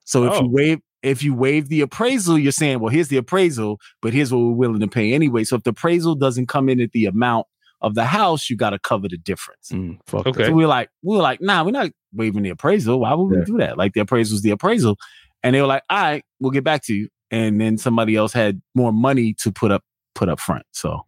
So 0.05 0.25
if 0.25 0.33
Oh. 0.35 0.43
you 0.43 0.49
waive 0.49 0.79
if 1.05 1.23
you 1.23 1.33
waive 1.33 1.69
the 1.69 1.81
appraisal, 1.81 2.37
you're 2.37 2.51
saying, 2.51 2.81
well, 2.81 2.89
here's 2.91 3.07
the 3.07 3.17
appraisal, 3.19 3.79
but 4.03 4.13
here's 4.13 4.33
what 4.33 4.41
we're 4.41 4.51
willing 4.51 4.81
to 4.81 4.89
pay 4.89 5.13
anyway. 5.13 5.45
So 5.45 5.55
if 5.55 5.63
the 5.63 5.71
appraisal 5.71 6.17
doesn't 6.17 6.49
come 6.49 6.69
in 6.69 6.81
at 6.81 6.91
the 6.91 7.05
amount 7.07 7.47
of 7.83 7.95
the 7.95 8.05
house, 8.05 8.51
you 8.51 8.57
got 8.57 8.71
to 8.71 8.81
cover 8.81 9.07
the 9.09 9.17
difference. 9.17 9.69
Mm, 9.73 10.01
fuck 10.09 10.27
Okay. 10.27 10.47
So 10.47 10.53
we 10.53 10.65
are 10.65 10.69
like, 10.69 10.89
we 11.05 11.17
were 11.17 11.23
like, 11.23 11.41
nah, 11.41 11.63
we're 11.63 11.71
not 11.71 11.91
waiving 12.13 12.43
the 12.43 12.49
appraisal. 12.51 12.99
Why 12.99 13.15
would 13.15 13.27
we 13.31 13.45
do 13.45 13.59
that? 13.59 13.79
Like 13.79 13.93
the 13.93 14.01
appraisal's 14.01 14.43
the 14.43 14.51
appraisal. 14.51 14.97
And 15.45 15.55
they 15.55 15.61
were 15.61 15.69
like, 15.69 15.85
all 15.89 16.01
right, 16.03 16.25
we'll 16.41 16.51
get 16.51 16.65
back 16.65 16.83
to 16.87 16.95
you. 16.95 17.09
And 17.31 17.61
then 17.61 17.79
somebody 17.79 18.17
else 18.17 18.33
had 18.33 18.61
more 18.75 18.93
money 18.93 19.35
to 19.43 19.53
put 19.53 19.71
up 19.71 19.85
put 20.17 20.29
up 20.29 20.41
front. 20.41 20.65
So 20.73 21.03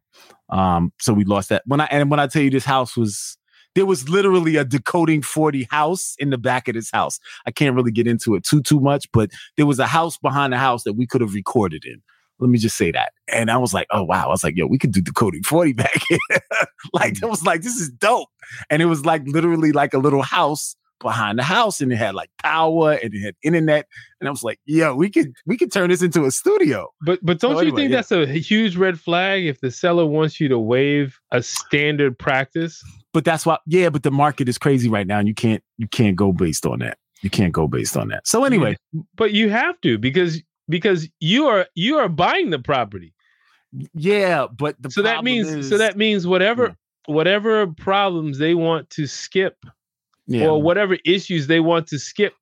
um, 0.49 0.93
so 1.01 1.13
we 1.13 1.25
lost 1.25 1.49
that. 1.51 1.63
When 1.67 1.81
I 1.81 1.87
and 1.87 2.11
when 2.11 2.21
I 2.21 2.27
tell 2.27 2.43
you 2.43 2.51
this 2.51 2.65
house 2.65 2.97
was 2.97 3.37
there 3.75 3.87
was 3.87 4.09
literally 4.09 4.57
a 4.57 4.65
decoding 4.65 5.23
40 5.23 5.69
house 5.71 6.17
in 6.19 6.31
the 6.31 6.39
back 6.39 6.67
of 6.67 6.75
this 6.75 6.91
house. 6.91 7.21
I 7.47 7.53
can't 7.53 7.77
really 7.77 7.93
get 7.93 8.07
into 8.07 8.35
it 8.35 8.45
too 8.45 8.63
too 8.63 8.81
much, 8.81 9.07
but 9.13 9.31
there 9.57 9.67
was 9.67 9.79
a 9.79 9.87
house 9.87 10.19
behind 10.19 10.53
the 10.53 10.59
house 10.59 10.85
that 10.85 10.95
we 10.95 11.07
could 11.07 11.21
have 11.21 11.35
recorded 11.35 11.85
in. 11.85 12.03
Let 12.41 12.51
me 12.51 12.59
just 12.59 12.77
say 12.77 12.91
that. 12.91 13.13
And 13.29 13.51
I 13.51 13.59
was 13.59 13.75
like, 13.75 13.87
oh 13.91 14.03
wow. 14.03 14.27
I 14.27 14.29
was 14.29 14.43
like, 14.43 14.57
yo, 14.57 14.67
we 14.67 14.79
could 14.79 14.93
do 14.93 15.01
decoding 15.01 15.43
40 15.43 15.73
back 15.75 16.03
here. 16.09 16.19
like 16.93 17.23
it 17.23 17.29
was 17.29 17.45
like, 17.45 17.63
this 17.63 17.77
is 17.77 17.91
dope. 17.91 18.29
And 18.71 18.83
it 18.83 18.87
was 18.87 19.05
like 19.05 19.23
literally 19.27 19.73
like 19.73 19.95
a 19.95 19.99
little 19.99 20.23
house 20.23 20.75
behind 21.01 21.39
the 21.39 21.43
house, 21.43 21.81
and 21.81 21.93
it 21.93 21.97
had 21.97 22.15
like 22.15 22.31
power 22.43 22.93
and 22.93 23.13
it 23.15 23.21
had 23.21 23.35
internet. 23.43 23.87
And 24.21 24.29
I 24.29 24.31
was 24.31 24.43
like, 24.43 24.61
yo, 24.67 24.95
we 24.95 25.11
could 25.11 25.33
we 25.47 25.57
could 25.57 25.73
turn 25.73 25.91
this 25.91 26.03
into 26.03 26.25
a 26.25 26.31
studio. 26.31 26.89
But 27.03 27.19
but 27.23 27.41
don't 27.41 27.53
So 27.57 27.61
you 27.61 27.69
anyway, 27.69 27.77
think 27.83 27.91
yeah. 27.91 27.97
that's 27.97 28.13
a 28.13 28.27
huge 28.27 28.77
red 28.77 29.01
flag 29.01 29.45
if 29.47 29.61
the 29.61 29.71
seller 29.71 30.07
wants 30.07 30.41
you 30.41 30.49
to 30.49 30.59
waive 30.59 31.19
a 31.33 31.43
standard 31.43 32.19
practice? 32.19 32.83
But 33.13 33.25
that's 33.25 33.45
why, 33.45 33.59
yeah, 33.67 33.89
but 33.91 34.05
the 34.05 34.11
market 34.13 34.49
is 34.49 34.57
crazy 34.59 34.89
right 34.89 35.07
now, 35.07 35.19
and 35.19 35.27
you 35.27 35.35
can't 35.35 35.63
you 35.79 35.89
can't 35.89 36.17
go 36.17 36.33
based 36.33 36.65
on 36.67 36.79
that. 36.81 36.99
You 37.23 37.31
can't 37.31 37.53
go 37.53 37.67
based 37.67 37.97
on 37.97 38.09
that. 38.09 38.27
So 38.27 38.45
anyway, 38.45 38.77
But 39.17 39.33
you 39.33 39.51
have 39.51 39.81
to 39.83 39.99
because 39.99 40.43
because 40.69 41.09
you 41.21 41.47
are 41.49 41.67
you 41.75 41.99
are 41.99 42.09
buying 42.09 42.51
the 42.51 42.59
property. 42.59 43.13
yeah, 43.95 44.47
but 44.47 44.77
the 44.81 44.91
So 44.91 45.03
that 45.03 45.25
means 45.25 45.49
is- 45.49 45.69
so 45.69 45.79
that 45.79 45.97
means 45.97 46.27
whatever 46.27 46.69
hmm. 47.07 47.13
whatever 47.13 47.67
problems 47.67 48.39
they 48.39 48.55
want 48.55 48.91
to 48.91 49.07
skip 49.07 49.57
yeah, 50.31 50.47
or 50.47 50.63
whatever 50.63 50.97
issues 51.05 51.47
they 51.49 51.61
want 51.61 51.87
to 51.89 51.99
skip 51.99 52.33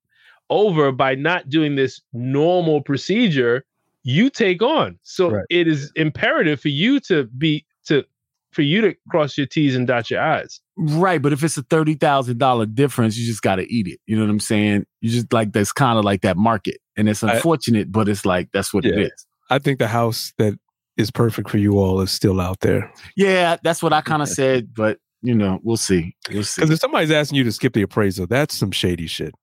over 0.49 0.91
by 0.91 1.15
not 1.15 1.49
doing 1.49 1.75
this 1.75 2.01
normal 2.13 2.81
procedure, 2.81 3.65
you 4.03 4.29
take 4.29 4.61
on. 4.61 4.97
So 5.03 5.29
Right. 5.29 5.45
it 5.49 5.67
is 5.67 5.91
imperative 5.95 6.59
for 6.61 6.69
you 6.69 6.99
to 7.01 7.25
be 7.37 7.65
to 7.87 8.03
for 8.51 8.63
you 8.63 8.81
to 8.81 8.95
cross 9.09 9.37
your 9.37 9.45
T's 9.45 9.75
and 9.75 9.85
dot 9.85 10.09
your 10.09 10.21
I's. 10.21 10.59
right. 10.77 11.21
But 11.21 11.33
if 11.33 11.43
it's 11.43 11.57
a 11.57 11.63
thirty 11.63 11.93
thousand 11.95 12.39
dollar 12.39 12.65
difference, 12.65 13.17
you 13.17 13.25
just 13.25 13.41
got 13.43 13.57
to 13.57 13.71
eat 13.71 13.87
it. 13.87 13.99
You 14.07 14.15
know 14.15 14.23
what 14.23 14.31
I'm 14.31 14.39
saying? 14.39 14.85
You 15.01 15.11
just 15.11 15.31
like 15.33 15.51
that's 15.53 15.71
kind 15.71 15.99
of 15.99 16.05
like 16.05 16.21
that 16.21 16.37
market, 16.37 16.77
and 16.97 17.07
it's 17.09 17.23
I- 17.23 17.33
unfortunate, 17.35 17.91
but 17.91 18.07
it's 18.09 18.25
like 18.25 18.49
that's 18.53 18.73
what 18.73 18.85
it 18.85 18.95
Yeah. 18.97 19.05
is. 19.05 19.25
I 19.51 19.59
think 19.59 19.77
the 19.79 19.87
house 19.87 20.33
that 20.37 20.57
is 20.97 21.11
perfect 21.11 21.49
for 21.49 21.57
you 21.57 21.77
all 21.79 22.01
is 22.01 22.11
still 22.11 22.41
out 22.41 22.59
there. 22.61 22.91
Yeah, 23.15 23.57
that's 23.63 23.81
what 23.83 23.93
I 23.93 24.01
kind 24.01 24.21
of 24.21 24.27
said, 24.39 24.73
but 24.73 24.97
you 25.21 25.35
know, 25.35 25.59
we'll 25.63 25.77
see. 25.77 26.15
We'll 26.31 26.43
see. 26.43 26.61
Because 26.61 26.71
if 26.75 26.79
somebody's 26.79 27.11
asking 27.11 27.37
you 27.37 27.43
to 27.43 27.51
skip 27.51 27.73
the 27.73 27.81
appraisal, 27.81 28.27
that's 28.27 28.57
some 28.57 28.71
shady 28.71 29.07
shit. 29.07 29.33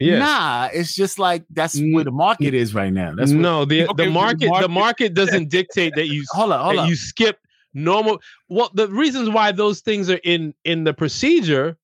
Yeah. 0.00 0.18
Nah, 0.18 0.68
it's 0.72 0.94
just 0.94 1.18
like 1.18 1.44
that's 1.50 1.80
where 1.80 2.04
the 2.04 2.10
market 2.10 2.52
is 2.52 2.74
right 2.74 2.92
now. 2.92 3.14
That's 3.14 3.30
what, 3.32 3.40
no, 3.40 3.64
the 3.64 3.84
Okay, 3.84 3.92
the 3.96 4.04
the 4.04 4.10
market 4.10 4.40
the 4.40 4.48
market- 4.48 4.70
market 4.70 5.14
doesn't 5.20 5.50
dictate 5.50 5.94
that 5.94 6.08
you 6.08 6.24
Hold 6.32 6.52
on, 6.52 6.64
hold 6.64 6.76
that 6.76 6.80
on. 6.82 6.88
you 6.88 6.96
skip 6.96 7.38
normal. 7.74 8.20
Well, 8.48 8.70
the 8.74 8.88
reasons 8.88 9.30
why 9.30 9.52
those 9.52 9.80
things 9.80 10.10
are 10.10 10.20
in 10.24 10.52
in 10.64 10.84
the 10.84 10.92
procedure 10.94 11.76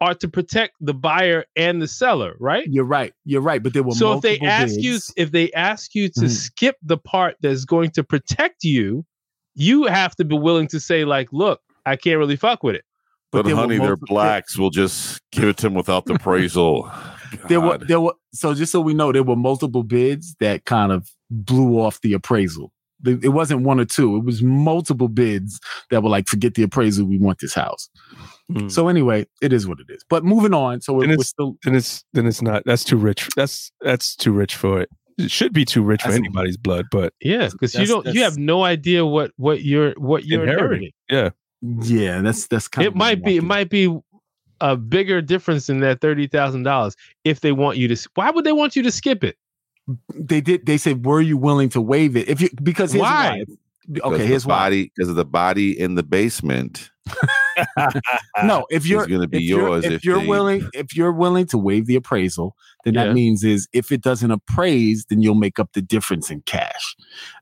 are 0.00 0.14
to 0.14 0.28
protect 0.28 0.74
the 0.80 0.92
buyer 0.94 1.44
and 1.56 1.80
the 1.80 1.88
seller, 1.88 2.36
right? 2.40 2.66
You're 2.68 2.84
right. 2.84 3.14
You're 3.24 3.40
right. 3.42 3.62
But 3.62 3.72
there 3.74 3.82
were 3.82 3.92
So 3.92 4.12
if 4.14 4.22
they 4.22 4.38
multiple 4.38 4.48
ask 4.48 4.74
you 4.80 4.98
if 5.16 5.30
they 5.30 5.52
ask 5.52 5.94
you 5.94 6.08
to 6.08 6.20
Mhm. 6.22 6.30
skip 6.30 6.76
the 6.82 6.98
part 6.98 7.36
that's 7.42 7.64
going 7.64 7.90
to 7.92 8.02
protect 8.04 8.64
you, 8.64 9.04
you 9.54 9.84
have 9.84 10.16
to 10.16 10.24
be 10.24 10.36
willing 10.36 10.68
to 10.68 10.80
say 10.80 11.04
like, 11.04 11.28
look, 11.32 11.60
I 11.86 11.96
can't 11.96 12.18
really 12.18 12.36
fuck 12.36 12.62
with 12.62 12.74
it. 12.76 12.84
but 13.32 13.44
But 13.44 13.52
honey, 13.54 13.78
they're 13.78 13.96
blacks. 13.96 14.58
We'll 14.58 14.70
just 14.70 15.20
give 15.32 15.44
it 15.44 15.56
to 15.58 15.62
them 15.64 15.74
without 15.74 16.04
the 16.06 16.14
appraisal. 16.20 16.90
There 17.48 17.60
were 17.60 17.78
there 17.78 18.00
were 18.00 18.14
so 18.32 18.54
just 18.54 18.72
so 18.72 18.80
we 18.80 18.94
know 18.94 19.12
there 19.12 19.22
were 19.22 19.36
multiple 19.36 19.82
bids 19.82 20.34
that 20.40 20.64
kind 20.64 20.92
of 20.92 21.08
blew 21.30 21.80
off 21.80 22.00
the 22.02 22.12
appraisal. 22.12 22.72
It 23.04 23.24
it 23.24 23.28
wasn't 23.28 23.62
one 23.62 23.78
or 23.80 23.84
two. 23.84 24.16
It 24.16 24.24
was 24.24 24.42
multiple 24.42 25.08
bids 25.08 25.60
that 25.90 26.02
were 26.02 26.08
like, 26.10 26.28
forget 26.28 26.54
the 26.54 26.62
appraisal. 26.62 27.06
We 27.06 27.18
want 27.18 27.38
this 27.40 27.54
house. 27.54 27.88
Mm. 28.50 28.70
So 28.70 28.88
anyway, 28.88 29.26
it 29.42 29.52
is 29.52 29.66
what 29.66 29.78
it 29.80 29.92
is. 29.92 30.04
But 30.08 30.24
moving 30.24 30.54
on. 30.54 30.80
So 30.80 30.92
we're, 30.94 31.04
And 31.04 31.16
we're 31.16 31.24
still 31.24 31.56
then 31.64 31.74
it's 31.74 32.04
then 32.12 32.26
it's 32.26 32.40
not. 32.42 32.62
That's 32.64 32.84
too 32.84 32.96
rich. 32.96 33.28
That's 33.36 33.70
that's 33.80 34.14
too 34.16 34.32
rich 34.32 34.54
for 34.54 34.80
it. 34.80 34.88
It 35.18 35.30
should 35.30 35.52
be 35.52 35.64
too 35.64 35.82
rich 35.82 36.02
for 36.02 36.12
anybody's 36.12 36.56
blood, 36.58 36.86
but 36.90 37.12
Yeah, 37.20 37.48
because 37.50 37.74
you 37.74 37.86
don't 37.86 38.06
you 38.06 38.22
have 38.22 38.36
no 38.38 38.62
idea 38.64 39.04
what 39.04 39.32
what 39.36 39.62
you're 39.62 39.92
what 39.94 40.24
you're 40.26 40.42
Inheriting. 40.42 40.62
inheriting. 40.62 40.92
yeah, 41.10 41.30
yeah, 41.62 42.20
that's 42.20 42.46
that's 42.46 42.68
kind 42.68 42.86
of 42.86 42.92
It 42.92 42.94
of 42.94 42.98
might 42.98 43.24
be 43.24 43.36
it 43.36 43.44
might 43.44 43.70
be 43.70 43.98
a 44.60 44.76
bigger 44.76 45.20
difference 45.20 45.66
than 45.66 45.80
that 45.80 46.00
thirty 46.00 46.26
thousand 46.26 46.62
dollars 46.62 46.96
if 47.24 47.40
they 47.40 47.52
want 47.52 47.76
you 47.78 47.88
to. 47.88 48.08
Why 48.14 48.30
would 48.30 48.44
they 48.44 48.52
want 48.52 48.76
you 48.76 48.82
to 48.82 48.90
skip 48.90 49.24
it? 49.24 49.36
they 50.14 50.40
did 50.40 50.66
they 50.66 50.78
said, 50.78 51.04
were 51.04 51.20
you 51.20 51.36
willing 51.36 51.68
to 51.70 51.80
waive 51.80 52.16
it? 52.16 52.28
If 52.28 52.40
you 52.40 52.48
because 52.62 52.94
Why? 52.94 53.30
why. 53.30 53.44
Because 53.90 54.12
Okay, 54.14 54.26
here's 54.26 54.44
body 54.44 54.90
because 54.94 55.08
of 55.08 55.16
the 55.16 55.24
body 55.24 55.78
in 55.78 55.94
the 55.94 56.02
basement. 56.02 56.90
no, 58.44 58.66
if 58.70 58.86
you're 58.86 59.06
gonna 59.06 59.26
be 59.28 59.38
if 59.38 59.42
you're- 59.44 59.62
yours 59.62 59.84
if, 59.84 59.92
if 59.92 60.04
you're 60.04 60.20
they- 60.20 60.26
willing, 60.26 60.68
if 60.74 60.96
you're 60.96 61.12
willing 61.12 61.46
to 61.46 61.58
waive 61.58 61.86
the 61.86 61.96
appraisal, 61.96 62.56
then 62.84 62.94
Yeah. 62.94 63.04
that 63.06 63.14
means 63.14 63.44
is 63.44 63.68
if 63.72 63.90
it 63.92 64.02
doesn't 64.02 64.30
appraise, 64.30 65.06
then 65.08 65.22
you'll 65.22 65.34
make 65.34 65.58
up 65.58 65.70
the 65.72 65.82
difference 65.82 66.30
in 66.30 66.42
cash. 66.42 66.96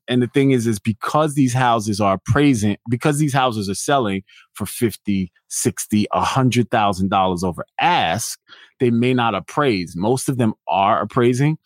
And 0.09 0.21
the 0.23 0.27
thing 0.29 0.51
is, 0.51 0.67
is 0.67 0.79
because 0.79 1.35
these 1.35 1.53
houses 1.55 2.01
are 2.01 2.15
appraising, 2.15 2.77
because 2.91 3.19
these 3.19 3.33
houses 3.33 3.69
are 3.69 3.75
selling 3.75 4.23
for 4.55 4.67
50, 4.67 5.33
60, 5.49 6.07
a 6.13 6.23
hundred 6.23 6.71
thousand 6.71 7.09
dollars 7.11 7.43
over 7.43 7.65
ask, 7.81 8.39
they 8.81 8.91
may 8.91 9.15
not 9.15 9.35
appraise. 9.35 9.95
Most 9.97 10.29
of 10.29 10.37
them 10.37 10.53
are 10.69 11.01
appraising, 11.01 11.59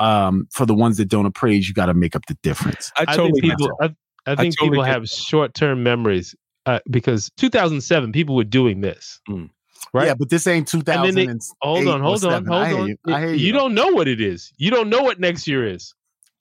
um, 0.00 0.48
for 0.50 0.66
the 0.66 0.74
ones 0.74 0.96
that 0.96 1.06
don't 1.06 1.26
appraise, 1.26 1.68
you 1.68 1.74
got 1.74 1.86
to 1.86 1.94
make 1.94 2.16
up 2.16 2.26
the 2.26 2.36
difference. 2.42 2.90
I 2.96 3.02
I 3.02 3.16
totally 3.16 3.40
think 3.40 3.58
people. 3.58 3.76
I, 3.80 3.94
I 4.26 4.34
think 4.36 4.56
totally 4.58 4.70
people 4.76 4.84
have 4.84 5.08
short 5.08 5.54
term 5.54 5.82
memories 5.82 6.34
uh, 6.66 6.80
because 6.90 7.30
2007 7.36 8.12
people 8.12 8.34
were 8.34 8.44
doing 8.44 8.80
this. 8.80 9.20
Mm. 9.28 9.50
Right. 9.92 10.06
Yeah, 10.06 10.14
but 10.14 10.28
this 10.28 10.46
ain't 10.46 10.68
2000. 10.68 11.14
they- 11.14 11.26
Hold 11.62 11.88
on, 11.88 12.00
hold 12.00 12.24
on, 12.24 12.44
hold 12.44 12.62
I 12.62 12.68
hear 12.68 12.78
on. 12.78 12.88
You, 12.88 12.96
I 13.06 13.20
hear 13.20 13.28
you 13.30 13.36
you. 13.46 13.52
don't 13.52 13.74
know 13.74 13.88
what 13.88 14.08
it 14.08 14.20
is. 14.20 14.52
You 14.56 14.70
don't 14.70 14.88
know 14.88 15.02
what 15.02 15.20
next 15.20 15.46
year 15.46 15.66
is. 15.66 15.94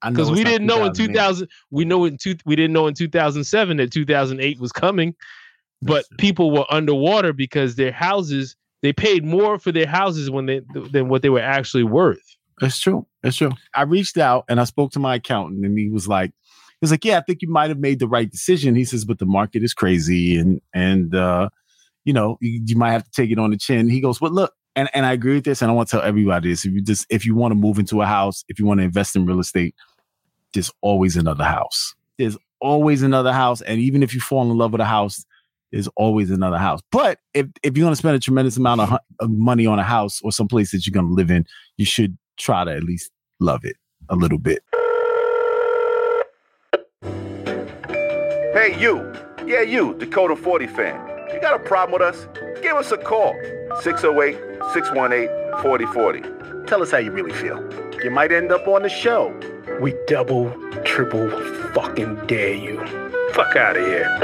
Because 0.07 0.31
we 0.31 0.43
didn't 0.43 0.65
know 0.65 0.85
in 0.85 0.93
2000 0.93 1.47
we 1.71 1.83
know 1.83 2.05
in 2.05 2.17
two 2.17 2.35
we 2.45 2.55
didn't 2.55 2.71
know 2.71 2.87
in 2.87 2.93
2007 2.93 3.77
that 3.77 3.91
2008 3.91 4.59
was 4.59 4.71
coming 4.71 5.13
but 5.81 6.05
people 6.17 6.51
were 6.51 6.65
underwater 6.69 7.33
because 7.33 7.75
their 7.75 7.91
houses 7.91 8.55
they 8.81 8.93
paid 8.93 9.25
more 9.25 9.59
for 9.59 9.73
their 9.73 9.85
houses 9.87 10.29
when 10.29 10.45
they 10.45 10.61
than 10.91 11.09
what 11.09 11.21
they 11.21 11.29
were 11.29 11.41
actually 11.41 11.83
worth 11.83 12.37
That's 12.59 12.79
true. 12.79 13.05
That's 13.23 13.37
true. 13.37 13.51
I 13.73 13.83
reached 13.83 14.17
out 14.17 14.45
and 14.49 14.59
I 14.59 14.63
spoke 14.65 14.91
to 14.91 14.99
my 14.99 15.15
accountant, 15.15 15.65
and 15.65 15.77
he 15.77 15.89
was 15.89 16.07
like, 16.07 16.31
he 16.31 16.77
was 16.81 16.91
like, 16.91 17.03
yeah, 17.05 17.17
I 17.17 17.21
think 17.21 17.41
you 17.41 17.49
might 17.49 17.69
have 17.69 17.79
made 17.79 17.99
the 17.99 18.07
right 18.07 18.29
decision. 18.29 18.75
He 18.75 18.85
says, 18.85 19.05
but 19.05 19.19
the 19.19 19.25
market 19.25 19.63
is 19.63 19.73
crazy, 19.73 20.37
and 20.37 20.61
and 20.73 21.13
uh, 21.15 21.49
you 22.05 22.13
know, 22.13 22.37
you, 22.41 22.61
you 22.65 22.75
might 22.77 22.91
have 22.91 23.03
to 23.03 23.11
take 23.11 23.31
it 23.31 23.39
on 23.39 23.51
the 23.51 23.57
chin. 23.57 23.89
He 23.89 24.01
goes, 24.01 24.21
well, 24.21 24.31
look, 24.31 24.53
and 24.75 24.89
and 24.93 25.05
I 25.05 25.13
agree 25.13 25.35
with 25.35 25.45
this, 25.45 25.61
and 25.61 25.69
I 25.69 25.73
want 25.73 25.89
to 25.89 25.97
tell 25.97 26.05
everybody 26.05 26.49
this: 26.49 26.65
if 26.65 26.71
you 26.71 26.81
just 26.81 27.05
if 27.09 27.25
you 27.25 27.35
want 27.35 27.51
to 27.51 27.55
move 27.55 27.79
into 27.79 28.01
a 28.01 28.05
house, 28.05 28.43
if 28.47 28.59
you 28.59 28.65
want 28.65 28.79
to 28.79 28.83
invest 28.83 29.15
in 29.15 29.25
real 29.25 29.39
estate, 29.39 29.75
there's 30.53 30.71
always 30.81 31.17
another 31.17 31.43
house. 31.43 31.95
There's 32.17 32.37
always 32.61 33.03
another 33.03 33.33
house, 33.33 33.61
and 33.61 33.79
even 33.79 34.03
if 34.03 34.13
you 34.13 34.19
fall 34.21 34.49
in 34.49 34.57
love 34.57 34.71
with 34.71 34.81
a 34.81 34.85
house, 34.85 35.25
there's 35.71 35.87
always 35.95 36.31
another 36.31 36.57
house. 36.57 36.81
But 36.91 37.19
if 37.33 37.47
if 37.63 37.77
you're 37.77 37.85
gonna 37.85 37.95
spend 37.95 38.15
a 38.15 38.19
tremendous 38.19 38.57
amount 38.57 38.81
of, 38.81 38.97
of 39.19 39.29
money 39.29 39.65
on 39.65 39.79
a 39.79 39.83
house 39.83 40.21
or 40.23 40.31
some 40.31 40.47
place 40.47 40.71
that 40.71 40.85
you're 40.85 40.93
gonna 40.93 41.13
live 41.13 41.31
in, 41.31 41.45
you 41.77 41.85
should 41.85 42.17
try 42.39 42.63
to 42.63 42.71
at 42.71 42.83
least 42.83 43.11
love 43.39 43.63
it 43.65 43.75
a 44.09 44.15
little 44.15 44.39
bit. 44.39 44.63
Hey, 48.53 48.75
you. 48.79 49.13
Yeah, 49.45 49.61
you, 49.61 49.95
Decoding 49.95 50.37
40 50.37 50.67
fan. 50.67 51.07
You 51.33 51.39
got 51.39 51.55
a 51.55 51.63
problem 51.63 51.99
with 51.99 52.01
us? 52.01 52.27
Give 52.61 52.75
us 52.75 52.91
a 52.91 52.97
call. 52.97 53.33
608 53.81 54.35
618 54.73 55.27
4040. 55.61 56.65
Tell 56.65 56.81
us 56.81 56.91
how 56.91 56.97
you 56.97 57.11
really 57.11 57.33
feel. 57.33 57.57
You 58.03 58.11
might 58.11 58.31
end 58.31 58.51
up 58.51 58.67
on 58.67 58.83
the 58.83 58.89
show. 58.89 59.33
We 59.81 59.93
double, 60.07 60.51
triple 60.83 61.29
fucking 61.73 62.25
dare 62.27 62.55
you. 62.55 62.77
Fuck 63.33 63.55
out 63.55 63.77
of 63.77 63.85
here. 63.85 64.21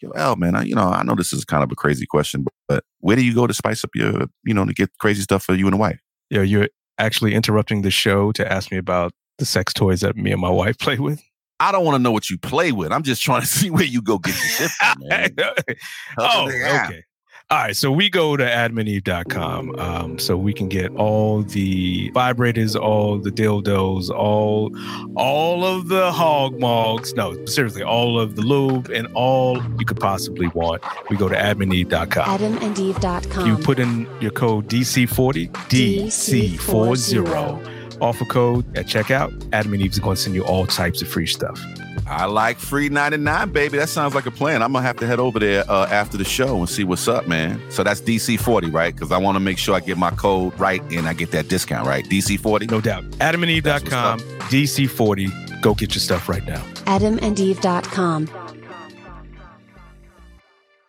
Yo, 0.00 0.12
Al, 0.14 0.36
man, 0.36 0.54
I, 0.54 0.62
you 0.62 0.74
know, 0.74 0.88
I 0.88 1.02
know 1.02 1.14
this 1.14 1.32
is 1.32 1.44
kind 1.44 1.64
of 1.64 1.72
a 1.72 1.74
crazy 1.74 2.06
question, 2.06 2.42
but, 2.42 2.52
but 2.68 2.84
where 3.00 3.16
do 3.16 3.24
you 3.24 3.34
go 3.34 3.46
to 3.46 3.54
spice 3.54 3.82
up 3.82 3.90
your, 3.94 4.26
you 4.44 4.52
know, 4.52 4.64
to 4.64 4.74
get 4.74 4.90
crazy 4.98 5.22
stuff 5.22 5.42
for 5.42 5.54
you 5.54 5.66
and 5.66 5.72
the 5.72 5.78
wife? 5.78 6.00
Yeah, 6.30 6.42
you're 6.42 6.68
actually 6.98 7.34
interrupting 7.34 7.82
the 7.82 7.90
show 7.90 8.32
to 8.32 8.52
ask 8.52 8.70
me 8.70 8.78
about 8.78 9.12
the 9.38 9.44
sex 9.44 9.72
toys 9.72 10.00
that 10.00 10.16
me 10.16 10.32
and 10.32 10.40
my 10.40 10.50
wife 10.50 10.78
play 10.80 10.98
with. 10.98 11.22
I 11.58 11.72
don't 11.72 11.84
want 11.84 11.94
to 11.94 11.98
know 11.98 12.12
what 12.12 12.28
you 12.28 12.36
play 12.36 12.72
with. 12.72 12.92
I'm 12.92 13.02
just 13.02 13.22
trying 13.22 13.40
to 13.40 13.46
see 13.58 13.70
where 13.70 13.84
you 13.84 14.02
go 14.02 14.18
get 14.18 14.34
your 14.34 14.48
shit 14.48 14.70
from, 14.70 14.96
man. 15.08 15.34
oh, 16.18 16.48
okay. 16.48 17.02
All 17.48 17.58
right, 17.58 17.76
so 17.76 17.92
we 17.92 18.10
go 18.10 18.36
to 18.36 18.42
adamandeve.com 18.42 19.78
um, 19.78 20.18
so 20.18 20.36
we 20.36 20.52
can 20.52 20.68
get 20.68 20.90
all 20.96 21.42
the 21.42 22.10
vibrators, 22.10 22.74
all 22.74 23.18
the 23.18 23.30
dildos, 23.30 24.10
all 24.10 24.72
all 25.14 25.64
of 25.64 25.86
the 25.86 26.10
hog 26.10 26.58
mogs. 26.58 27.14
No, 27.14 27.46
seriously, 27.46 27.84
all 27.84 28.18
of 28.18 28.34
the 28.34 28.42
lube 28.42 28.90
and 28.90 29.06
all 29.14 29.62
you 29.78 29.86
could 29.86 30.00
possibly 30.00 30.48
want. 30.48 30.82
We 31.08 31.16
go 31.16 31.28
to 31.28 31.36
adamandeve.com. 31.36 32.36
AdamandEve.com. 32.36 33.46
You 33.46 33.56
put 33.58 33.78
in 33.78 34.08
your 34.20 34.32
code 34.32 34.68
DC40, 34.68 35.52
DC40, 35.52 38.00
offer 38.00 38.24
code 38.24 38.76
at 38.76 38.86
checkout. 38.86 39.48
Adam 39.52 39.72
and 39.72 39.82
is 39.82 40.00
going 40.00 40.16
to 40.16 40.20
send 40.20 40.34
you 40.34 40.44
all 40.44 40.66
types 40.66 41.00
of 41.00 41.06
free 41.06 41.28
stuff. 41.28 41.64
I 42.08 42.26
like 42.26 42.58
free 42.58 42.88
99, 42.88 43.50
baby. 43.50 43.78
That 43.78 43.88
sounds 43.88 44.14
like 44.14 44.26
a 44.26 44.30
plan. 44.30 44.62
I'm 44.62 44.72
going 44.72 44.82
to 44.82 44.86
have 44.86 44.96
to 44.98 45.06
head 45.06 45.18
over 45.18 45.38
there 45.38 45.68
uh, 45.68 45.86
after 45.90 46.16
the 46.16 46.24
show 46.24 46.58
and 46.58 46.68
see 46.68 46.84
what's 46.84 47.08
up, 47.08 47.26
man. 47.26 47.60
So 47.70 47.82
that's 47.82 48.00
DC40, 48.00 48.72
right? 48.72 48.94
Because 48.94 49.10
I 49.10 49.18
want 49.18 49.36
to 49.36 49.40
make 49.40 49.58
sure 49.58 49.74
I 49.74 49.80
get 49.80 49.98
my 49.98 50.10
code 50.10 50.58
right 50.58 50.80
and 50.92 51.08
I 51.08 51.14
get 51.14 51.32
that 51.32 51.48
discount, 51.48 51.86
right? 51.86 52.04
DC40? 52.04 52.70
No 52.70 52.80
doubt. 52.80 53.04
AdamandEve.com, 53.04 54.20
DC40. 54.20 55.60
Go 55.62 55.74
get 55.74 55.94
your 55.94 56.00
stuff 56.00 56.28
right 56.28 56.46
now. 56.46 56.62
AdamandEve.com. 56.84 58.30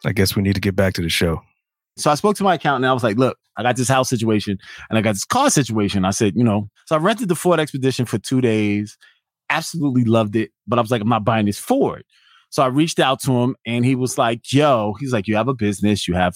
I 0.06 0.12
guess 0.12 0.36
we 0.36 0.44
need 0.44 0.54
to 0.54 0.62
get 0.62 0.76
back 0.76 0.94
to 0.94 1.02
the 1.02 1.10
show. 1.10 1.42
So 1.98 2.12
I 2.12 2.16
spoke 2.16 2.36
to 2.38 2.44
my 2.44 2.54
accountant 2.54 2.86
and 2.86 2.92
I 2.92 2.94
was 2.94 3.04
like, 3.04 3.18
look, 3.18 3.38
I 3.58 3.64
got 3.64 3.76
this 3.76 3.88
house 3.88 4.08
situation 4.08 4.60
and 4.90 5.00
I 5.00 5.02
got 5.02 5.14
this 5.14 5.26
car 5.26 5.50
situation. 5.50 6.06
I 6.06 6.12
said, 6.12 6.36
you 6.36 6.44
know, 6.44 6.70
so 6.86 6.96
I 6.96 7.00
rented 7.00 7.28
the 7.28 7.36
Ford 7.36 7.60
Expedition 7.60 8.06
for 8.06 8.20
two 8.20 8.40
days, 8.40 8.98
absolutely 9.50 10.04
loved 10.04 10.36
it, 10.36 10.52
but 10.68 10.80
I 10.80 10.82
was 10.82 10.92
like, 10.92 11.02
I'm 11.02 11.10
not 11.10 11.26
buying 11.26 11.46
this 11.46 11.60
Ford. 11.60 12.04
So 12.50 12.64
I 12.64 12.68
reached 12.68 13.00
out 13.00 13.22
to 13.24 13.32
him 13.32 13.56
and 13.66 13.86
he 13.86 13.96
was 13.96 14.18
like, 14.18 14.54
yo, 14.54 14.96
he's 15.00 15.12
like, 15.12 15.28
you 15.28 15.36
have 15.36 15.48
a 15.48 15.54
business, 15.54 16.08
you 16.08 16.16
have 16.16 16.36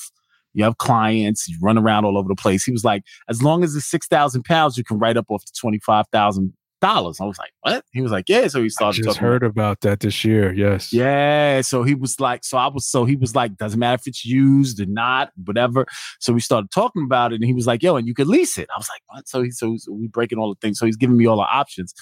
you 0.53 0.65
have 0.65 0.77
clients, 0.77 1.47
you 1.47 1.57
run 1.61 1.77
around 1.77 2.03
all 2.03 2.17
over 2.17 2.27
the 2.27 2.35
place. 2.35 2.65
He 2.65 2.73
was 2.73 2.83
like, 2.83 3.03
as 3.29 3.41
long 3.41 3.63
as 3.63 3.73
it's 3.75 3.85
six 3.85 4.07
thousand 4.07 4.43
pounds, 4.43 4.77
you 4.77 4.83
can 4.83 4.99
write 4.99 5.17
up 5.17 5.25
off 5.29 5.43
five 5.83 6.05
thousand 6.11 6.53
dollars. 6.81 7.19
I 7.21 7.25
was 7.25 7.37
like, 7.37 7.51
what? 7.61 7.85
He 7.93 8.01
was 8.01 8.11
like, 8.11 8.27
yeah. 8.27 8.47
So 8.47 8.59
he 8.59 8.65
I 8.65 8.67
started 8.69 9.03
just 9.03 9.15
talking 9.15 9.21
heard 9.21 9.43
about 9.43 9.81
that 9.81 10.01
this 10.01 10.25
year. 10.25 10.51
Yes. 10.53 10.91
yeah. 10.91 11.61
So 11.61 11.83
he 11.83 11.95
was 11.95 12.19
like, 12.19 12.43
so 12.43 12.57
I 12.57 12.67
was, 12.67 12.85
so 12.85 13.05
he 13.05 13.15
was 13.15 13.35
like, 13.35 13.55
doesn't 13.57 13.79
matter 13.79 13.95
if 14.01 14.07
it's 14.07 14.25
used 14.25 14.81
or 14.81 14.85
not, 14.87 15.31
whatever. 15.45 15.85
So 16.19 16.33
we 16.33 16.41
started 16.41 16.71
talking 16.71 17.03
about 17.05 17.31
it 17.31 17.35
and 17.35 17.45
he 17.45 17.53
was 17.53 17.67
like, 17.67 17.81
yo, 17.81 17.95
and 17.95 18.07
you 18.07 18.13
could 18.13 18.27
lease 18.27 18.57
it. 18.57 18.67
I 18.75 18.77
was 18.77 18.89
like, 18.89 19.01
what? 19.07 19.27
So 19.29 19.43
he, 19.43 19.51
so, 19.51 19.75
so 19.77 19.91
we 19.93 20.07
breaking 20.07 20.37
all 20.39 20.49
the 20.49 20.59
things. 20.59 20.79
So 20.79 20.85
he's 20.85 20.97
giving 20.97 21.15
me 21.17 21.25
all 21.27 21.37
the 21.37 21.43
options. 21.43 21.93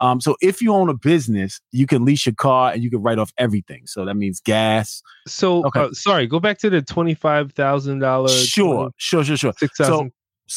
Um, 0.00 0.20
so 0.20 0.36
if 0.40 0.62
you 0.62 0.72
own 0.72 0.88
a 0.88 0.94
business, 0.94 1.60
you 1.72 1.86
can 1.86 2.04
lease 2.04 2.24
your 2.26 2.34
car 2.34 2.72
and 2.72 2.82
you 2.82 2.90
can 2.90 3.02
write 3.02 3.18
off 3.18 3.32
everything. 3.38 3.86
So 3.86 4.04
that 4.04 4.14
means 4.14 4.40
gas. 4.40 5.02
So 5.26 5.66
Okay. 5.66 5.80
uh, 5.80 5.92
sorry, 5.92 6.26
go 6.26 6.40
back 6.40 6.58
to 6.58 6.70
the 6.70 6.82
twenty 6.82 7.14
five 7.14 7.52
thousand 7.52 7.98
dollars. 7.98 8.46
Sure, 8.46 8.90
sure, 8.96 9.24
sure, 9.24 9.36
sure. 9.36 9.52
Six 9.58 9.76
So, 9.76 9.84
thousand. 9.84 10.08
so 10.08 10.12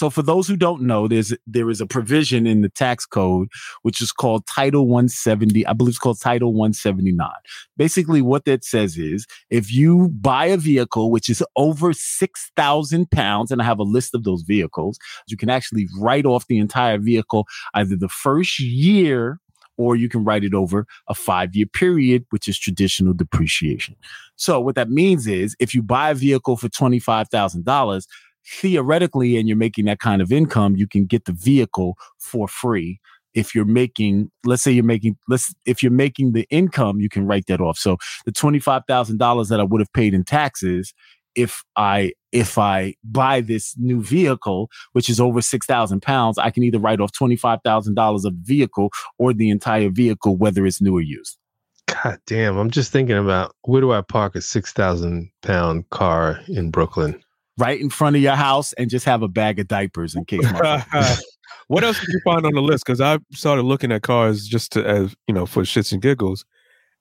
for 0.09 0.23
those 0.23 0.47
who 0.47 0.57
don't 0.57 0.81
know, 0.81 1.07
there's 1.07 1.35
there 1.45 1.69
is 1.69 1.79
a 1.79 1.85
provision 1.85 2.47
in 2.47 2.61
the 2.61 2.69
tax 2.69 3.05
code 3.05 3.47
which 3.83 4.01
is 4.01 4.11
called 4.11 4.47
Title 4.47 4.87
170. 4.87 5.65
I 5.67 5.73
believe 5.73 5.91
it's 5.91 5.99
called 5.99 6.19
Title 6.19 6.51
179. 6.51 7.29
Basically, 7.77 8.21
what 8.21 8.45
that 8.45 8.65
says 8.65 8.97
is 8.97 9.27
if 9.51 9.71
you 9.71 10.09
buy 10.09 10.47
a 10.47 10.57
vehicle 10.57 11.11
which 11.11 11.29
is 11.29 11.43
over 11.55 11.93
six 11.93 12.51
thousand 12.55 13.11
pounds, 13.11 13.51
and 13.51 13.61
I 13.61 13.65
have 13.65 13.77
a 13.77 13.83
list 13.83 14.15
of 14.15 14.23
those 14.23 14.41
vehicles, 14.41 14.97
you 15.27 15.37
can 15.37 15.51
actually 15.51 15.87
write 15.99 16.25
off 16.25 16.47
the 16.47 16.57
entire 16.57 16.97
vehicle 16.97 17.45
either 17.75 17.95
the 17.95 18.09
first 18.09 18.59
year 18.59 19.39
or 19.77 19.95
you 19.95 20.09
can 20.09 20.23
write 20.23 20.43
it 20.43 20.53
over 20.53 20.87
a 21.07 21.13
five 21.13 21.55
year 21.55 21.65
period, 21.67 22.25
which 22.31 22.47
is 22.47 22.57
traditional 22.57 23.13
depreciation. 23.13 23.95
So 24.35 24.59
what 24.59 24.75
that 24.75 24.89
means 24.89 25.27
is 25.27 25.55
if 25.59 25.75
you 25.75 25.81
buy 25.83 26.11
a 26.11 26.15
vehicle 26.15 26.57
for 26.57 26.69
$25,000, 26.69 28.07
theoretically, 28.45 29.37
and 29.37 29.47
you're 29.47 29.57
making 29.57 29.85
that 29.85 29.99
kind 29.99 30.21
of 30.21 30.31
income, 30.31 30.75
you 30.75 30.87
can 30.87 31.05
get 31.05 31.25
the 31.25 31.33
vehicle 31.33 31.95
for 32.19 32.47
free. 32.47 32.99
If 33.33 33.55
you're 33.55 33.65
making, 33.65 34.29
let's 34.45 34.61
say 34.61 34.71
you're 34.71 34.83
making, 34.83 35.17
let's, 35.27 35.53
if 35.65 35.81
you're 35.81 35.91
making 35.91 36.33
the 36.33 36.45
income, 36.51 36.99
you 36.99 37.09
can 37.09 37.25
write 37.25 37.47
that 37.47 37.61
off. 37.61 37.77
So 37.77 37.97
the 38.25 38.31
$25,000 38.31 39.49
that 39.49 39.59
I 39.59 39.63
would 39.63 39.81
have 39.81 39.91
paid 39.93 40.13
in 40.13 40.23
taxes, 40.23 40.93
if 41.35 41.63
I, 41.75 42.13
if 42.31 42.59
I 42.59 42.93
buy 43.03 43.41
this 43.41 43.75
new 43.79 44.03
vehicle, 44.03 44.69
which 44.91 45.09
is 45.09 45.19
over 45.19 45.41
6,000 45.41 46.01
pounds, 46.01 46.37
I 46.37 46.51
can 46.51 46.61
either 46.61 46.77
write 46.77 46.99
off 46.99 47.11
$25,000 47.11 48.25
of 48.25 48.33
vehicle 48.35 48.91
or 49.17 49.33
the 49.33 49.49
entire 49.49 49.89
vehicle, 49.89 50.37
whether 50.37 50.65
it's 50.67 50.79
new 50.79 50.95
or 50.95 51.01
used. 51.01 51.39
God 51.87 52.19
damn! 52.25 52.57
I'm 52.57 52.71
just 52.71 52.91
thinking 52.91 53.17
about 53.17 53.55
where 53.63 53.81
do 53.81 53.91
I 53.91 54.01
park 54.01 54.35
a 54.35 54.41
six 54.41 54.71
thousand 54.71 55.29
pound 55.41 55.89
car 55.89 56.39
in 56.47 56.71
Brooklyn? 56.71 57.22
Right 57.57 57.79
in 57.79 57.89
front 57.89 58.15
of 58.15 58.21
your 58.21 58.35
house 58.35 58.73
and 58.73 58.89
just 58.89 59.05
have 59.05 59.21
a 59.21 59.27
bag 59.27 59.59
of 59.59 59.67
diapers 59.67 60.15
in 60.15 60.25
case. 60.25 60.43
what 61.67 61.83
else 61.83 61.99
did 61.99 62.09
you 62.09 62.19
find 62.23 62.45
on 62.45 62.53
the 62.53 62.61
list? 62.61 62.85
Because 62.85 62.99
I 62.99 63.19
started 63.31 63.63
looking 63.63 63.91
at 63.91 64.01
cars 64.01 64.47
just 64.47 64.71
to, 64.71 64.83
as 64.83 65.15
you 65.27 65.35
know, 65.35 65.45
for 65.45 65.61
shits 65.61 65.91
and 65.91 66.01
giggles, 66.01 66.45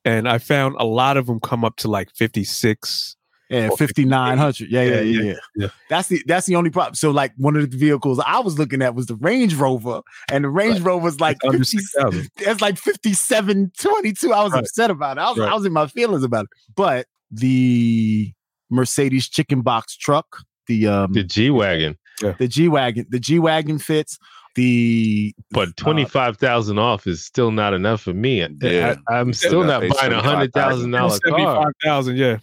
and 0.05 0.29
I 0.29 0.39
found 0.39 0.77
a 0.79 0.85
lot 0.85 1.17
of 1.17 1.27
them 1.27 1.41
come 1.41 1.65
up 1.65 1.77
to 1.77 1.89
like 1.89 2.11
fifty 2.15 2.45
six. 2.45 3.17
Yeah, 3.49 3.69
fifty 3.77 4.05
nine 4.07 4.39
hundred. 4.39 4.71
Yeah, 4.71 4.83
yeah, 4.83 5.01
yeah, 5.01 5.35
yeah. 5.57 5.69
That's 5.91 6.09
the 6.09 6.23
that's 6.27 6.47
the 6.47 6.57
only 6.57 6.71
problem. 6.71 6.95
So 6.95 7.11
like 7.11 7.33
one 7.37 7.55
of 7.55 7.71
the 7.71 7.77
vehicles 7.77 8.19
I 8.27 8.41
was 8.41 8.59
looking 8.59 8.81
at 8.81 8.95
was 8.95 9.07
the 9.07 9.17
Range 9.17 9.55
Rover, 9.55 10.01
and 10.31 10.45
the 10.45 10.49
Range 10.49 10.81
Rover 10.81 11.03
was 11.05 11.21
like 11.21 11.37
Under 11.45 11.59
50, 11.59 11.79
6,000. 11.79 12.31
it's 12.39 12.61
like 12.63 12.79
fifty 12.79 13.13
seven 13.13 13.71
twenty 13.79 14.13
two. 14.15 14.33
I 14.33 14.43
was 14.43 14.55
upset 14.55 14.91
about 14.91 15.19
it. 15.19 15.21
I 15.21 15.31
was. 15.31 15.41
I 15.41 15.55
was 15.55 15.67
in 15.67 15.73
my 15.73 15.87
feelings 15.87 16.25
about 16.25 16.45
it. 16.45 16.51
But 16.75 17.07
the 17.31 18.33
Mercedes 18.73 19.29
chicken 19.29 19.61
box 19.61 19.97
truck, 19.97 20.39
the 20.67 20.87
um 20.89 21.13
The 21.13 21.23
G 21.23 21.51
wagon, 21.51 21.97
the 22.21 22.49
G 22.49 22.69
wagon, 22.69 23.07
the 23.11 23.21
G 23.21 23.39
wagon 23.39 23.79
fits. 23.79 24.19
The 24.55 25.35
but 25.51 25.77
twenty 25.77 26.05
five 26.05 26.37
thousand 26.37 26.79
off 26.79 27.07
is 27.07 27.25
still 27.25 27.51
not 27.53 27.73
enough 27.73 28.03
for 28.03 28.13
me. 28.13 28.47
Yeah. 28.61 28.97
I, 29.09 29.19
am 29.19 29.33
Still 29.33 29.49
still 29.49 29.65
not 29.65 29.81
buying 29.97 30.13
a 30.13 30.21
hundred 30.21 30.53
thousand 30.53 30.91
dollar 30.91 31.09
car. 31.09 31.19
Seventy-five 31.25 31.73
thousand. 31.83 32.17
Yeah. 32.17 32.37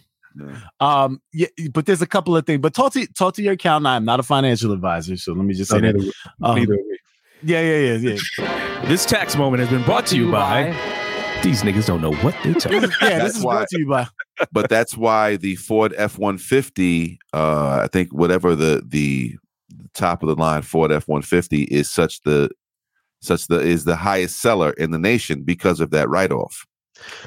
um 0.80 1.20
yeah, 1.32 1.46
but 1.72 1.86
there's 1.86 2.02
a 2.02 2.06
couple 2.06 2.36
of 2.36 2.46
things. 2.46 2.60
But 2.60 2.74
talk 2.74 2.92
to 2.94 3.06
talk 3.14 3.34
to 3.34 3.42
your 3.42 3.52
accountant. 3.52 3.86
I'm 3.86 4.04
not 4.04 4.18
a 4.18 4.24
financial 4.24 4.72
advisor, 4.72 5.16
so 5.16 5.32
let 5.34 5.44
me 5.44 5.54
just 5.54 5.70
say 5.70 5.80
No, 5.80 5.92
that. 5.92 5.98
neither- 5.98 6.12
Um, 6.42 6.56
neither 6.58 6.78
yeah, 7.42 7.60
yeah, 7.62 7.96
yeah, 7.96 8.16
yeah. 8.38 8.84
This 8.86 9.06
tax 9.06 9.36
moment 9.36 9.60
has 9.60 9.70
been 9.70 9.82
brought 9.84 10.06
to 10.06 10.16
you 10.16 10.30
by. 10.30 10.74
These 11.42 11.62
niggas 11.62 11.86
don't 11.86 12.02
know 12.02 12.12
what 12.16 12.34
they're 12.44 12.52
talking. 12.54 12.80
This 12.82 12.90
is- 12.90 12.96
yeah, 13.00 13.08
That's 13.18 13.24
this 13.24 13.36
is 13.38 13.44
why- 13.44 13.54
brought 13.56 13.68
to 13.68 13.78
you 13.78 13.88
by 13.88 14.06
but 14.52 14.68
that's 14.68 14.96
why 14.96 15.36
the 15.36 15.56
Ford 15.56 15.94
F 15.96 16.18
one 16.18 16.36
fifty, 16.38 17.18
uh, 17.32 17.80
I 17.82 17.88
think 17.90 18.10
whatever 18.12 18.54
the 18.54 18.82
the 18.86 19.36
top 19.94 20.22
of 20.22 20.28
the 20.28 20.34
line 20.36 20.62
Ford 20.62 20.92
F 20.92 21.08
one 21.08 21.22
fifty 21.22 21.62
is 21.64 21.90
such 21.90 22.20
the 22.22 22.50
such 23.22 23.46
the 23.48 23.58
is 23.60 23.84
the 23.84 23.96
highest 23.96 24.40
seller 24.40 24.70
in 24.72 24.90
the 24.90 24.98
nation 24.98 25.42
because 25.42 25.80
of 25.80 25.90
that 25.90 26.08
write 26.08 26.30
off. 26.32 26.66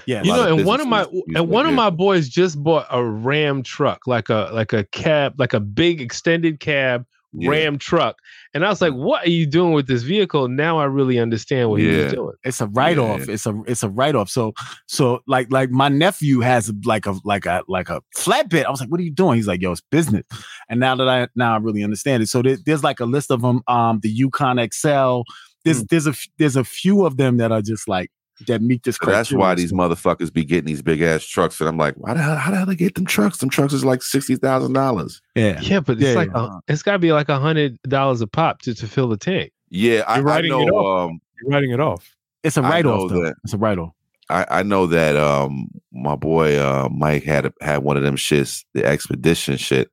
yeah. 0.05 0.22
You 0.24 0.32
know, 0.32 0.55
and 0.57 0.66
one 0.66 0.80
of 0.80 0.88
my 0.88 1.05
and 1.36 1.49
one 1.49 1.66
of 1.68 1.74
my 1.74 1.89
boys 1.89 2.30
just 2.30 2.61
bought 2.64 2.86
a 2.91 3.03
Ram 3.03 3.64
truck, 3.64 4.05
like 4.07 4.30
a 4.30 4.49
like 4.53 4.74
a 4.74 4.84
cab, 4.86 5.39
like 5.39 5.53
a 5.53 5.59
big 5.59 6.01
extended 6.01 6.59
cab 6.59 7.05
Yeah. 7.36 7.49
Ram 7.49 7.77
truck. 7.79 8.15
And 8.53 8.63
I 8.65 8.69
was 8.69 8.81
like, 8.81 8.93
"What 8.93 9.25
are 9.25 9.29
you 9.29 9.45
doing 9.45 9.73
with 9.73 9.88
this 9.88 10.03
vehicle?" 10.03 10.47
Now 10.47 10.77
I 10.79 10.86
really 10.86 11.17
understand 11.19 11.69
what 11.69 11.79
he 11.81 11.89
Yeah. 11.91 12.03
was 12.05 12.13
doing. 12.13 12.34
It's 12.43 12.61
a 12.61 12.67
write 12.67 12.97
off. 12.97 13.27
Yeah. 13.27 13.34
It's 13.34 13.45
a 13.45 13.61
it's 13.67 13.84
a 13.84 13.89
write 13.89 14.15
off. 14.15 14.29
So 14.29 14.53
so 14.88 15.19
like 15.27 15.51
like 15.51 15.69
my 15.71 15.89
nephew 15.89 16.41
has 16.41 16.71
like 16.86 17.05
a 17.05 17.15
like 17.23 17.45
a 17.45 17.63
like 17.67 17.89
a 17.89 18.01
flatbed. 18.15 18.65
I 18.65 18.69
was 18.71 18.79
like, 18.81 18.89
what 18.89 18.99
are 18.99 19.03
you 19.03 19.11
doing? 19.11 19.36
He's 19.38 19.47
like, 19.47 19.61
yo, 19.61 19.71
it's 19.71 19.81
business. 19.91 20.23
And 20.69 20.79
now 20.79 20.95
that 20.95 21.09
I 21.09 21.27
now 21.36 21.55
I 21.55 21.57
really 21.57 21.84
understand 21.84 22.21
it. 22.23 22.27
So 22.29 22.41
there, 22.41 22.57
there's 22.65 22.84
like 22.84 22.99
a 22.99 23.05
list 23.05 23.31
of 23.31 23.41
them. 23.41 23.61
Um, 23.67 23.99
the 24.01 24.09
Yukon 24.09 24.59
XL. 24.71 25.21
There's 25.65 25.84
there's 25.86 26.07
a 26.07 26.11
f- 26.11 26.27
there's 26.38 26.55
a 26.57 26.63
few 26.63 27.05
of 27.05 27.17
them 27.17 27.38
that 27.38 27.51
are 27.51 27.61
just 27.61 27.88
like 27.88 28.11
that 28.47 28.61
meet 28.61 28.84
this 28.84 28.97
So 29.01 29.09
that's 29.09 29.31
why 29.31 29.55
these 29.55 29.71
motherfuckers 29.71 30.31
be 30.34 30.43
getting 30.43 30.65
these 30.65 30.81
big 30.81 31.01
ass 31.01 31.23
trucks. 31.25 31.59
And 31.59 31.69
I'm 31.69 31.77
like, 31.77 31.95
why 31.95 32.13
the 32.13 32.21
hell, 32.21 32.36
how 32.36 32.51
the 32.51 32.57
hell 32.57 32.65
they 32.65 32.75
get 32.75 32.95
them 32.95 33.05
trucks? 33.05 33.38
Them 33.38 33.49
trucks 33.49 33.73
is 33.73 33.86
like 33.86 34.01
sixty 34.01 34.36
thousand 34.36 34.73
dollars. 34.73 35.21
Yeah. 35.36 35.59
Yeah, 35.61 35.79
but 35.79 35.97
it's 35.97 36.05
Yeah, 36.07 36.13
like 36.13 36.29
yeah. 36.34 36.45
a, 36.57 36.59
it's 36.71 36.84
got 36.84 36.93
to 36.93 36.99
be 36.99 37.11
like 37.13 37.29
a 37.29 37.39
hundred 37.39 37.79
dollars 37.84 38.21
a 38.21 38.27
pop 38.27 38.61
to, 38.63 38.73
to 38.73 38.88
fill 38.88 39.07
the 39.07 39.17
tank. 39.17 39.51
Yeah, 39.69 40.03
I, 40.07 40.17
You're 40.19 40.29
I 40.29 40.34
writing 40.36 40.51
it 40.51 40.65
know. 40.65 40.75
off. 40.77 41.09
Um, 41.09 41.21
You're 41.41 41.51
writing 41.51 41.71
it 41.71 41.79
off. 41.79 42.15
It's 42.43 42.57
a 42.57 42.61
write 42.61 42.86
off. 42.86 43.09
though. 43.09 43.23
that. 43.23 43.36
It's 43.43 43.53
a 43.53 43.57
write 43.57 43.77
off. 43.77 43.93
I, 44.29 44.45
I 44.49 44.63
know 44.63 44.88
that 44.88 45.15
um 45.17 45.67
my 45.91 46.15
boy 46.15 46.57
uh 46.57 46.89
Mike 46.91 47.23
had 47.23 47.45
a, 47.47 47.53
had 47.61 47.84
one 47.84 47.97
of 47.97 48.03
them 48.03 48.15
shits, 48.15 48.63
the 48.73 48.86
expedition 48.86 49.57
shit. 49.57 49.89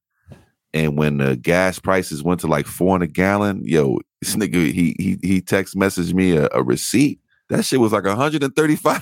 And 0.73 0.97
when 0.97 1.19
the 1.19 1.37
gas 1.37 1.81
prices 1.81 2.23
went 2.23 2.41
to 2.41 2.47
like 2.47 2.67
four 2.67 2.95
in 2.95 3.03
a 3.03 3.09
gallon, 3.09 3.63
yo, 3.65 3.99
this 4.23 4.37
nigga 4.37 4.73
he 4.73 4.95
he 4.99 5.19
he 5.23 5.41
text 5.41 5.75
messaged 5.75 6.15
me 6.15 6.37
a, 6.37 6.49
a 6.53 6.63
receipt. 6.63 7.21
That 7.51 7.65
shit 7.65 7.79
was 7.81 7.93
like 7.93 8.05
$135. 8.05 8.81
I 8.87 9.01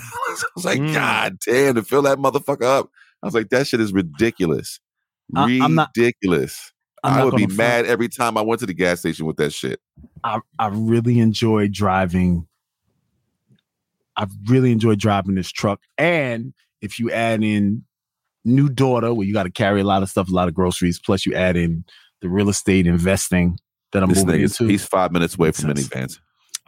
was 0.57 0.64
like, 0.64 0.80
Mm. 0.80 0.94
God 0.94 1.38
damn, 1.46 1.74
to 1.76 1.82
fill 1.82 2.03
that 2.03 2.18
motherfucker 2.18 2.64
up. 2.64 2.90
I 3.22 3.26
was 3.26 3.34
like, 3.34 3.51
that 3.51 3.66
shit 3.68 3.80
is 3.80 3.92
ridiculous. 3.92 4.80
I- 5.36 5.61
I'm 5.62 5.74
not- 5.76 5.90
ridiculous. 5.96 6.72
I'm 7.05 7.12
I 7.20 7.24
would 7.24 7.36
be 7.36 7.44
front. 7.44 7.57
mad 7.59 7.86
every 7.86 8.09
time 8.09 8.36
I 8.36 8.40
went 8.42 8.59
to 8.61 8.66
the 8.66 8.74
gas 8.74 8.99
station 8.99 9.24
with 9.26 9.36
that 9.36 9.53
shit. 9.53 9.80
I 10.24 10.40
I 10.59 10.66
really 10.66 11.20
enjoy 11.20 11.68
driving. 11.68 12.49
I 14.16 14.26
really 14.46 14.72
enjoy 14.72 14.96
driving 14.96 15.36
this 15.36 15.51
truck, 15.53 15.80
and 15.96 16.53
if 16.80 16.99
you 16.99 17.09
add 17.12 17.44
in 17.44 17.84
new 18.44 18.68
daughter, 18.68 19.14
where 19.14 19.24
you 19.26 19.32
got 19.32 19.44
to 19.44 19.51
carry 19.51 19.80
a 19.80 19.84
lot 19.84 20.03
of 20.03 20.11
stuff, 20.11 20.28
a 20.28 20.32
lot 20.32 20.49
of 20.49 20.55
groceries, 20.55 20.99
plus 20.99 21.24
you 21.24 21.34
add 21.34 21.57
in 21.57 21.84
the 22.20 22.28
real 22.28 22.49
estate 22.49 22.86
investing 22.88 23.59
that 23.92 24.03
I'm 24.03 24.09
This 24.09 24.24
moving 24.24 24.40
into. 24.42 24.66
he's 24.66 24.84
five 24.84 25.12
minutes 25.12 25.36
away 25.36 25.53
from 25.53 25.70
minivans. 25.70 26.18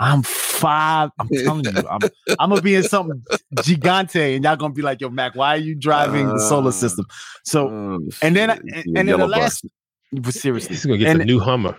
I'm 0.00 0.22
five. 0.22 1.10
I'm 1.20 1.28
telling 1.28 1.64
you, 1.66 1.86
I'm, 1.88 2.00
I'm 2.40 2.48
gonna 2.50 2.62
be 2.62 2.74
in 2.74 2.82
something 2.84 3.22
gigante, 3.56 4.34
and 4.34 4.42
y'all 4.44 4.56
gonna 4.56 4.72
be 4.72 4.82
like, 4.82 5.00
"Yo, 5.00 5.10
Mac, 5.10 5.34
why 5.36 5.54
are 5.54 5.58
you 5.58 5.74
driving 5.74 6.26
the 6.26 6.38
solar 6.40 6.68
Uh, 6.68 6.72
system?" 6.72 7.06
So, 7.44 7.68
Oh, 7.68 8.08
and 8.22 8.34
then, 8.34 8.50
I- 8.50 8.54
and, 8.54 8.84
and 8.96 9.08
then 9.08 9.18
the 9.18 9.28
last, 9.28 9.64
but 10.12 10.34
seriously, 10.34 10.74
He's 10.74 10.84
gonna 10.86 10.98
get 10.98 11.08
and, 11.08 11.20
the 11.20 11.24
new 11.26 11.38
Hummer. 11.38 11.76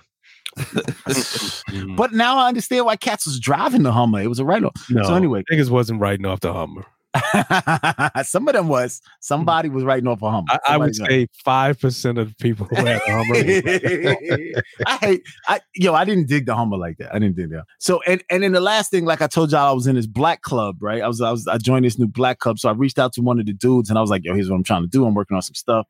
But 1.97 2.13
now 2.13 2.37
I 2.37 2.47
understand 2.47 2.85
why 2.85 2.95
Cats 2.95 3.25
was 3.25 3.39
driving 3.39 3.83
the 3.83 3.91
Hummer. 3.91 4.21
It 4.21 4.27
was 4.27 4.39
a 4.39 4.45
write 4.45 4.63
off. 4.63 4.73
No, 4.89 5.03
So 5.03 5.15
anyway, 5.15 5.43
niggas 5.51 5.69
wasn't 5.69 5.99
writing 5.99 6.25
off 6.25 6.41
the 6.41 6.53
Hummer. 6.53 6.85
some 8.23 8.47
of 8.47 8.53
them 8.53 8.67
was. 8.67 9.01
Hmm. 9.03 9.09
Somebody 9.19 9.69
was 9.69 9.83
writing 9.83 10.07
off 10.07 10.21
a 10.21 10.31
Hummer. 10.31 10.47
I, 10.49 10.59
I 10.69 10.77
would 10.77 10.95
say 10.95 11.27
five 11.43 11.79
percent 11.79 12.17
of 12.17 12.29
the 12.29 12.35
people 12.35 12.65
who 12.67 12.75
had 12.77 13.01
a 13.01 13.11
Hummer. 13.11 14.61
I 14.85 14.97
hate. 14.97 15.23
I 15.47 15.61
yo, 15.75 15.93
I 15.93 16.05
didn't 16.05 16.27
dig 16.27 16.45
the 16.45 16.55
Hummer 16.55 16.77
like 16.77 16.97
that. 16.97 17.13
I 17.13 17.19
didn't 17.19 17.35
dig 17.35 17.49
that. 17.51 17.65
So 17.79 18.01
and 18.07 18.23
and 18.29 18.43
then 18.43 18.53
the 18.53 18.61
last 18.61 18.91
thing, 18.91 19.05
like 19.05 19.21
I 19.21 19.27
told 19.27 19.51
y'all, 19.51 19.69
I 19.69 19.73
was 19.73 19.87
in 19.87 19.95
this 19.95 20.07
black 20.07 20.41
club, 20.41 20.77
right? 20.81 21.01
I 21.01 21.07
was 21.07 21.21
I 21.21 21.31
was 21.31 21.47
I 21.47 21.57
joined 21.57 21.85
this 21.85 21.99
new 21.99 22.07
black 22.07 22.39
club. 22.39 22.59
So 22.59 22.69
I 22.69 22.73
reached 22.73 22.99
out 22.99 23.13
to 23.13 23.21
one 23.21 23.39
of 23.39 23.45
the 23.45 23.53
dudes 23.53 23.89
and 23.89 23.97
I 23.97 24.01
was 24.01 24.09
like, 24.09 24.23
yo, 24.23 24.33
here's 24.33 24.49
what 24.49 24.55
I'm 24.55 24.63
trying 24.63 24.83
to 24.83 24.89
do. 24.89 25.05
I'm 25.05 25.13
working 25.13 25.35
on 25.35 25.41
some 25.41 25.55
stuff. 25.55 25.87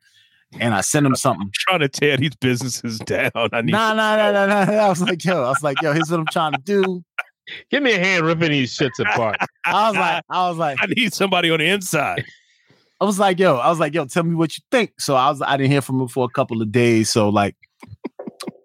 And 0.59 0.73
I 0.73 0.81
sent 0.81 1.05
him 1.05 1.15
something. 1.15 1.49
trying 1.53 1.79
to 1.79 1.89
tear 1.89 2.17
these 2.17 2.35
businesses 2.35 2.99
down. 2.99 3.31
I 3.35 3.61
need 3.61 3.71
Nah, 3.71 3.93
nah, 3.93 4.15
nah, 4.17 4.31
nah, 4.31 4.65
nah. 4.65 4.71
I 4.71 4.89
was 4.89 5.01
like, 5.01 5.23
yo, 5.23 5.43
I 5.43 5.49
was 5.49 5.63
like, 5.63 5.81
yo, 5.81 5.93
here's 5.93 6.09
what 6.09 6.19
I'm 6.19 6.25
trying 6.27 6.53
to 6.53 6.61
do. 6.61 7.03
Give 7.69 7.83
me 7.83 7.93
a 7.93 7.99
hand 7.99 8.25
ripping 8.25 8.51
these 8.51 8.77
shits 8.77 8.99
apart. 8.99 9.37
I 9.65 9.89
was 9.89 9.97
like, 9.97 10.23
I 10.29 10.49
was 10.49 10.57
like, 10.57 10.77
I 10.81 10.87
need 10.87 11.13
somebody 11.13 11.49
on 11.49 11.59
the 11.59 11.65
inside. 11.65 12.25
I 13.01 13.05
was 13.05 13.17
like, 13.17 13.39
yo, 13.39 13.55
I 13.55 13.69
was 13.69 13.79
like, 13.79 13.95
yo, 13.95 14.05
tell 14.05 14.23
me 14.23 14.35
what 14.35 14.55
you 14.55 14.63
think. 14.69 14.93
So 14.99 15.15
I 15.15 15.29
was, 15.29 15.41
I 15.41 15.57
didn't 15.57 15.71
hear 15.71 15.81
from 15.81 15.99
him 15.99 16.07
for 16.07 16.23
a 16.23 16.29
couple 16.29 16.61
of 16.61 16.71
days. 16.71 17.09
So 17.09 17.29
like, 17.29 17.55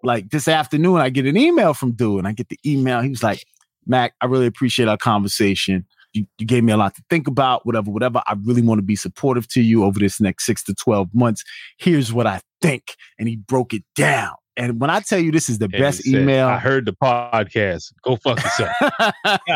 like 0.03 0.29
this 0.29 0.47
afternoon, 0.47 0.97
I 0.97 1.09
get 1.09 1.25
an 1.25 1.37
email 1.37 1.73
from 1.73 1.93
dude, 1.93 2.19
and 2.19 2.27
I 2.27 2.33
get 2.33 2.49
the 2.49 2.59
email. 2.65 3.01
He 3.01 3.09
was 3.09 3.23
like, 3.23 3.43
Mac, 3.87 4.13
I 4.21 4.25
really 4.27 4.45
appreciate 4.45 4.87
our 4.87 4.97
conversation. 4.97 5.85
You, 6.13 6.25
you 6.37 6.45
gave 6.45 6.63
me 6.63 6.71
a 6.71 6.77
lot 6.77 6.95
to 6.95 7.03
think 7.09 7.27
about, 7.27 7.65
whatever, 7.65 7.89
whatever. 7.89 8.21
I 8.27 8.35
really 8.43 8.61
want 8.61 8.79
to 8.79 8.83
be 8.83 8.95
supportive 8.95 9.47
to 9.49 9.61
you 9.61 9.83
over 9.83 9.99
this 9.99 10.21
next 10.21 10.45
six 10.45 10.63
to 10.65 10.75
12 10.75 11.09
months. 11.13 11.43
Here's 11.77 12.13
what 12.13 12.27
I 12.27 12.41
think. 12.61 12.95
And 13.17 13.27
he 13.27 13.37
broke 13.37 13.73
it 13.73 13.83
down. 13.95 14.35
And 14.57 14.81
when 14.81 14.89
I 14.89 14.99
tell 15.01 15.19
you 15.19 15.31
this 15.31 15.49
is 15.49 15.59
the 15.59 15.65
And 15.65 15.71
best 15.73 16.03
said, 16.03 16.13
email, 16.21 16.47
I 16.47 16.57
heard 16.57 16.85
the 16.85 16.93
podcast. 16.93 17.93
Go 18.01 18.15
fuck 18.17 18.43
yourself. 18.43 18.71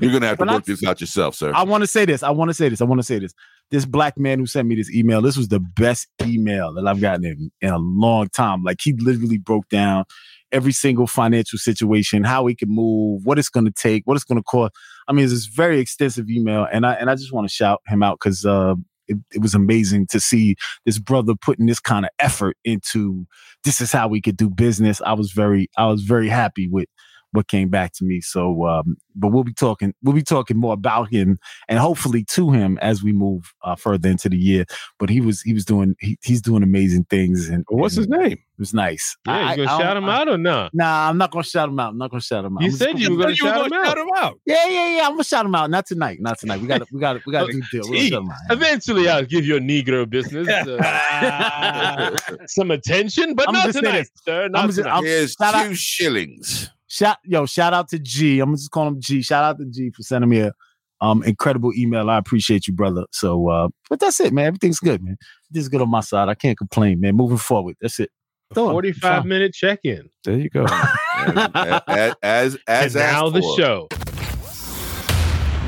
You're 0.00 0.12
gonna 0.12 0.26
have 0.28 0.36
to 0.38 0.42
When 0.42 0.48
I- 0.48 0.54
work 0.54 0.64
this 0.64 0.84
out 0.84 1.00
yourself, 1.00 1.34
sir. 1.34 1.52
I 1.54 1.64
want 1.64 1.82
to 1.82 1.86
say 1.86 2.04
this. 2.04 2.22
I 2.22 2.30
want 2.30 2.50
to 2.50 2.54
say 2.54 2.68
this. 2.68 2.80
I 2.80 2.84
want 2.84 3.00
to 3.00 3.04
say 3.04 3.18
this. 3.18 3.32
This 3.70 3.84
black 3.84 4.16
man 4.18 4.38
who 4.38 4.46
sent 4.46 4.66
me 4.66 4.76
this 4.76 4.90
email, 4.90 5.20
this 5.20 5.36
was 5.36 5.48
the 5.48 5.60
best 5.60 6.08
email 6.22 6.72
that 6.74 6.86
I've 6.86 7.00
gotten 7.00 7.24
in, 7.24 7.50
in 7.60 7.68
a 7.70 7.78
long 7.78 8.28
time. 8.30 8.62
Like 8.62 8.78
he 8.82 8.94
literally 8.94 9.36
broke 9.36 9.68
down 9.68 10.04
every 10.52 10.72
single 10.72 11.06
financial 11.06 11.58
situation, 11.58 12.24
how 12.24 12.42
we 12.42 12.54
can 12.54 12.70
move, 12.70 13.26
what 13.26 13.38
it's 13.38 13.50
going 13.50 13.66
to 13.66 13.70
take, 13.72 14.04
what 14.06 14.14
it's 14.14 14.24
going 14.24 14.38
to 14.38 14.42
cost. 14.42 14.72
I 15.06 15.12
mean, 15.12 15.24
it's 15.24 15.34
this 15.34 15.44
very 15.46 15.80
extensive 15.80 16.30
email, 16.30 16.66
and 16.72 16.86
I 16.86 16.94
and 16.94 17.10
I 17.10 17.14
just 17.14 17.32
want 17.32 17.46
to 17.48 17.52
shout 17.54 17.82
him 17.88 18.02
out 18.02 18.18
because 18.20 18.46
uh, 18.46 18.74
it, 19.08 19.18
it 19.32 19.42
was 19.42 19.54
amazing 19.54 20.06
to 20.08 20.20
see 20.20 20.56
this 20.84 20.98
brother 20.98 21.34
putting 21.34 21.66
this 21.66 21.80
kind 21.80 22.04
of 22.04 22.10
effort 22.18 22.56
into. 22.64 23.26
This 23.64 23.80
is 23.80 23.90
how 23.92 24.08
we 24.08 24.20
could 24.20 24.36
do 24.36 24.48
business. 24.48 25.02
I 25.02 25.14
was 25.14 25.32
very, 25.32 25.68
I 25.76 25.86
was 25.86 26.02
very 26.02 26.28
happy 26.28 26.68
with 26.68 26.88
what 27.32 27.48
came 27.48 27.68
back 27.68 27.92
to 27.94 28.04
me. 28.04 28.20
So, 28.20 28.66
um, 28.66 28.96
but 29.14 29.28
we'll 29.28 29.44
be 29.44 29.52
talking, 29.52 29.94
we'll 30.02 30.14
be 30.14 30.22
talking 30.22 30.56
more 30.56 30.72
about 30.72 31.10
him 31.12 31.38
and 31.68 31.78
hopefully 31.78 32.24
to 32.30 32.50
him 32.52 32.78
as 32.80 33.02
we 33.02 33.12
move 33.12 33.52
uh, 33.62 33.76
further 33.76 34.08
into 34.08 34.28
the 34.28 34.36
year. 34.38 34.64
But 34.98 35.10
he 35.10 35.20
was, 35.20 35.42
he 35.42 35.52
was 35.52 35.64
doing, 35.64 35.94
he, 36.00 36.16
he's 36.22 36.40
doing 36.40 36.62
amazing 36.62 37.04
things. 37.04 37.48
And 37.48 37.64
What's 37.68 37.96
and 37.96 38.06
his 38.06 38.18
name? 38.18 38.32
It 38.32 38.60
was 38.62 38.74
nice. 38.74 39.16
Yeah, 39.26 39.50
you 39.54 39.64
gonna 39.66 39.82
shout 39.82 39.96
him 39.96 40.08
out 40.08 40.28
or 40.28 40.36
not? 40.38 40.72
Nah, 40.74 41.08
I'm 41.08 41.16
not 41.16 41.30
gonna 41.30 41.44
shout 41.44 41.68
him 41.68 41.78
out. 41.78 41.90
I'm 41.90 41.98
not 41.98 42.10
gonna 42.10 42.20
shout 42.20 42.44
him 42.44 42.56
out. 42.56 42.62
You 42.62 42.66
I'm 42.66 42.70
just 42.72 42.82
said 42.82 42.98
you 42.98 43.10
were 43.12 43.16
gonna 43.18 43.30
You 43.30 43.36
shout 43.36 43.64
him 43.64 43.68
gonna 43.70 43.82
out. 43.82 43.86
shout 43.86 43.98
him 43.98 44.08
out. 44.16 44.40
Yeah, 44.46 44.66
yeah, 44.66 44.96
yeah. 44.96 45.02
I'm 45.06 45.12
gonna 45.12 45.22
shout 45.24 45.46
him 45.46 45.54
out. 45.54 45.70
Not 45.70 45.86
tonight. 45.86 46.18
Not 46.20 46.38
tonight. 46.40 46.60
We 46.60 46.66
got, 46.66 46.78
to 46.78 46.86
we 46.92 46.98
got, 46.98 47.12
to 47.12 47.20
we 47.24 47.30
got 47.32 47.46
to 47.46 47.52
do 47.52 47.58
a 47.58 47.62
deal. 47.70 47.82
We're 47.88 47.98
gonna 47.98 48.08
shout 48.08 48.22
him 48.22 48.30
out. 48.30 48.36
Eventually, 48.50 49.08
I'll 49.08 49.24
give 49.24 49.46
your 49.46 49.60
Negro 49.60 50.10
business 50.10 50.48
uh, 50.48 52.16
some 52.46 52.70
attention, 52.72 53.34
but 53.34 53.48
I'm 53.48 53.54
not 53.54 53.66
just 53.66 53.78
saying 53.80 53.84
tonight, 53.92 54.08
sir. 54.24 54.48
Not 54.48 54.62
I'm 54.62 54.68
just- 54.68 54.78
tonight. 54.78 54.90
I'm- 54.94 55.04
Here's 55.04 55.32
shout 55.34 55.54
out- 55.54 55.66
two 55.68 55.74
shillings. 55.74 56.70
Shout 56.88 57.18
yo, 57.24 57.46
shout 57.46 57.74
out 57.74 57.88
to 57.90 57.98
G. 57.98 58.40
I'm 58.40 58.54
just 58.56 58.70
calling 58.70 58.94
him 58.94 59.00
G. 59.00 59.22
Shout 59.22 59.44
out 59.44 59.58
to 59.58 59.66
G 59.66 59.90
for 59.90 60.02
sending 60.02 60.30
me 60.30 60.40
a 60.40 60.52
um 61.00 61.22
incredible 61.22 61.72
email. 61.76 62.08
I 62.10 62.18
appreciate 62.18 62.66
you, 62.66 62.72
brother. 62.72 63.04
So 63.12 63.48
uh, 63.48 63.68
but 63.90 64.00
that's 64.00 64.18
it, 64.20 64.32
man. 64.32 64.46
Everything's 64.46 64.80
good, 64.80 65.02
man. 65.02 65.16
Everything's 65.50 65.68
good 65.68 65.82
on 65.82 65.90
my 65.90 66.00
side. 66.00 66.28
I 66.28 66.34
can't 66.34 66.56
complain, 66.58 67.00
man. 67.00 67.14
Moving 67.14 67.36
forward. 67.38 67.76
That's 67.80 68.00
it. 68.00 68.10
Doing 68.54 68.70
45 68.70 69.26
minute 69.26 69.52
check 69.52 69.80
in. 69.84 70.08
There 70.24 70.38
you 70.38 70.48
go. 70.48 70.64
as 70.68 71.84
as 71.86 72.14
as, 72.22 72.56
And 72.66 72.86
as 72.86 72.94
now 72.94 73.28
the 73.28 73.42
for. 73.42 73.58
show. 73.58 73.88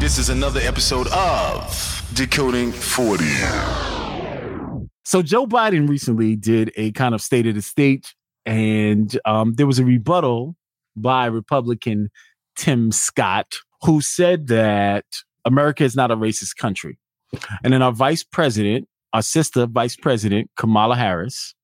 This 0.00 0.16
is 0.16 0.30
another 0.30 0.60
episode 0.60 1.06
of 1.08 2.10
Decoding 2.14 2.72
40. 2.72 3.24
So 5.04 5.20
Joe 5.22 5.46
Biden 5.46 5.88
recently 5.88 6.36
did 6.36 6.72
a 6.76 6.92
kind 6.92 7.14
of 7.14 7.20
state 7.20 7.46
of 7.46 7.54
the 7.54 7.62
state, 7.62 8.14
and 8.46 9.18
um, 9.26 9.52
there 9.54 9.66
was 9.66 9.78
a 9.78 9.84
rebuttal 9.84 10.56
by 11.00 11.26
Republican 11.26 12.10
Tim 12.56 12.92
Scott, 12.92 13.54
who 13.82 14.00
said 14.00 14.48
that 14.48 15.04
America 15.44 15.84
is 15.84 15.96
not 15.96 16.10
a 16.10 16.16
racist 16.16 16.56
country. 16.56 16.98
And 17.62 17.72
then 17.72 17.82
our 17.82 17.92
vice 17.92 18.24
president, 18.24 18.88
our 19.12 19.22
sister 19.22 19.66
vice 19.66 19.96
president, 19.96 20.50
Kamala 20.56 20.96
Harris, 20.96 21.54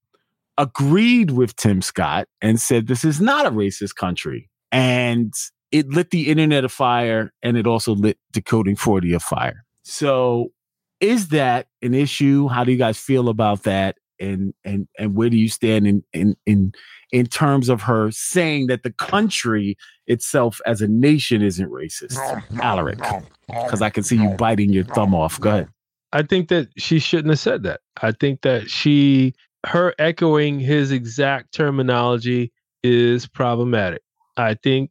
agreed 0.59 1.33
with 1.33 1.57
Tim 1.57 1.83
Scott 1.83 2.29
and 2.41 2.61
said 2.61 2.87
this 2.87 3.05
is 3.05 3.21
not 3.21 3.47
a 3.47 3.51
racist 3.51 3.97
country. 3.97 4.49
And 4.73 5.33
it 5.73 5.89
lit 5.89 6.11
the 6.11 6.29
internet 6.29 6.65
afire 6.65 7.33
and 7.43 7.57
it 7.57 7.67
also 7.67 7.95
lit 7.95 8.19
Decoding 8.33 8.77
40 8.77 9.13
afire. 9.13 9.65
So 9.83 10.53
is 11.01 11.29
that 11.29 11.67
an 11.83 11.95
issue? 11.95 12.49
How 12.49 12.65
do 12.65 12.73
you 12.73 12.79
guys 12.79 12.99
feel 12.99 13.29
about 13.29 13.65
that? 13.65 13.97
And 14.19 14.55
and 14.65 14.89
and 14.99 15.15
where 15.15 15.29
do 15.29 15.37
you 15.37 15.49
stand 15.49 15.87
in 15.87 16.03
in 16.13 16.37
in 16.47 16.73
in 17.13 17.27
terms 17.27 17.69
of 17.69 17.83
her 17.83 18.11
saying 18.11 18.69
that 18.69 18.83
the 18.83 18.93
country 18.93 19.77
itself 20.07 20.61
as 20.67 20.81
a 20.81 20.89
nation 20.89 21.43
isn't 21.43 21.71
racist? 21.71 22.19
Alaric, 22.63 22.99
because 23.49 23.83
I 23.83 23.91
can 23.91 24.03
see 24.03 24.17
you 24.17 24.31
biting 24.31 24.73
your 24.73 24.85
thumb 24.85 25.15
off. 25.15 25.41
Go 25.41 25.51
ahead. 25.51 25.69
I 26.13 26.23
think 26.23 26.49
that 26.49 26.69
she 26.79 26.99
shouldn't 26.99 27.31
have 27.31 27.39
said 27.39 27.63
that. 27.65 27.81
I 28.01 28.13
think 28.13 28.43
that 28.43 28.71
she, 28.71 29.35
her 29.67 29.95
echoing 29.99 30.61
his 30.61 30.91
exact 30.91 31.53
terminology 31.53 32.53
is 32.83 33.27
problematic. 33.27 34.03
I 34.37 34.55
think 34.55 34.91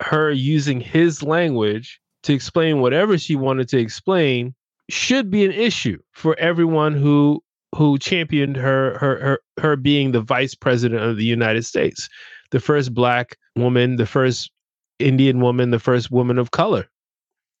her 0.00 0.30
using 0.30 0.80
his 0.80 1.22
language 1.22 2.00
to 2.22 2.32
explain 2.32 2.80
whatever 2.80 3.18
she 3.18 3.36
wanted 3.36 3.68
to 3.68 3.78
explain 3.78 4.54
should 4.88 5.30
be 5.30 5.44
an 5.44 5.52
issue 5.52 5.98
for 6.12 6.38
everyone 6.38 6.94
who 6.94 7.42
who 7.74 7.98
championed 7.98 8.56
her 8.56 8.98
her 8.98 9.18
her 9.20 9.40
her 9.60 9.76
being 9.76 10.12
the 10.12 10.20
vice 10.20 10.54
president 10.54 11.02
of 11.02 11.16
the 11.16 11.24
United 11.24 11.64
States, 11.64 12.08
the 12.50 12.60
first 12.60 12.94
black 12.94 13.36
woman, 13.56 13.96
the 13.96 14.06
first 14.06 14.50
Indian 14.98 15.40
woman, 15.40 15.70
the 15.70 15.78
first 15.78 16.10
woman 16.10 16.38
of 16.38 16.50
color 16.50 16.88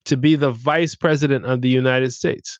to 0.04 0.16
be 0.16 0.34
the 0.34 0.52
vice 0.52 0.94
president 0.94 1.44
of 1.44 1.62
the 1.62 1.68
United 1.68 2.12
States. 2.12 2.58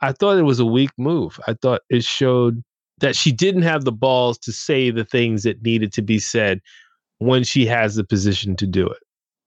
I 0.00 0.12
thought 0.12 0.38
it 0.38 0.42
was 0.42 0.60
a 0.60 0.66
weak 0.66 0.90
move. 0.98 1.40
I 1.46 1.54
thought 1.54 1.82
it 1.90 2.04
showed 2.04 2.62
that 2.98 3.16
she 3.16 3.32
didn't 3.32 3.62
have 3.62 3.84
the 3.84 3.92
balls 3.92 4.38
to 4.38 4.52
say 4.52 4.90
the 4.90 5.04
things 5.04 5.42
that 5.42 5.62
needed 5.62 5.92
to 5.94 6.02
be 6.02 6.18
said 6.18 6.60
when 7.18 7.44
she 7.44 7.66
has 7.66 7.96
the 7.96 8.04
position 8.04 8.56
to 8.56 8.66
do 8.66 8.86
it. 8.86 9.02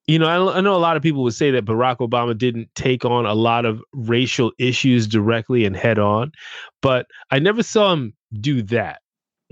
You 0.06 0.18
know, 0.18 0.26
I, 0.26 0.58
I 0.58 0.60
know 0.60 0.74
a 0.74 0.78
lot 0.78 0.96
of 0.96 1.02
people 1.02 1.22
would 1.22 1.34
say 1.34 1.50
that 1.50 1.64
Barack 1.64 1.98
Obama 1.98 2.36
didn't 2.36 2.68
take 2.74 3.04
on 3.04 3.24
a 3.26 3.34
lot 3.34 3.64
of 3.64 3.82
racial 3.92 4.52
issues 4.58 5.06
directly 5.06 5.64
and 5.64 5.76
head 5.76 5.98
on, 5.98 6.32
but 6.82 7.06
I 7.30 7.38
never 7.38 7.62
saw 7.62 7.92
him 7.92 8.14
do 8.40 8.62
that. 8.62 9.00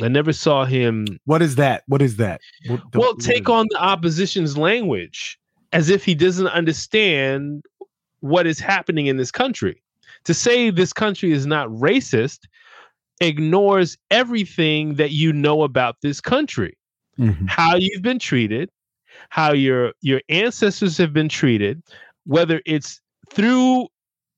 I 0.03 0.09
never 0.09 0.32
saw 0.32 0.64
him. 0.64 1.07
What 1.26 1.42
is 1.42 1.55
that? 1.57 1.84
What 1.86 2.03
is 2.03 2.16
that? 2.16 2.40
What, 2.66 2.80
well, 2.94 3.14
take 3.14 3.48
on 3.48 3.66
the 3.70 3.82
opposition's 3.82 4.57
language 4.59 5.38
as 5.72 5.88
if 5.88 6.05
he 6.05 6.14
doesn't 6.14 6.48
understand 6.48 7.64
what 8.20 8.46
is 8.46 8.59
happening 8.59 9.07
in 9.07 9.16
this 9.16 9.30
country. 9.30 9.82
To 10.24 10.34
say 10.34 10.70
this 10.70 10.92
country 10.92 11.32
is 11.32 11.46
not 11.46 11.68
racist 11.68 12.40
ignores 13.20 13.96
everything 14.11 14.94
that 14.94 15.12
you 15.12 15.32
know 15.32 15.62
about 15.62 15.96
this 16.03 16.20
country, 16.20 16.76
Mhm. 17.18 17.48
how 17.48 17.76
you've 17.76 18.03
been 18.03 18.18
treated, 18.18 18.70
how 19.33 19.55
your 19.55 19.95
your 20.03 20.20
ancestors 20.28 20.99
have 20.99 21.14
been 21.14 21.30
treated, 21.30 21.83
whether 22.26 22.61
it's 22.66 23.01
through 23.30 23.89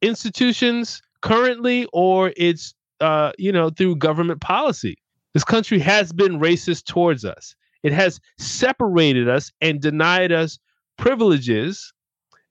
institutions 0.02 1.02
currently 1.20 1.88
or 1.92 2.32
it's 2.36 2.74
uh, 3.00 3.32
you 3.36 3.50
know 3.50 3.70
through 3.70 3.96
government 3.96 4.40
policy. 4.40 4.96
This 5.32 5.42
country 5.42 5.80
has 5.80 6.12
been 6.12 6.38
racist 6.38 6.84
towards 6.84 7.24
us. 7.24 7.56
It 7.82 7.92
has 7.92 8.20
separated 8.38 9.28
us 9.28 9.50
and 9.60 9.80
denied 9.80 10.30
us 10.30 10.60
privileges 10.96 11.92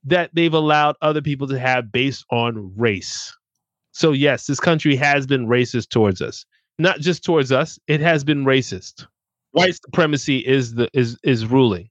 that 0.04 0.28
they've 0.34 0.52
allowed 0.52 0.96
other 1.00 1.22
people 1.22 1.48
to 1.48 1.58
have 1.58 1.90
based 1.90 2.26
on 2.30 2.74
race. 2.76 3.34
So 3.92 4.12
yes, 4.12 4.44
this 4.46 4.60
country 4.60 4.96
has 4.96 5.26
been 5.26 5.46
racist 5.46 5.88
towards 5.88 6.20
us. 6.20 6.44
Not 6.78 7.00
just 7.00 7.24
towards 7.24 7.52
us, 7.52 7.78
it 7.86 8.02
has 8.02 8.22
been 8.22 8.44
racist. 8.44 9.06
White 9.52 9.76
supremacy 9.76 10.40
is 10.46 10.74
the 10.74 10.90
is 10.92 11.16
is 11.24 11.46
ruling. 11.46 11.88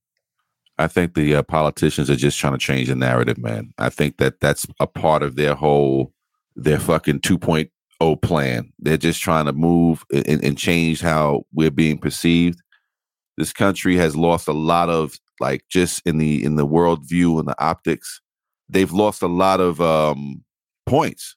I 0.77 0.87
think 0.87 1.13
the 1.13 1.35
uh, 1.35 1.43
politicians 1.43 2.09
are 2.09 2.15
just 2.15 2.39
trying 2.39 2.53
to 2.53 2.59
change 2.59 2.87
the 2.87 2.95
narrative, 2.95 3.37
man. 3.37 3.73
I 3.77 3.89
think 3.89 4.17
that 4.17 4.39
that's 4.39 4.65
a 4.79 4.87
part 4.87 5.21
of 5.21 5.35
their 5.35 5.53
whole, 5.53 6.11
their 6.55 6.79
fucking 6.79 7.19
2.0 7.19 8.21
plan. 8.21 8.73
They're 8.79 8.97
just 8.97 9.21
trying 9.21 9.45
to 9.45 9.53
move 9.53 10.03
and, 10.11 10.43
and 10.43 10.57
change 10.57 10.99
how 10.99 11.45
we're 11.53 11.71
being 11.71 11.99
perceived. 11.99 12.59
This 13.37 13.53
country 13.53 13.95
has 13.97 14.15
lost 14.15 14.47
a 14.47 14.53
lot 14.53 14.89
of, 14.89 15.19
like, 15.39 15.63
just 15.69 16.01
in 16.05 16.17
the 16.17 16.43
in 16.43 16.55
the 16.55 16.65
world 16.65 17.07
view 17.07 17.39
and 17.39 17.47
the 17.47 17.59
optics. 17.63 18.21
They've 18.69 18.91
lost 18.91 19.21
a 19.21 19.27
lot 19.27 19.59
of 19.59 19.79
um 19.79 20.43
points. 20.85 21.35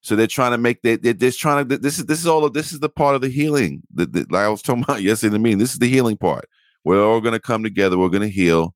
So 0.00 0.16
they're 0.16 0.26
trying 0.26 0.52
to 0.52 0.58
make 0.58 0.82
they 0.82 0.96
they're 0.96 1.12
just 1.12 1.40
trying 1.40 1.68
to 1.68 1.78
this 1.78 1.98
is 1.98 2.06
this 2.06 2.20
is 2.20 2.26
all 2.26 2.44
of 2.44 2.52
this 2.52 2.72
is 2.72 2.80
the 2.80 2.88
part 2.88 3.14
of 3.14 3.20
the 3.20 3.28
healing 3.28 3.82
that, 3.94 4.12
that 4.12 4.30
like 4.32 4.44
I 4.44 4.48
was 4.48 4.62
talking 4.62 4.82
about 4.88 5.02
yesterday 5.02 5.34
to 5.34 5.38
me. 5.38 5.54
This 5.54 5.72
is 5.72 5.78
the 5.78 5.88
healing 5.88 6.16
part. 6.16 6.48
We're 6.84 7.04
all 7.04 7.20
gonna 7.20 7.40
come 7.40 7.62
together, 7.62 7.98
we're 7.98 8.08
gonna 8.08 8.28
heal, 8.28 8.74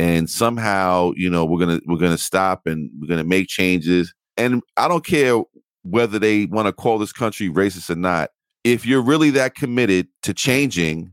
and 0.00 0.30
somehow, 0.30 1.12
you 1.14 1.28
know, 1.28 1.44
we're 1.44 1.58
gonna 1.58 1.78
we're 1.84 1.98
gonna 1.98 2.16
stop 2.16 2.62
and 2.64 2.90
we're 2.98 3.06
gonna 3.06 3.22
make 3.22 3.48
changes. 3.48 4.14
And 4.38 4.62
I 4.78 4.88
don't 4.88 5.04
care 5.04 5.42
whether 5.82 6.18
they 6.18 6.46
want 6.46 6.68
to 6.68 6.72
call 6.72 6.98
this 6.98 7.12
country 7.12 7.50
racist 7.50 7.90
or 7.90 7.96
not. 7.96 8.30
If 8.64 8.86
you're 8.86 9.02
really 9.02 9.28
that 9.32 9.54
committed 9.54 10.08
to 10.22 10.32
changing 10.32 11.12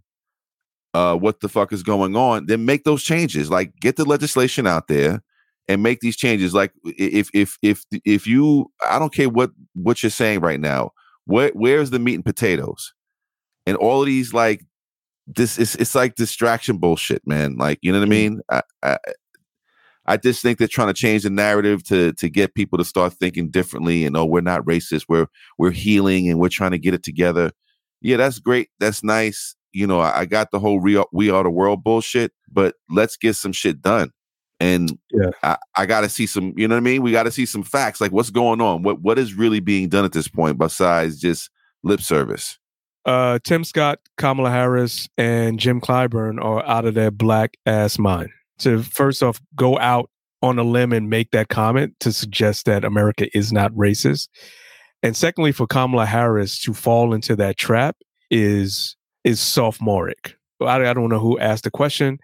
uh 0.93 1.17
what 1.17 1.41
the 1.41 1.49
fuck 1.49 1.73
is 1.73 1.83
going 1.83 2.15
on, 2.15 2.45
then 2.45 2.63
make 2.63 2.85
those 2.85 3.03
changes. 3.03 3.51
Like 3.51 3.73
get 3.81 3.97
the 3.97 4.05
legislation 4.05 4.65
out 4.65 4.87
there 4.87 5.21
and 5.67 5.83
make 5.83 5.99
these 5.99 6.15
changes. 6.15 6.53
Like 6.53 6.71
if 6.85 7.29
if 7.33 7.57
if 7.61 7.83
if 8.05 8.25
you 8.25 8.71
I 8.89 8.99
don't 8.99 9.13
care 9.13 9.27
what 9.27 9.51
what 9.73 10.01
you're 10.01 10.09
saying 10.09 10.39
right 10.39 10.61
now, 10.61 10.91
where 11.25 11.51
where's 11.53 11.89
the 11.89 11.99
meat 11.99 12.15
and 12.15 12.23
potatoes? 12.23 12.93
And 13.65 13.75
all 13.75 13.99
of 13.99 14.05
these 14.05 14.33
like 14.33 14.63
this 15.27 15.59
is 15.59 15.75
it's 15.75 15.95
like 15.95 16.15
distraction 16.15 16.77
bullshit, 16.77 17.25
man. 17.27 17.57
Like, 17.57 17.79
you 17.81 17.91
know 17.91 17.99
what 17.99 18.09
I 18.09 18.11
mm-hmm. 18.11 18.33
mean? 18.33 18.41
I, 18.49 18.61
I 18.83 18.97
I 20.09 20.15
just 20.15 20.41
think 20.41 20.57
they're 20.57 20.69
trying 20.69 20.87
to 20.87 20.93
change 20.93 21.23
the 21.23 21.29
narrative 21.29 21.83
to 21.85 22.13
to 22.13 22.29
get 22.29 22.55
people 22.55 22.77
to 22.77 22.85
start 22.85 23.13
thinking 23.13 23.49
differently 23.49 24.05
and 24.05 24.15
oh, 24.15 24.25
we're 24.25 24.41
not 24.41 24.65
racist, 24.65 25.05
we're 25.09 25.27
we're 25.57 25.71
healing 25.71 26.29
and 26.29 26.39
we're 26.39 26.49
trying 26.49 26.71
to 26.71 26.79
get 26.79 26.93
it 26.93 27.03
together. 27.03 27.51
Yeah, 28.01 28.17
that's 28.17 28.39
great. 28.39 28.69
That's 28.79 29.03
nice. 29.03 29.55
You 29.73 29.85
know, 29.85 29.99
I, 29.99 30.19
I 30.19 30.25
got 30.25 30.51
the 30.51 30.59
whole 30.59 30.79
we 30.79 30.95
are, 30.95 31.07
we 31.11 31.29
are 31.29 31.43
the 31.43 31.49
world 31.49 31.83
bullshit, 31.83 32.31
but 32.49 32.75
let's 32.89 33.17
get 33.17 33.35
some 33.35 33.51
shit 33.51 33.81
done. 33.81 34.11
And 34.59 34.97
Yeah. 35.11 35.31
I, 35.43 35.57
I 35.75 35.85
gotta 35.85 36.09
see 36.09 36.25
some, 36.25 36.53
you 36.55 36.67
know 36.67 36.75
what 36.75 36.81
I 36.81 36.83
mean? 36.83 37.03
We 37.03 37.11
gotta 37.11 37.31
see 37.31 37.45
some 37.45 37.63
facts, 37.63 37.99
like 37.99 38.11
what's 38.11 38.29
going 38.29 38.61
on, 38.61 38.83
what 38.83 39.01
what 39.01 39.19
is 39.19 39.33
really 39.33 39.59
being 39.59 39.89
done 39.89 40.05
at 40.05 40.13
this 40.13 40.29
point 40.29 40.57
besides 40.57 41.19
just 41.19 41.49
lip 41.83 42.01
service. 42.01 42.57
Uh, 43.07 43.39
Tim 43.45 43.63
Scott, 43.63 43.99
Kamala 44.17 44.51
Harris, 44.51 45.07
and 45.17 45.57
Jim 45.59 45.79
Clyburn 45.79 46.43
are 46.43 46.63
out 46.65 46.83
of 46.83 46.93
their 46.93 47.09
black 47.09 47.55
ass 47.65 47.97
mind. 47.97 48.29
To 48.59 48.83
first 48.83 49.23
off, 49.23 49.41
go 49.55 49.79
out 49.79 50.09
on 50.41 50.59
a 50.59 50.63
limb 50.63 50.91
and 50.91 51.09
make 51.09 51.31
that 51.31 51.47
comment 51.47 51.95
to 52.01 52.11
suggest 52.11 52.65
that 52.65 52.83
America 52.83 53.27
is 53.35 53.53
not 53.53 53.71
racist. 53.71 54.27
And 55.01 55.15
secondly, 55.15 55.53
for 55.53 55.65
Kamala 55.65 56.05
Harris 56.05 56.61
to 56.63 56.73
fall 56.73 57.13
into 57.13 57.35
that 57.37 57.57
trap 57.57 57.95
is 58.29 58.97
is 59.23 59.39
sophomoric. 59.39 60.35
I, 60.59 60.89
I 60.89 60.93
don't 60.93 61.09
know 61.09 61.19
who 61.19 61.39
asked 61.39 61.63
the 61.63 61.71
question, 61.71 62.19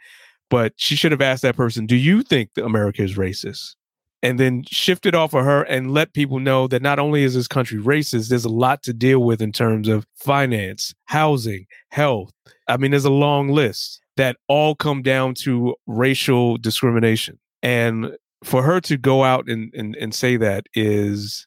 but 0.50 0.74
she 0.76 0.98
should 0.98 1.12
have 1.14 1.22
asked 1.22 1.44
that 1.44 1.56
person, 1.56 1.86
"Do 1.86 1.96
you 1.96 2.24
think 2.24 2.50
that 2.56 2.66
America 2.66 3.04
is 3.04 3.16
racist?" 3.16 3.76
And 4.24 4.39
then 4.39 4.63
shift 4.65 5.05
it 5.05 5.13
off 5.13 5.34
of 5.34 5.43
her 5.43 5.63
and 5.63 5.91
let 5.93 6.13
people 6.13 6.39
know 6.39 6.65
that 6.67 6.82
not 6.82 6.97
only 6.97 7.24
is 7.24 7.34
this 7.36 7.47
country 7.47 7.78
racist, 7.80 8.30
there's 8.30 8.45
a 8.45 8.49
lot 8.49 8.82
to 8.84 8.93
deal 8.93 9.19
with 9.19 9.41
in 9.41 9.51
terms 9.51 9.89
of 9.89 10.07
finance, 10.15 10.95
housing, 11.05 11.67
health. 11.91 12.32
I 12.67 12.78
mean, 12.78 12.91
there's 12.91 13.03
a 13.05 13.11
long 13.11 13.49
list 13.49 13.99
that 14.15 14.38
all 14.47 14.76
come 14.76 15.01
down 15.03 15.34
to 15.36 15.76
racial 15.88 16.57
discrimination. 16.57 17.38
And 17.61 18.15
for 18.43 18.63
her 18.63 18.80
to 18.82 18.97
go 18.97 19.24
out 19.26 19.49
and, 19.49 19.74
and, 19.74 19.95
and 19.97 20.15
say 20.15 20.38
that 20.38 20.65
is 20.74 21.45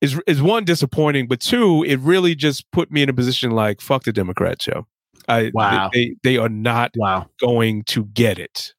is 0.00 0.20
is 0.26 0.42
one 0.42 0.64
disappointing, 0.64 1.28
but 1.28 1.40
two, 1.40 1.84
it 1.84 1.98
really 2.00 2.34
just 2.34 2.70
put 2.72 2.90
me 2.90 3.02
in 3.02 3.08
a 3.08 3.14
position 3.14 3.50
like 3.52 3.80
fuck 3.80 4.04
the 4.04 4.12
Democrats, 4.12 4.66
yo. 4.66 4.86
I 5.28 5.50
Wow. 5.54 5.90
they 5.92 6.14
they 6.22 6.36
are 6.38 6.48
not 6.48 6.92
Wow. 6.96 7.28
going 7.40 7.84
to 7.84 8.04
get 8.06 8.38
it. 8.38 8.74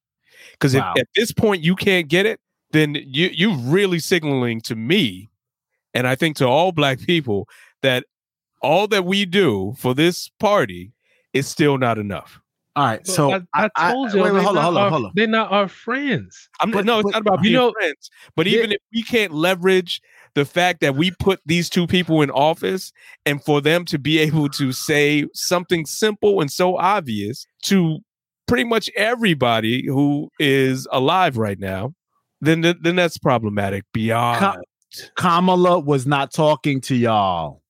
Because 0.51 0.75
Wow. 0.75 0.93
if 0.95 1.01
at 1.01 1.07
this 1.15 1.31
point 1.31 1.63
you 1.63 1.75
can't 1.75 2.07
get 2.07 2.25
it, 2.25 2.39
then 2.76 2.95
you 2.95 3.30
you 3.34 3.55
really 3.55 3.99
signaling 3.99 4.61
to 4.61 4.76
me, 4.76 5.30
and 5.93 6.07
I 6.07 6.15
think 6.15 6.36
to 6.38 6.45
all 6.47 6.71
black 6.71 6.99
people 6.99 7.47
that 7.82 8.05
all 8.61 8.88
that 8.88 9.05
we 9.05 9.26
do 9.26 9.73
for 9.78 9.93
this 9.93 10.30
party 10.39 10.91
is 11.34 11.47
still 11.47 11.78
not 11.78 11.97
enough. 11.97 12.39
All 12.78 12.86
right. 12.86 13.01
Well, 13.07 13.15
So 13.15 13.41
I, 13.53 13.69
I 13.76 13.91
told 13.93 14.13
you, 14.13 14.21
wait, 14.21 14.34
wait, 14.34 14.34
they're 14.34 14.41
hold 14.43 14.57
on, 14.57 14.63
not 14.63 14.63
hold 14.63 14.78
on, 14.78 14.84
our- 14.84 14.89
hold 14.89 15.05
on. 15.05 15.11
They're 15.15 15.28
not 15.28 15.51
our 15.51 15.67
friends. 15.69 16.49
I'm 16.59 16.71
But- 16.71 16.84
no, 16.86 16.99
it's 16.99 17.03
but- 17.03 17.11
not 17.13 17.21
about 17.21 17.38
you 17.39 17.43
being 17.43 17.53
know, 17.53 17.71
friends. 17.71 18.09
But 18.36 18.45
they- 18.45 18.51
even 18.51 18.71
if 18.73 18.80
we 18.93 19.01
can't 19.03 19.34
leverage 19.34 20.01
the 20.34 20.43
fact 20.43 20.82
that 20.82 20.95
we 20.95 21.11
put 21.11 21.39
these 21.45 21.69
two 21.69 21.88
people 21.88 22.21
in 22.21 22.30
office 22.32 22.91
and 23.26 23.41
for 23.41 23.61
them 23.61 23.86
to 23.86 23.97
be 23.97 24.17
able 24.19 24.49
to 24.49 24.73
say 24.73 25.26
something 25.34 25.86
simple 25.86 26.41
and 26.41 26.51
so 26.51 26.76
obvious 26.78 27.45
to 27.63 27.99
pretty 28.45 28.65
much 28.65 28.89
everybody 28.97 29.86
who 29.86 30.30
is 30.39 30.86
alive 30.91 31.38
right 31.38 31.59
now, 31.59 31.93
then 32.45 32.61
th- 32.61 32.77
then 32.81 32.95
that's 32.95 33.17
problematic 33.17 33.83
beyond. 33.93 34.39
Ka- 34.39 34.57
Kamala 35.15 35.79
was 35.79 36.05
not 36.07 36.33
talking 36.33 36.81
to 36.81 36.95
y'all. 36.95 37.61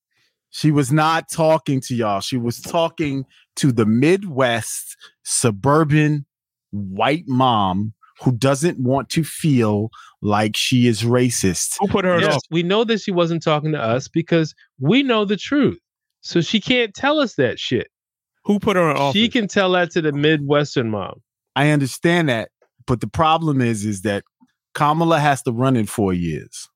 She 0.50 0.70
was 0.70 0.92
not 0.92 1.28
talking 1.30 1.80
to 1.82 1.94
y'all. 1.94 2.20
She 2.20 2.36
was 2.36 2.60
talking 2.60 3.24
to 3.56 3.72
the 3.72 3.84
Midwest 3.86 4.96
suburban 5.24 6.24
white 6.70 7.24
mom 7.26 7.92
who 8.22 8.32
doesn't 8.32 8.78
want 8.80 9.10
to 9.10 9.24
feel 9.24 9.90
like 10.22 10.56
she 10.56 10.86
is 10.86 11.02
racist. 11.02 11.76
who 11.78 11.88
put 11.88 12.04
her 12.06 12.18
Yes, 12.20 12.36
off? 12.36 12.42
we 12.50 12.62
know 12.62 12.84
that 12.84 13.00
she 13.00 13.10
wasn't 13.10 13.42
talking 13.42 13.72
to 13.72 13.80
us 13.80 14.08
because 14.08 14.54
we 14.80 15.02
know 15.02 15.24
the 15.26 15.36
truth. 15.36 15.78
So 16.22 16.40
she 16.40 16.60
can't 16.60 16.94
tell 16.94 17.20
us 17.20 17.34
that 17.34 17.58
shit. 17.58 17.88
Who 18.46 18.58
put 18.58 18.76
her 18.76 18.90
in 18.90 18.96
office? 18.96 19.20
She 19.20 19.28
can 19.28 19.48
tell 19.48 19.72
that 19.72 19.90
to 19.92 20.00
the 20.00 20.12
Midwestern 20.12 20.90
mom. 20.90 21.20
I 21.54 21.70
understand 21.70 22.28
that, 22.30 22.50
but 22.86 23.00
the 23.00 23.06
problem 23.06 23.60
is 23.60 23.84
is 23.84 24.02
that 24.02 24.24
Kamala 24.76 25.18
has 25.18 25.42
to 25.42 25.52
run 25.52 25.74
in 25.74 25.86
4 25.86 26.12
years. 26.12 26.68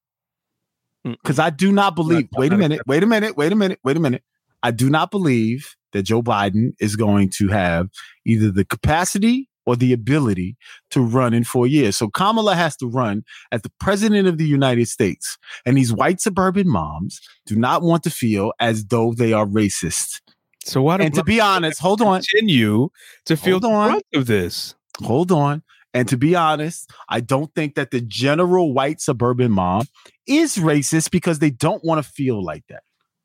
Cuz 1.24 1.38
I 1.38 1.50
do 1.50 1.70
not 1.72 1.94
believe. 1.94 2.28
not- 2.32 2.40
Wait 2.40 2.52
a 2.52 2.56
minute. 2.58 2.80
Wait 2.86 3.02
a 3.02 3.06
minute. 3.06 3.36
Wait 3.36 3.52
a 3.52 3.56
minute. 3.56 3.78
Wait 3.84 3.96
a 3.96 4.00
minute. 4.00 4.22
I 4.62 4.70
do 4.70 4.90
not 4.90 5.10
believe 5.10 5.76
that 5.92 6.02
Joe 6.02 6.22
Biden 6.22 6.72
is 6.80 6.96
going 6.96 7.30
to 7.30 7.48
have 7.48 7.88
either 8.26 8.50
the 8.50 8.64
capacity 8.64 9.48
or 9.66 9.76
the 9.76 9.92
ability 9.92 10.56
to 10.90 11.00
run 11.00 11.32
in 11.34 11.44
4 11.44 11.66
years. 11.66 11.96
So 11.96 12.08
Kamala 12.08 12.54
has 12.54 12.76
to 12.78 12.86
run 12.86 13.22
as 13.52 13.62
the 13.62 13.70
president 13.80 14.26
of 14.28 14.36
the 14.38 14.46
United 14.46 14.88
States. 14.88 15.38
And 15.66 15.76
these 15.76 15.92
white 15.92 16.20
suburban 16.20 16.68
moms 16.68 17.20
do 17.46 17.56
not 17.56 17.82
want 17.82 18.02
to 18.04 18.10
feel 18.10 18.52
as 18.60 18.84
though 18.86 19.12
they 19.14 19.32
are 19.32 19.46
racist. 19.46 20.20
so 20.64 20.82
why 20.82 20.96
do 20.98 21.04
And 21.04 21.14
to 21.14 21.24
be 21.24 21.40
honest, 21.40 21.80
hold 21.80 22.02
on. 22.02 22.20
continue 22.22 22.88
to 23.24 23.36
feel 23.36 23.54
Hold 23.60 23.62
the 23.62 23.68
on. 23.70 23.88
brunt 23.90 24.04
of 24.14 24.26
this? 24.26 24.74
hold 25.02 25.32
on. 25.32 25.62
And 25.92 26.06
to 26.08 26.16
be 26.16 26.36
honest, 26.36 26.90
I 27.08 27.20
don't 27.20 27.52
think 27.54 27.74
that 27.74 27.90
the 27.90 28.00
general 28.00 28.72
white 28.72 29.00
suburban 29.00 29.50
mom 29.50 29.86
is 30.26 30.56
racist 30.56 31.10
because 31.10 31.40
they 31.40 31.50
don't 31.50 31.84
want 31.84 32.04
to 32.04 32.08
feel 32.10 32.42
like 32.44 32.64
that. 32.68 32.82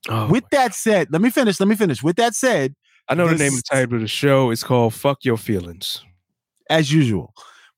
Oh, 0.10 0.28
With 0.30 0.46
that 0.52 0.74
said, 0.74 1.08
let 1.12 1.22
me 1.22 1.30
finish. 1.30 1.60
Let 1.60 1.68
me 1.70 1.76
finish. 1.76 2.02
With 2.04 2.16
that 2.18 2.36
said, 2.36 2.76
I 3.08 3.14
know 3.16 3.28
the 3.28 3.34
this- 3.36 3.40
name 3.42 3.54
and 3.54 3.64
title 3.66 3.96
of 3.96 4.02
the 4.02 4.08
show 4.08 4.50
is 4.52 4.64
called 4.64 4.94
"Fuck 4.94 5.24
Your 5.26 5.38
Feelings." 5.38 6.02
as 6.72 6.92
usual, 6.92 7.34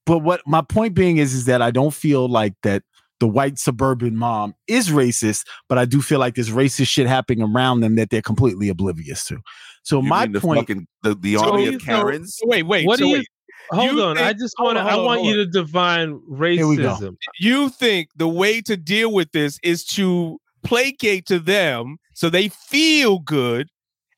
but 0.05 0.19
what 0.19 0.39
my 0.47 0.61
point 0.61 0.93
being 0.93 1.17
is, 1.17 1.33
is 1.33 1.43
that 1.45 1.61
I 1.61 1.71
don't 1.71 1.93
feel 1.93 2.29
like 2.29 2.53
that 2.63 2.83
the 3.19 3.27
white 3.27 3.59
suburban 3.59 4.15
mom 4.15 4.55
is 4.67 4.87
racist, 4.89 5.45
but 5.67 5.77
I 5.77 5.83
do 5.83 6.01
feel 6.01 6.19
like 6.19 6.35
there's 6.35 6.49
racist 6.51 6.87
shit 6.87 7.07
happening 7.07 7.41
around 7.43 7.81
them 7.81 7.95
that 7.95 8.09
they're 8.11 8.21
completely 8.21 8.69
oblivious 8.69 9.25
to. 9.25 9.39
So 9.83 10.01
You 10.01 10.07
my 10.07 10.23
mean 10.25 10.31
the 10.33 10.39
point, 10.39 10.59
fucking- 10.61 10.87
the, 11.03 11.15
the 11.15 11.35
So 11.35 11.51
army 11.51 11.73
of 11.73 11.81
Karens. 11.81 12.37
so- 12.37 12.47
wait, 12.47 12.63
wait. 12.63 12.85
What 12.87 12.99
so 12.99 13.05
do 13.05 13.09
you? 13.09 13.17
wait. 13.17 13.27
Hold 13.69 13.91
You 13.91 14.01
on. 14.03 14.17
I 14.17 14.33
just 14.33 14.55
want 14.59 14.77
to. 14.77 14.81
I 14.83 14.91
hold 14.91 14.99
on, 15.01 15.05
want 15.05 15.23
you 15.25 15.35
to 15.37 15.45
define 15.45 16.19
racism. 16.29 17.17
You 17.39 17.69
think 17.69 18.09
the 18.15 18.27
way 18.27 18.61
to 18.61 18.77
deal 18.77 19.11
with 19.13 19.31
this 19.31 19.59
is 19.63 19.83
to 19.85 20.39
placate 20.63 21.25
to 21.27 21.39
them 21.39 21.97
so 22.13 22.29
they 22.29 22.49
feel 22.49 23.19
good, 23.19 23.67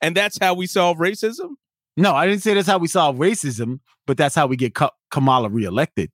and 0.01 0.15
that's 0.15 0.37
how 0.39 0.53
we 0.53 0.67
solve 0.67 0.97
racism? 0.97 1.51
no, 1.97 2.13
I 2.15 2.25
didn't 2.27 2.43
say 2.43 2.53
that's 2.53 2.67
how 2.67 2.77
we 2.77 2.87
solve 2.87 3.17
racism, 3.17 3.79
but 4.07 4.15
that's 4.17 4.33
how 4.35 4.47
we 4.47 4.55
get 4.55 4.73
Ka- 4.73 4.91
Kamala 5.11 5.49
reelected, 5.49 6.09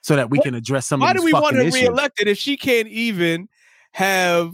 so 0.00 0.14
that 0.16 0.30
we 0.30 0.38
What- 0.38 0.44
can 0.44 0.54
address 0.54 0.86
some 0.86 1.02
of 1.02 1.08
the 1.08 1.14
things. 1.14 1.24
Why 1.24 1.28
of 1.28 1.32
do 1.32 1.36
we 1.36 1.42
want 1.42 1.44
fucking 1.56 1.58
her 1.58 1.76
issues. 1.78 1.88
reelected 1.88 2.28
if 2.28 2.38
she 2.38 2.56
can't 2.56 2.86
even 2.88 3.48
have 3.92 4.52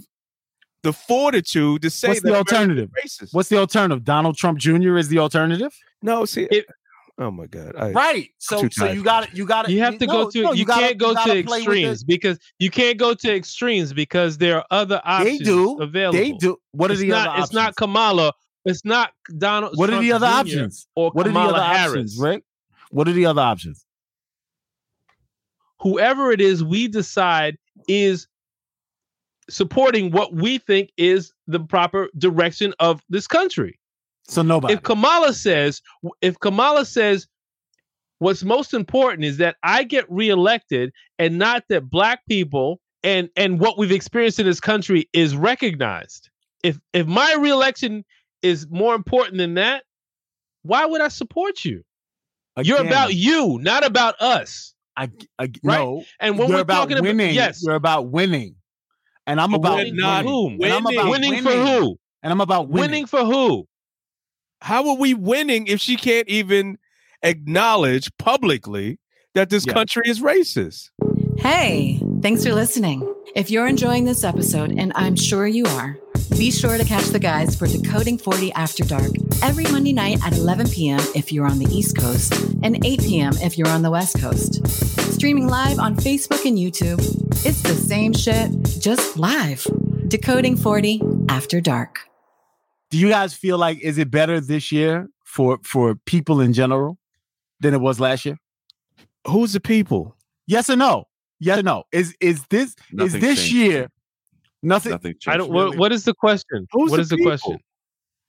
the 0.83 0.93
fortitude 0.95 1.83
to 1.83 1.91
say 1.91 2.09
What's 2.09 2.22
the 2.22 2.35
alternative? 2.35 2.89
racist? 3.05 3.35
What's 3.35 3.51
the 3.51 3.59
alternative? 3.59 4.03
Donald 4.05 4.39
Trump 4.39 4.59
Jr. 4.59 4.97
is 4.97 5.09
the 5.09 5.18
alternative, 5.18 5.72
No, 6.03 6.24
see, 6.24 6.45
It- 6.51 6.66
oh 7.18 7.30
my 7.30 7.46
god, 7.46 7.74
I, 7.76 7.90
right? 7.92 8.30
So, 8.38 8.68
so 8.70 8.86
you 8.90 9.02
got 9.02 9.24
it. 9.24 9.30
You 9.34 9.46
got 9.46 9.68
it. 9.68 9.72
You 9.72 9.80
have 9.80 9.98
to 9.98 10.06
no, 10.06 10.24
go 10.24 10.30
to. 10.30 10.42
no, 10.42 10.52
you, 10.52 10.64
gotta- 10.64 10.86
can't 10.88 10.98
go 10.98 11.14
gotta 11.14 11.34
to 11.34 11.44
play 11.44 11.58
with 11.61 11.68
extremes 11.68 12.04
because 12.04 12.38
you 12.58 12.70
can't 12.70 12.98
go 12.98 13.14
to 13.14 13.34
extremes 13.34 13.92
because 13.92 14.38
there 14.38 14.56
are 14.56 14.66
other 14.70 15.00
options 15.04 15.38
They 15.38 15.44
do. 15.44 15.78
available. 15.80 16.18
They 16.18 16.32
do. 16.32 16.56
What 16.72 16.90
are 16.90 16.94
it's 16.94 17.02
the 17.02 17.08
not, 17.08 17.28
other 17.28 17.42
It's 17.42 17.52
not? 17.52 17.76
Kamala. 17.76 18.32
It's 18.64 18.84
not 18.84 19.12
Donald. 19.38 19.76
What 19.76 19.90
are 19.90 20.00
the 20.00 20.12
other 20.12 20.26
Jr. 20.26 20.32
options? 20.32 20.86
Or 20.94 21.11
What 21.12 21.26
are 21.26 21.30
the 21.30 21.34
Kamala 21.34 21.52
other 21.54 21.62
Harris. 21.64 21.90
options, 21.92 22.18
Rick? 22.20 22.44
What 22.90 23.08
are 23.08 23.12
the 23.12 23.26
other 23.26 23.42
options? 23.42 23.84
Whoever 25.80 26.30
it 26.30 26.40
is, 26.40 26.62
we 26.62 26.88
decide 26.88 27.56
is 27.88 28.26
supporting 29.48 30.11
what 30.11 30.34
we 30.34 30.58
think 30.58 30.90
is 30.96 31.32
the 31.46 31.58
proper 31.61 32.08
direction 32.18 32.74
of 32.78 33.00
this 33.08 33.26
country. 33.26 33.80
So 34.31 34.43
nobody. 34.43 34.74
If 34.74 34.83
Kamala 34.83 35.35
says, 35.35 35.83
if 36.20 36.39
Kamala 36.39 36.85
says, 36.85 37.26
what's 38.20 38.45
most 38.45 38.72
important 38.72 39.24
is 39.24 39.39
that 39.39 39.57
I 39.64 39.83
get 39.83 40.11
reelected 40.11 40.93
and 41.18 41.37
not 41.37 41.64
that 41.68 41.91
black 41.91 42.20
people 42.28 42.81
and 43.03 43.28
and 43.35 43.59
what 43.59 43.76
we've 43.76 43.91
experienced 43.91 44.39
in 44.39 44.47
this 44.47 44.61
country 44.61 45.09
is 45.12 45.35
recognized. 45.35 46.31
If 46.62 46.78
if 46.93 47.07
my 47.07 47.37
reelection 47.41 48.05
is 48.43 48.68
more 48.70 48.95
important 48.95 49.39
than 49.39 49.55
that, 49.55 49.83
why 50.62 50.87
would 50.87 51.01
I 51.01 51.09
support 51.09 51.64
you? 51.64 51.83
You're 52.62 52.87
about 52.87 53.14
you, 53.14 53.59
not 53.61 53.85
about 53.85 54.20
us. 54.20 54.74
I, 54.97 55.11
I 55.39 55.51
Right? 55.62 55.78
no. 55.78 56.05
And 56.20 56.39
when 56.39 56.51
we're 56.51 56.61
about 56.61 56.89
talking 56.89 57.03
winning, 57.03 57.28
about 57.31 57.35
yes, 57.35 57.62
you're 57.64 57.74
about 57.74 58.11
winning, 58.11 58.55
and 59.26 59.41
I'm 59.41 59.55
about 59.55 59.78
winning. 59.78 59.97
not 59.97 60.24
whom? 60.24 60.59
And 60.62 60.72
I'm 60.72 60.85
winning. 60.85 60.99
about 61.01 61.11
winning, 61.11 61.31
winning, 61.31 61.45
for 61.45 61.53
who? 61.53 61.97
And 62.22 62.33
I'm 62.33 62.41
about 62.41 62.68
winning. 62.68 62.91
Winning 62.91 63.07
for 63.07 63.24
who? 63.24 63.66
How 64.61 64.88
are 64.88 64.96
we 64.96 65.14
winning 65.14 65.66
if 65.66 65.80
she 65.80 65.96
can't 65.96 66.28
even 66.28 66.78
acknowledge 67.22 68.11
publicly 68.18 68.98
that 69.34 69.50
this 69.50 69.64
Yeah. 69.66 69.72
country 69.74 70.02
is 70.06 70.20
racist? 70.20 70.90
Hey, 71.38 72.00
thanks 72.22 72.44
for 72.44 72.52
listening. 72.54 73.06
If 73.34 73.50
you're 73.50 73.66
enjoying 73.66 74.04
this 74.04 74.24
episode, 74.24 74.72
and 74.76 74.92
I'm 74.96 75.14
sure 75.16 75.46
you 75.46 75.64
are, 75.66 75.96
be 76.36 76.50
sure 76.50 76.76
to 76.76 76.84
catch 76.84 77.04
the 77.06 77.18
guys 77.18 77.54
for 77.56 77.66
Decoding 77.66 78.18
40 78.18 78.52
After 78.52 78.82
Dark 78.84 79.11
every 79.42 79.64
Monday 79.64 79.92
night 79.92 80.18
at 80.24 80.36
11 80.36 80.68
p.m. 80.70 81.00
if 81.14 81.32
you're 81.32 81.46
on 81.46 81.58
the 81.58 81.66
East 81.66 81.96
Coast 81.96 82.32
and 82.62 82.84
8 82.84 83.00
p.m. 83.00 83.32
if 83.40 83.56
you're 83.56 83.68
on 83.68 83.82
the 83.82 83.90
West 83.90 84.18
Coast. 84.20 84.66
Streaming 85.12 85.46
live 85.48 85.78
on 85.78 85.94
Facebook 85.96 86.44
and 86.44 86.58
YouTube. 86.58 86.98
It's 87.46 87.62
the 87.62 87.74
same 87.74 88.12
shit, 88.12 88.50
just 88.80 89.16
live. 89.16 89.66
Decoding 90.08 90.56
40 90.56 91.00
After 91.28 91.61
Dark. 91.61 92.00
Do 92.91 92.99
you 92.99 93.09
guys 93.09 93.34
feel 93.34 93.57
like 93.59 93.78
is 93.80 93.99
it 93.99 94.11
better 94.11 94.41
this 94.41 94.72
year 94.72 95.09
for 95.24 95.59
for 95.62 95.95
people 96.07 96.41
in 96.41 96.53
general 96.53 96.99
than 97.61 97.74
it 97.74 97.80
was 97.80 98.01
last 98.01 98.24
year? 98.24 98.36
Who's 99.26 99.53
the 99.53 99.61
people? 99.61 100.16
Yes 100.47 100.68
or 100.70 100.76
no? 100.76 101.05
Yes 101.38 101.59
or 101.59 101.62
no? 101.62 101.84
Is 101.93 102.14
is 102.20 102.45
this 102.51 102.74
is 102.99 103.12
this 103.14 103.38
changed. 103.38 103.53
year 103.53 103.88
nothing? 104.62 104.93
Nothing 104.93 105.12
changed. 105.12 105.28
I 105.28 105.36
don't. 105.36 105.51
What, 105.53 105.76
what 105.76 105.93
is 105.93 106.05
the 106.05 106.14
question? 106.14 106.66
Who's 106.72 106.91
what 106.91 106.97
the 106.97 107.03
is 107.03 107.09
the 107.11 107.16
people? 107.16 107.30
question? 107.30 107.59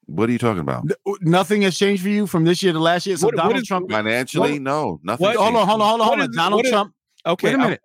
What 0.06 0.30
are 0.30 0.32
you 0.32 0.38
talking 0.40 0.60
about? 0.60 0.84
n- 1.08 1.16
Nothing 1.22 1.62
has 1.62 1.78
changed 1.78 2.04
for 2.04 2.10
you 2.10 2.28
from 2.28 2.44
this 2.44 2.62
year 2.62 2.74
to 2.74 2.80
last 2.80 3.06
year. 3.08 3.16
So 3.18 3.28
What- 3.28 3.36
what 3.36 3.44
Donald 3.44 3.62
is- 3.62 3.68
Trump. 3.68 3.90
Financially, 3.90 4.60
no, 4.60 5.00
nothing. 5.04 5.24
what- 5.26 5.36
hold 5.38 5.56
on, 5.56 5.68
hold 5.68 5.82
on, 5.82 5.88
hold 5.88 6.02
on, 6.02 6.08
hold 6.08 6.20
on. 6.22 6.30
is- 6.30 6.36
Donald 6.36 6.60
what 6.60 6.66
is- 6.66 6.72
Trump. 6.72 6.94
Okay, 7.26 7.48
Wait 7.48 7.54
a 7.54 7.58
I'm- 7.58 7.64
minute. 7.68 7.82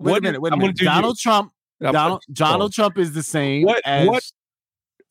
Wait 0.00 0.16
a 0.18 0.20
minute. 0.20 0.40
Wait 0.40 0.50
a 0.50 0.52
I'm 0.54 0.58
gonna 0.58 0.66
minute. 0.68 0.76
do 0.78 0.84
you. 0.84 0.90
Donald 0.90 1.18
Trump. 1.18 1.52
Donald 1.80 2.22
Donald 2.32 2.72
Trump 2.72 2.98
is 2.98 3.12
the 3.12 3.22
same 3.22 3.64
What- 3.64 3.82
as 3.84 4.08
what- 4.08 4.24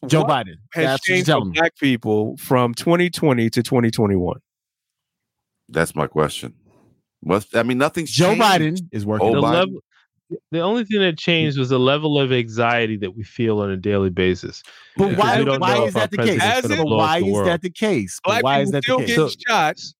Joe 0.05 0.21
what 0.21 0.29
Biden. 0.29 0.55
has 0.73 0.85
That's 0.85 1.03
changed 1.03 1.27
for 1.27 1.45
black 1.45 1.75
people 1.77 2.37
from 2.37 2.73
2020 2.75 3.49
to 3.49 3.63
2021? 3.63 4.39
That's 5.69 5.95
my 5.95 6.07
question. 6.07 6.53
What's 7.21 7.53
I 7.55 7.63
mean, 7.63 7.79
nothing's 7.79 8.11
Joe 8.11 8.35
changed. 8.35 8.83
Biden 8.83 8.89
is 8.91 9.05
working. 9.05 9.27
Oh, 9.27 9.35
the 9.35 9.41
Biden. 9.41 9.53
level 9.53 9.79
the 10.51 10.59
only 10.59 10.83
thing 10.83 10.99
that 10.99 11.17
changed 11.17 11.55
mm. 11.57 11.59
was 11.59 11.69
the 11.69 11.79
level 11.79 12.19
of 12.19 12.31
anxiety 12.31 12.97
that 12.97 13.15
we 13.15 13.23
feel 13.23 13.59
on 13.59 13.69
a 13.69 13.77
daily 13.77 14.09
basis. 14.09 14.61
But 14.97 15.09
Because 15.09 15.45
why? 15.45 15.57
Why 15.57 15.83
is 15.85 15.93
that 15.93 16.11
the 16.11 16.17
case? 16.17 16.39
president's 16.39 16.55
Has 16.55 16.65
it? 16.65 16.77
But 16.77 16.83
blow 16.83 16.97
up 16.97 16.99
why 16.99 17.19
the 17.21 17.27
is 17.27 17.45
that 17.45 17.61
the 17.61 17.69
case? 17.69 18.19
Black 18.23 18.43
why 18.43 18.53
people 18.55 18.63
is 18.63 18.71
that 18.71 18.83
still 18.83 18.97
the 18.97 19.05
case? 19.05 19.15
getting 19.15 19.29
So- 19.29 19.35
shots 19.47 19.95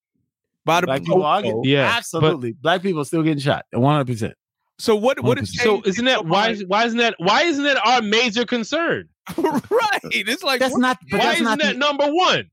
by 0.65 0.81
the 0.81 0.87
Black 0.87 1.01
people 1.01 1.23
are 1.23 1.41
getting, 1.41 1.51
popo. 1.53 1.67
Yeah, 1.67 1.89
but- 1.89 1.97
absolutely. 1.97 2.51
Black 2.53 2.81
people 2.81 3.05
still 3.05 3.23
getting 3.23 3.39
shot. 3.39 3.65
One 3.71 3.93
hundred 3.93 4.07
percent. 4.07 4.33
So 4.79 4.95
what? 4.95 5.21
What 5.23 5.39
is 5.39 5.59
So 5.59 5.81
isn't 5.85 6.05
that 6.05 6.25
why? 6.25 6.55
Why 6.67 6.85
isn't 6.85 6.99
that? 6.99 7.15
Why 7.17 7.43
isn't 7.43 7.63
that 7.63 7.77
our 7.85 8.01
major 8.01 8.45
concern? 8.45 9.07
right? 9.37 9.99
It's 10.11 10.43
like 10.43 10.59
That's 10.59 10.73
what- 10.73 10.81
not. 10.81 10.97
But 11.09 11.19
why 11.19 11.25
that's 11.25 11.35
isn't 11.35 11.45
not 11.45 11.59
that 11.59 11.73
the, 11.73 11.79
number 11.79 12.05
one? 12.11 12.49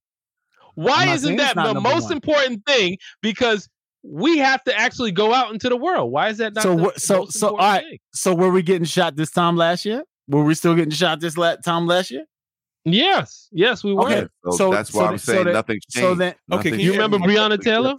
Why 0.74 1.12
isn't 1.12 1.36
that 1.36 1.54
the 1.54 1.74
most 1.80 2.04
one. 2.04 2.12
important 2.14 2.66
thing? 2.66 2.98
Because 3.22 3.68
we 4.02 4.38
have 4.38 4.62
to 4.64 4.76
actually 4.78 5.12
go 5.12 5.32
out 5.32 5.52
into 5.52 5.68
the 5.68 5.76
world. 5.76 6.10
Why 6.10 6.28
is 6.30 6.38
that 6.38 6.54
not 6.54 6.62
So 6.62 6.74
the 6.76 6.82
what- 6.82 7.00
so- 7.00 7.18
most 7.20 7.38
so, 7.38 7.48
all 7.50 7.56
right. 7.58 7.82
thing? 7.84 7.98
So 8.12 8.34
were 8.34 8.50
we 8.50 8.62
getting 8.62 8.84
shot 8.84 9.16
this 9.16 9.30
time 9.30 9.56
last 9.56 9.84
year? 9.84 10.02
Were 10.28 10.42
we 10.44 10.54
still 10.54 10.74
getting 10.74 10.90
shot 10.90 11.20
this 11.20 11.36
la- 11.36 11.56
time 11.56 11.86
last 11.86 12.10
year? 12.10 12.24
Yes, 12.84 13.48
yes, 13.52 13.82
we 13.84 13.94
were. 13.94 14.02
Okay. 14.04 14.26
So, 14.44 14.50
So- 14.50 14.70
that's 14.72 14.90
so 14.90 14.98
why 14.98 15.04
the- 15.06 15.12
I'm 15.12 15.18
so 15.18 15.32
saying 15.32 15.44
the- 15.46 15.52
nothing's 15.52 15.84
changed. 15.86 16.06
So 16.06 16.14
then, 16.14 16.28
Okay, 16.32 16.38
Nothing 16.48 16.70
can 16.72 16.80
You 16.80 16.86
you 16.86 16.92
remember 16.92 17.18
changed. 17.18 17.36
Breonna 17.38 17.60
Taylor? 17.62 17.94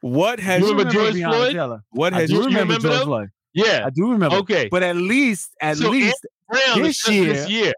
what 0.00 0.40
has 0.40 0.60
You 0.60 0.70
remember 0.70 0.90
George 0.92 1.14
Breonna 1.14 1.30
Floyd? 1.34 1.52
Taylor. 1.52 1.80
what 1.90 2.14
I 2.14 2.20
has 2.20 2.30
you 2.30 2.38
remember 2.38 2.60
remember 2.60 2.80
George 2.88 2.98
them? 2.98 3.06
Floyd. 3.06 3.28
Yeah. 3.54 3.82
I 3.86 3.90
do 3.90 4.10
remember. 4.12 4.36
Okay. 4.38 4.68
But 4.70 4.82
at 4.82 4.96
least, 4.96 5.50
at 5.60 5.76
So 5.76 5.90
least 5.90 6.26
Brown 6.48 6.82
this 6.82 7.08
year- 7.08 7.32
this 7.32 7.48
year. 7.50 7.72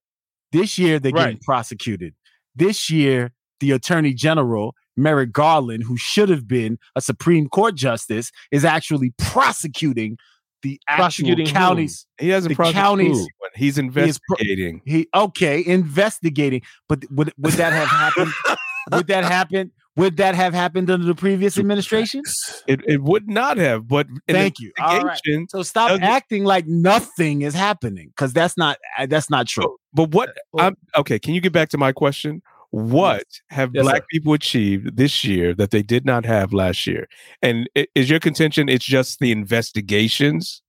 This 0.52 0.78
year 0.78 0.98
they're 0.98 1.12
getting 1.12 1.38
prosecuted. 1.38 2.14
This 2.56 2.90
year, 2.90 3.32
the 3.60 3.70
Attorney 3.72 4.14
General 4.14 4.74
Merrick 4.96 5.32
Garland, 5.32 5.84
who 5.84 5.96
should 5.96 6.28
have 6.28 6.46
been 6.48 6.78
a 6.96 7.00
Supreme 7.00 7.48
Court 7.48 7.74
justice, 7.74 8.30
is 8.50 8.64
actually 8.64 9.12
prosecuting 9.18 10.16
the 10.62 10.78
actual 10.88 11.02
Prosecuting 11.04 11.46
whom? 11.46 11.54
counties. 11.54 12.06
he 12.18 12.28
hasn't 12.28 12.50
the 12.50 12.56
prosecuted 12.56 12.82
counties- 12.82 13.06
anyone. 13.16 13.30
He's 13.56 13.74
pro- 13.76 13.82
investigating. 13.86 14.82
He 14.84 15.08
okay, 15.14 15.64
investigating. 15.66 16.62
But 16.88 17.04
would 17.10 17.32
would 17.38 17.54
that 17.54 17.72
have 17.72 17.88
happened? 17.88 18.32
would 18.92 19.06
that 19.06 19.24
happen? 19.24 19.72
Would 20.00 20.16
that 20.16 20.34
have 20.34 20.54
happened 20.54 20.90
under 20.90 21.04
the 21.04 21.14
previous 21.14 21.58
administration? 21.58 22.22
it, 22.66 22.80
it 22.88 23.02
would 23.02 23.28
not 23.28 23.58
have, 23.58 23.86
but 23.86 24.06
Thank 24.26 24.58
you. 24.58 24.72
All 24.80 25.02
right. 25.02 25.20
So 25.50 25.62
stop 25.62 26.00
acting 26.00 26.44
like 26.44 26.66
nothing 26.66 27.42
is 27.42 27.54
happening 27.54 28.08
because 28.08 28.32
that's 28.32 28.56
not 28.56 28.78
uh, 28.98 29.06
that's 29.06 29.28
not 29.28 29.46
true. 29.46 29.76
But 29.92 30.10
what? 30.12 30.34
I'm 30.58 30.76
okay. 30.96 31.18
Can 31.18 31.34
you 31.34 31.42
get 31.42 31.52
back 31.52 31.68
to 31.70 31.78
my 31.78 31.92
question? 31.92 32.40
What 32.70 33.26
have 33.50 33.72
Yes, 33.74 33.82
black 33.82 34.02
sir. 34.02 34.06
people 34.10 34.32
achieved 34.32 34.96
this 34.96 35.22
year 35.24 35.54
that 35.54 35.70
they 35.70 35.82
did 35.82 36.06
not 36.06 36.24
have 36.24 36.54
last 36.54 36.86
year? 36.86 37.06
And 37.42 37.68
is 37.94 38.08
your 38.08 38.20
contention 38.20 38.68
it's 38.70 38.84
just 38.84 39.18
the 39.18 39.32
investigations? 39.32 40.62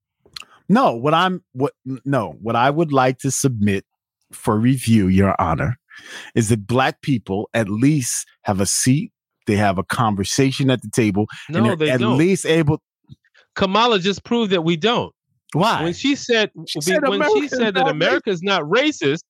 No, 0.68 0.94
what 0.94 1.14
I'm 1.14 1.42
what 1.54 1.74
no, 1.86 2.36
what 2.42 2.58
I 2.58 2.70
would 2.70 2.92
like 2.92 3.20
to 3.20 3.32
submit 3.32 3.86
for 4.34 4.58
review, 4.58 5.08
Your 5.08 5.40
Honor, 5.40 5.78
is 6.36 6.50
that 6.50 6.68
black 6.68 7.02
people 7.02 7.50
at 7.54 7.70
least 7.70 8.28
have 8.44 8.60
a 8.60 8.66
seat, 8.66 9.12
they 9.48 9.56
have 9.56 9.78
a 9.78 9.84
conversation 9.84 10.70
at 10.70 10.82
the 10.82 10.89
table, 10.89 11.26
No, 11.50 11.58
and 11.58 11.66
they're 11.66 11.76
they 11.76 11.89
at 11.89 12.00
don't. 12.00 12.18
least 12.18 12.46
able. 12.46 12.82
Kamala 13.56 14.00
just 14.00 14.24
proved 14.24 14.52
that 14.52 14.64
we 14.64 14.78
don't. 14.78 15.14
Why? 15.54 15.84
When 15.84 15.94
she 15.94 16.16
said, 16.16 16.52
said 16.80 17.02
when 17.08 17.22
she 17.36 17.48
said 17.48 17.74
that 17.76 17.86
not 17.86 17.89
America 17.89 18.30
is 18.30 18.42
not 18.42 18.64
racist, 18.64 19.24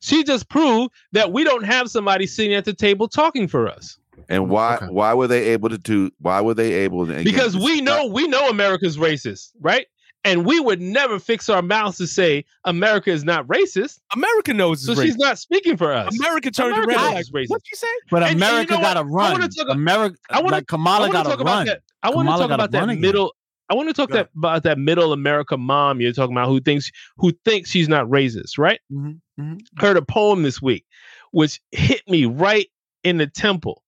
she 0.00 0.24
just 0.24 0.48
proved 0.48 0.92
that 1.12 1.32
we 1.32 1.44
don't 1.44 1.64
have 1.64 1.90
somebody 1.90 2.26
sitting 2.26 2.54
at 2.54 2.64
the 2.64 2.72
table 2.72 3.08
talking 3.08 3.46
for 3.46 3.68
us. 3.68 3.98
And 4.28 4.48
why 4.48 4.76
Okay. 4.76 4.86
why 4.86 5.14
were 5.14 5.26
they 5.26 5.48
able 5.48 5.68
to 5.68 5.78
do 5.78 6.10
why 6.20 6.40
were 6.40 6.54
they 6.54 6.72
able 6.72 7.06
to 7.06 7.24
because 7.24 7.56
we 7.56 7.80
know 7.80 8.06
we 8.06 8.26
know 8.28 8.48
America's 8.48 8.96
racist, 8.96 9.50
right? 9.60 9.86
And 10.24 10.46
we 10.46 10.60
would 10.60 10.80
never 10.80 11.18
fix 11.18 11.48
our 11.48 11.62
mouths 11.62 11.98
to 11.98 12.06
say 12.06 12.44
America 12.64 13.10
is 13.10 13.24
not 13.24 13.44
racist. 13.48 13.98
America 14.14 14.54
knows 14.54 14.84
So 14.84 14.92
it's 14.92 15.02
she's 15.02 15.16
racist. 15.16 15.18
not 15.18 15.38
speaking 15.38 15.76
for 15.76 15.92
us. 15.92 16.16
America 16.18 16.50
turned 16.50 16.74
America 16.74 16.92
around. 16.94 17.14
knows 17.14 17.30
Like, 17.32 17.42
racist. 17.44 17.50
what 17.50 17.62
you 17.70 17.76
say? 17.76 17.86
but 18.10 18.22
and- 18.22 18.30
and 18.32 18.40
you 18.40 18.46
America 18.46 18.74
know 18.74 18.80
got 18.80 18.94
to 18.94 19.02
what? 19.02 19.32
I 19.32 19.36
run. 19.36 19.50
America, 19.70 20.16
I 20.30 20.40
wanna- 20.40 20.50
like 20.56 20.66
Kamala 20.68 21.10
got 21.10 21.14
want 21.14 21.16
to 21.16 21.22
to 21.24 21.30
talk 21.30 21.40
about 21.40 21.52
run. 21.56 21.66
that. 21.66 21.82
I 22.04 22.10
want 22.10 22.28
to 22.28 22.32
talk 22.36 22.50
about 22.52 22.70
that 22.70 22.84
again. 22.84 23.00
middle. 23.00 23.34
I 23.68 23.74
want 23.74 23.88
to 23.88 23.94
talk 23.94 24.10
that 24.10 24.28
about 24.36 24.62
that 24.64 24.78
middle 24.78 25.12
America 25.12 25.56
mom 25.56 26.00
you're 26.00 26.12
talking 26.12 26.36
about 26.36 26.48
who 26.48 26.60
thinks 26.60 26.90
who 27.16 27.32
thinks 27.44 27.70
she's 27.70 27.88
not 27.88 28.06
racist, 28.06 28.58
right? 28.58 28.78
Mhm, 28.92 29.18
mhm. 29.40 29.60
Heard 29.78 29.96
a 29.96 30.02
poem 30.02 30.42
this 30.42 30.60
week, 30.62 30.84
which 31.30 31.58
hit 31.72 32.02
me 32.08 32.26
right 32.26 32.68
in 33.02 33.16
the 33.18 33.26
temple. 33.26 33.82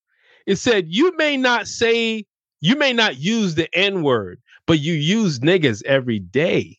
It 0.46 0.56
said, 0.56 0.86
"You 0.88 1.14
may 1.16 1.36
not 1.36 1.68
say, 1.68 2.24
you 2.60 2.76
may 2.76 2.92
not 2.94 3.18
use 3.18 3.54
the 3.56 3.68
N 3.76 4.02
word, 4.02 4.40
but 4.66 4.80
you 4.80 4.94
use 4.94 5.40
niggas 5.40 5.82
every 5.84 6.18
day." 6.18 6.78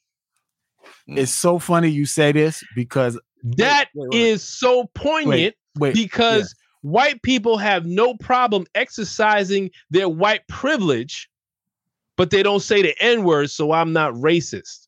It's 1.07 1.31
mm. 1.31 1.35
so 1.35 1.59
funny 1.59 1.89
you 1.89 2.05
say 2.05 2.31
this 2.31 2.63
because 2.75 3.19
That 3.43 3.89
is 3.93 3.95
wait, 3.95 4.11
wait. 4.11 4.41
so 4.41 4.89
poignant 4.95 5.55
wait, 5.77 5.93
because 5.93 6.55
white 6.81 7.21
people 7.21 7.57
have 7.57 7.85
no 7.85 8.15
problem 8.15 8.65
exercising 8.75 9.71
their 9.89 10.09
white 10.09 10.47
privilege, 10.47 11.29
but 12.15 12.31
they 12.31 12.43
don't 12.43 12.61
say 12.61 12.81
the 12.81 12.95
N 12.99 13.23
word, 13.23 13.49
so 13.49 13.71
I'm 13.71 13.93
not 13.93 14.13
racist. 14.13 14.87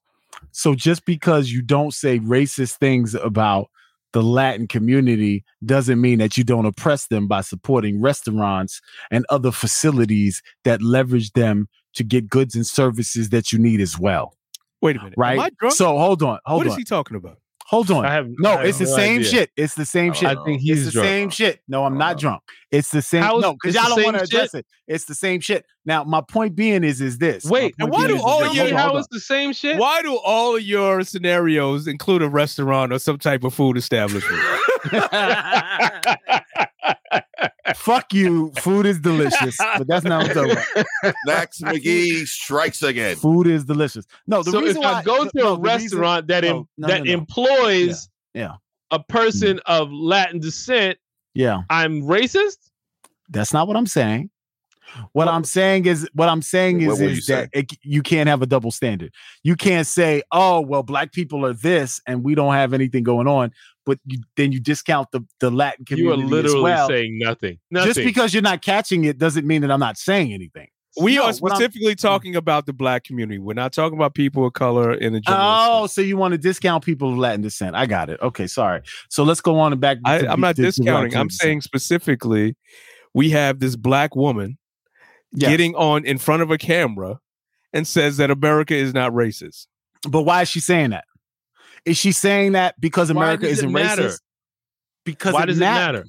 So 0.51 0.75
just 0.75 1.05
because 1.05 1.51
you 1.51 1.61
don't 1.61 1.93
say 1.93 2.19
racist 2.19 2.77
things 2.77 3.13
about 3.15 3.69
the 4.13 4.23
Latin 4.23 4.67
community 4.67 5.43
doesn't 5.65 5.99
mean 5.99 6.19
that 6.19 6.37
you 6.37 6.43
don't 6.43 6.65
oppress 6.65 7.07
them 7.07 7.27
by 7.27 7.41
supporting 7.41 8.01
restaurants 8.01 8.81
and 9.11 9.25
other 9.29 9.51
facilities 9.51 10.41
that 10.63 10.81
leverage 10.81 11.31
them 11.33 11.67
to 11.95 12.03
get 12.03 12.29
goods 12.29 12.55
and 12.55 12.65
services 12.65 13.29
that 13.29 13.51
you 13.51 13.59
need 13.59 13.81
as 13.81 13.97
well. 13.99 14.33
Wait 14.81 14.95
a 14.95 14.99
minute. 14.99 15.13
Am 15.17 15.21
Right? 15.21 15.39
I 15.39 15.49
drunk? 15.59 15.75
So 15.75 15.97
hold 15.97 16.21
on, 16.23 16.39
hold 16.45 16.59
what 16.59 16.67
on. 16.67 16.71
is 16.73 16.77
he 16.77 16.83
talking 16.83 17.17
about? 17.17 17.37
Hold 17.65 17.91
on. 17.91 18.05
I 18.05 18.13
have 18.13 18.27
no, 18.39 18.51
I 18.51 18.57
have 18.57 18.65
it's 18.67 18.77
the 18.77 18.85
no 18.85 18.95
same 18.95 19.19
idea. 19.19 19.29
shit. 19.29 19.49
It's 19.57 19.75
the 19.75 19.85
same 19.85 20.13
shit. 20.13 20.29
I 20.29 20.35
think 20.45 20.45
know. 20.45 20.53
It's 20.53 20.63
he's 20.63 20.85
the 20.85 20.91
drunk. 20.91 21.05
same 21.07 21.29
shit. 21.29 21.59
No, 21.67 21.83
I'm 21.83 21.97
not 21.97 22.17
drunk. 22.17 22.41
It's 22.71 22.91
the 22.91 23.01
same. 23.01 23.23
How 23.23 23.37
is- 23.39 23.41
no, 23.41 23.53
because 23.53 23.75
y'all 23.75 23.89
don't 23.93 24.05
want 24.05 24.15
to 24.17 24.23
address 24.23 24.53
it. 24.53 24.65
It's 24.87 25.03
the 25.03 25.15
same 25.15 25.41
shit. 25.41 25.65
Now, 25.85 26.05
my 26.05 26.21
point 26.21 26.55
being 26.55 26.85
is, 26.85 27.01
is 27.01 27.17
this. 27.17 27.43
Wait, 27.43 27.77
point 27.77 27.79
and 27.79 27.91
why 27.91 28.07
do 28.07 28.21
all 28.21 28.39
this. 28.39 28.49
of 28.51 28.55
Tell 28.55 28.67
you- 28.67 28.73
on, 28.73 28.79
how 28.79 28.87
hold 28.89 28.99
it's 28.99 29.07
the 29.11 29.19
same 29.19 29.51
shit? 29.51 29.77
Why 29.77 30.01
do 30.01 30.15
all 30.15 30.55
of 30.55 30.61
your 30.61 31.03
scenarios 31.03 31.87
include 31.87 32.21
a 32.21 32.29
restaurant 32.29 32.93
or 32.93 32.99
some 32.99 33.17
type 33.17 33.43
of 33.43 33.53
food 33.53 33.75
establishment? 33.75 34.41
on. 37.41 37.75
Fuck 37.75 38.13
you. 38.13 38.51
Food 38.59 38.85
is 38.85 38.99
delicious, 38.99 39.57
but 39.57 39.87
that's 39.87 40.05
not 40.05 40.27
what 40.27 40.37
I'm 40.37 40.49
talking 40.49 40.63
about. 41.03 41.15
Max 41.25 41.59
McGee 41.61 42.25
strikes 42.27 42.81
again. 42.83 43.15
Food 43.15 43.47
is 43.47 43.65
delicious. 43.65 44.05
No, 44.27 44.43
the 44.43 44.51
so 44.51 44.59
if 44.59 44.65
reason 44.65 44.81
why 44.81 44.93
I 44.93 45.03
go 45.03 45.25
to 45.25 45.31
no, 45.35 45.53
a 45.53 45.55
the 45.55 45.61
reason- 45.61 45.63
restaurant 45.99 46.27
that 46.27 46.43
em- 46.43 46.55
no, 46.55 46.67
no, 46.77 46.87
that 46.87 46.97
no, 46.99 47.03
no. 47.05 47.11
employs 47.13 48.09
Yeah, 48.33 48.41
yeah. 48.41 48.55
a 48.91 48.99
person 49.03 49.57
mm. 49.57 49.61
of 49.65 49.91
Latin 49.91 50.39
descent, 50.39 50.97
yeah, 51.33 51.61
I'm 51.69 52.01
racist. 52.03 52.57
that's 53.29 53.53
not 53.53 53.67
what 53.67 53.77
I'm 53.77 53.85
saying. 53.87 54.29
What 55.11 55.27
I'm 55.27 55.43
saying 55.43 55.85
is, 55.85 56.09
what 56.13 56.29
I'm 56.29 56.41
saying 56.41 56.77
What 56.85 56.93
is, 56.93 56.99
were 56.99 57.05
you 57.07 57.17
is 57.17 57.25
that 57.27 57.49
it, 57.51 57.73
you 57.83 58.01
can't 58.01 58.29
have 58.29 58.41
a 58.41 58.45
double 58.45 58.71
standard. 58.71 59.13
You 59.43 59.57
can't 59.57 59.85
say, 59.85 60.23
"Oh, 60.31 60.61
well, 60.61 60.81
black 60.81 61.11
people 61.11 61.45
are 61.45 61.53
this, 61.53 61.99
and 62.07 62.23
we 62.23 62.35
don't 62.35 62.53
have 62.53 62.73
anything 62.73 63.03
going 63.03 63.27
on," 63.27 63.51
but 63.87 63.97
you, 64.05 64.19
then 64.35 64.51
you 64.51 64.59
discount 64.59 65.07
the 65.11 65.25
the 65.39 65.49
Latin 65.49 65.85
community. 65.85 66.19
You 66.21 66.27
are 66.27 66.29
literally 66.29 66.57
as 66.71 66.77
well. 66.77 66.87
saying 66.89 67.17
nothing. 67.19 67.57
Nothing. 67.71 67.87
Just 67.93 68.05
because 68.05 68.33
you're 68.35 68.43
not 68.43 68.61
catching 68.61 69.05
it 69.05 69.17
doesn't 69.17 69.47
mean 69.47 69.61
that 69.63 69.71
I'm 69.71 69.79
not 69.79 69.97
saying 69.97 70.31
anything. 70.33 70.67
we 71.01 71.15
No, 71.15 71.25
are 71.25 71.33
specifically 71.33 71.95
talking 71.95 72.35
about 72.35 72.65
the 72.67 72.73
black 72.73 73.03
community. 73.05 73.39
We're 73.39 73.53
not 73.53 73.71
talking 73.73 73.97
about 73.97 74.13
people 74.13 74.45
of 74.45 74.53
color 74.53 74.93
in 74.93 75.13
the 75.13 75.21
general 75.21 75.43
Oh, 75.43 75.81
sense. 75.85 75.93
so 75.93 76.01
you 76.01 76.17
want 76.17 76.33
to 76.33 76.37
discount 76.37 76.83
people 76.85 77.11
of 77.13 77.17
Latin 77.17 77.41
descent? 77.41 77.75
I 77.75 77.85
got 77.87 78.09
it. 78.11 78.19
Okay, 78.21 78.45
sorry. 78.47 78.81
So 79.09 79.23
let's 79.23 79.41
go 79.41 79.57
on 79.59 79.71
and 79.71 79.81
back. 79.81 79.97
I, 80.05 80.19
to- 80.19 80.31
I'm 80.31 80.41
not 80.41 80.55
to- 80.57 80.61
to 80.63 80.67
discounting. 80.67 81.15
I'm 81.15 81.27
descent. 81.29 81.41
saying 81.41 81.61
specifically, 81.61 82.55
we 83.13 83.29
have 83.31 83.59
this 83.59 83.75
black 83.75 84.15
woman 84.15 84.57
Yes. 85.33 85.49
getting 85.51 85.75
on 85.75 86.05
in 86.05 86.17
front 86.17 86.41
of 86.41 86.51
a 86.51 86.57
camera 86.57 87.19
and 87.73 87.85
says 87.85 88.17
that 88.17 88.31
America 88.31 88.73
is 88.73 88.93
not 88.93 89.11
racist. 89.11 89.67
But 90.07 90.21
why 90.23 90.41
is 90.43 90.49
she 90.49 90.59
saying 90.61 90.91
that? 90.91 91.03
Is 91.85 91.97
she 91.97 92.11
saying 92.11 92.53
that 92.53 92.79
because 92.79 93.11
Why 93.11 93.23
America 93.23 93.43
does 93.47 93.49
it 93.59 93.65
isn't 93.65 93.71
matter? 93.71 94.03
racist? 94.09 94.19
Because 95.05 95.33
Why 95.33 95.43
it 95.43 95.45
does 95.47 95.57
mat- 95.59 95.73
it 95.77 95.93
matter? 95.93 96.05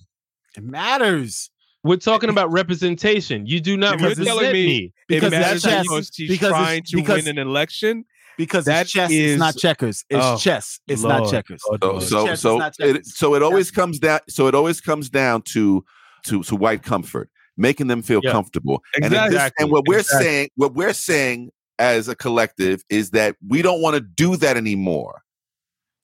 It 0.57 0.65
matters. 0.65 1.51
We're 1.85 1.97
talking 1.97 2.31
about 2.31 2.51
representation. 2.51 3.47
You 3.47 3.61
do 3.61 3.77
not 3.77 3.95
If 3.95 4.01
you're 4.01 4.09
represent 4.11 4.39
telling 4.39 4.53
me 4.53 4.67
me. 4.67 4.93
Because 5.07 5.33
it 5.33 5.39
matters 5.39 5.63
chess. 5.63 5.83
because 5.85 6.11
she's 6.13 6.29
Because 6.29 6.49
trying 6.51 6.83
to 6.85 6.97
because- 6.97 7.25
win 7.25 7.39
an 7.39 7.47
election. 7.47 8.05
Because 8.37 8.67
That 8.67 8.83
it's 8.83 8.93
chess, 8.93 9.11
is- 9.11 9.33
it's 9.33 9.39
not 9.39 9.57
checkers. 9.57 10.05
It's 10.11 10.25
Oh, 10.25 10.37
chess. 10.37 10.79
It's 10.87 11.03
not 11.03 11.29
checkers. 11.31 11.61
Lord, 11.83 12.03
So 12.03 12.09
so 12.09 12.27
Chess 12.27 12.41
so 12.41 12.59
not 12.59 12.75
it, 12.79 13.05
so 13.07 13.35
it 13.35 13.43
always 13.43 13.71
comes 13.73 13.99
down 13.99 14.21
so 14.29 14.47
it 14.47 14.55
always 14.55 14.81
comes 14.81 15.09
down 15.11 15.43
to 15.43 15.85
to 16.27 16.43
to 16.45 16.55
white 16.57 16.83
comfort, 16.85 17.31
making 17.57 17.89
them 17.89 18.01
feel 18.03 18.21
Yeah. 18.23 18.31
comfortable. 18.33 18.83
And, 19.03 19.13
this- 19.13 19.27
Exactly. 19.27 19.63
and 19.65 19.73
what 19.73 19.85
we're 19.89 19.99
Exactly. 20.01 20.25
saying, 20.27 20.49
what 20.57 20.75
we're 20.75 20.93
saying 20.93 21.51
as 21.81 22.07
a 22.09 22.15
collective 22.15 22.83
is 22.89 23.11
that 23.11 23.35
we 23.47 23.61
don't 23.63 23.81
want 23.81 23.95
to 23.95 24.01
do 24.01 24.37
that 24.37 24.57
anymore. 24.57 25.23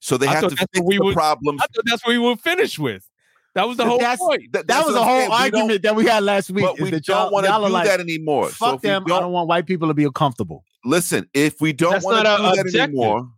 So 0.04 0.18
they 0.18 0.26
I 0.26 0.32
have 0.34 0.42
to 0.42 0.48
that's 0.50 0.60
fix 0.60 0.80
what 0.80 0.84
we 0.86 0.98
the 0.98 1.04
would- 1.04 1.14
problems. 1.14 1.60
I 1.62 1.66
thought 1.74 1.84
that's 1.86 2.04
what 2.04 2.10
we 2.12 2.18
were 2.18 2.36
finished 2.36 2.78
with. 2.78 3.08
That 3.54 3.66
was 3.66 3.78
the 3.78 3.86
whole 3.86 3.98
that's- 3.98 4.18
point. 4.18 4.52
That, 4.52 4.66
That 4.66 4.74
that's 4.74 4.86
was 4.86 4.94
what 4.96 5.00
a 5.00 5.02
I'm 5.04 5.08
whole 5.08 5.18
saying. 5.20 5.30
We 5.30 5.36
argument 5.58 5.82
that 5.82 5.96
we 5.96 6.04
had 6.04 6.22
last 6.24 6.50
week. 6.50 6.64
But 6.64 6.78
we 6.78 6.90
that 6.90 7.04
don't 7.04 7.16
y'all- 7.16 7.30
want 7.32 7.46
to 7.46 7.52
do 7.52 7.72
like, 7.72 7.86
that 7.86 8.00
anymore. 8.00 8.48
Fuck 8.50 8.74
if 8.76 8.82
we 8.82 8.88
them. 8.90 9.04
I 9.04 9.08
don't- 9.08 9.22
don't 9.22 9.32
want 9.32 9.48
white 9.48 9.66
people 9.66 9.88
to 9.88 9.94
be 9.94 10.04
uncomfortable. 10.04 10.62
listen, 10.84 11.26
if 11.32 11.58
we 11.60 11.72
don't 11.72 12.02
want 12.04 12.18
to 12.18 12.22
do 12.24 12.28
our 12.28 12.56
that 12.56 12.74
anymore, 12.88 13.30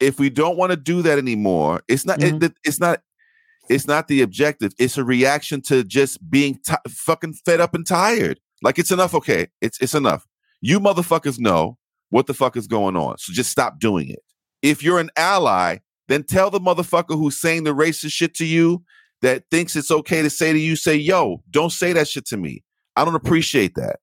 if 0.00 0.18
we 0.18 0.30
don't 0.30 0.56
want 0.56 0.70
to 0.70 0.76
do 0.76 1.02
that 1.02 1.18
anymore, 1.18 1.82
it's 1.88 2.06
not. 2.06 2.18
Mhm. 2.20 2.42
It, 2.42 2.54
it's 2.64 2.80
not. 2.80 3.02
It's 3.68 3.86
not 3.86 4.08
the 4.08 4.22
objective. 4.22 4.72
It's 4.78 4.96
a 4.98 5.04
reaction 5.04 5.60
to 5.62 5.84
just 5.84 6.18
being 6.30 6.58
ti 6.66 6.74
fucking 6.88 7.34
fed 7.44 7.60
up 7.60 7.74
and 7.74 7.86
tired. 7.86 8.38
Like 8.62 8.78
it's 8.78 8.90
enough. 8.90 9.14
Okay, 9.14 9.48
it's 9.60 9.78
it's 9.80 9.94
enough. 9.94 10.26
You 10.62 10.80
motherfuckers 10.80 11.38
know 11.38 11.76
what 12.10 12.26
the 12.26 12.34
fuck 12.34 12.56
is 12.56 12.66
going 12.66 12.96
on. 12.96 13.18
So 13.18 13.32
just 13.32 13.50
stop 13.50 13.78
doing 13.80 14.08
it. 14.08 14.20
If 14.62 14.82
you're 14.82 14.98
an 15.00 15.10
ally, 15.16 15.78
then 16.08 16.22
tell 16.22 16.50
the 16.50 16.60
motherfucker 16.60 17.16
who's 17.16 17.40
saying 17.40 17.64
the 17.64 17.74
racist 17.74 18.12
shit 18.12 18.34
to 18.34 18.44
you 18.44 18.82
that 19.22 19.44
thinks 19.50 19.74
it's 19.76 19.90
okay 19.90 20.22
to 20.22 20.30
say 20.30 20.52
to 20.52 20.58
you, 20.58 20.76
say, 20.76 20.94
yo, 20.94 21.42
don't 21.50 21.72
say 21.72 21.92
that 21.92 22.08
shit 22.08 22.26
to 22.26 22.36
me. 22.36 22.62
I 22.96 23.04
don't 23.04 23.14
appreciate 23.14 23.74
that. 23.76 24.00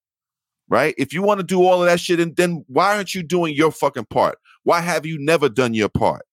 Right? 0.68 0.96
If 0.98 1.14
you 1.14 1.22
want 1.22 1.40
to 1.42 1.46
do 1.46 1.64
all 1.64 1.82
of 1.82 1.88
that 1.90 2.00
shit, 2.00 2.20
and 2.20 2.36
then 2.38 2.64
why 2.68 2.96
aren't 2.96 3.14
you 3.14 3.24
doing 3.24 3.54
your 3.54 3.72
fucking 3.72 4.06
part? 4.06 4.38
Why 4.64 4.80
have 4.80 5.06
you 5.06 5.18
never 5.20 5.50
done 5.50 5.74
your 5.74 5.90
part? 5.90 6.24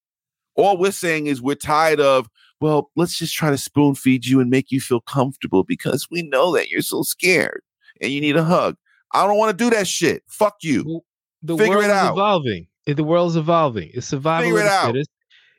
All 0.54 0.76
we're 0.78 0.92
saying 0.92 1.26
is 1.26 1.42
we're 1.42 1.56
tired 1.56 2.00
of, 2.00 2.28
well, 2.60 2.90
let's 2.96 3.18
just 3.18 3.34
try 3.34 3.50
to 3.50 3.58
spoon 3.58 3.94
feed 3.94 4.26
you 4.26 4.40
and 4.40 4.48
make 4.48 4.70
you 4.70 4.80
feel 4.80 5.00
comfortable 5.00 5.64
because 5.64 6.06
we 6.10 6.22
know 6.22 6.54
that 6.54 6.68
you're 6.68 6.82
so 6.82 7.02
scared 7.02 7.62
and 8.00 8.12
you 8.12 8.20
need 8.20 8.36
a 8.36 8.44
hug. 8.44 8.76
I 9.12 9.26
don't 9.26 9.38
want 9.38 9.56
to 9.56 9.64
do 9.64 9.70
that 9.70 9.86
shit. 9.88 10.22
Fuck 10.28 10.56
you. 10.62 11.02
The 11.42 11.56
Figure 11.56 11.76
world 11.76 11.84
it 11.84 11.88
is 11.88 11.92
out. 11.92 12.12
evolving. 12.12 12.66
The 12.86 13.04
world's 13.04 13.36
evolving. 13.36 13.90
It's 13.94 14.06
survival 14.06 14.44
Figure 14.50 14.60
of 14.60 14.66
it 14.66 14.68
the 14.68 14.74
out. 14.74 14.86
fittest. 14.86 15.10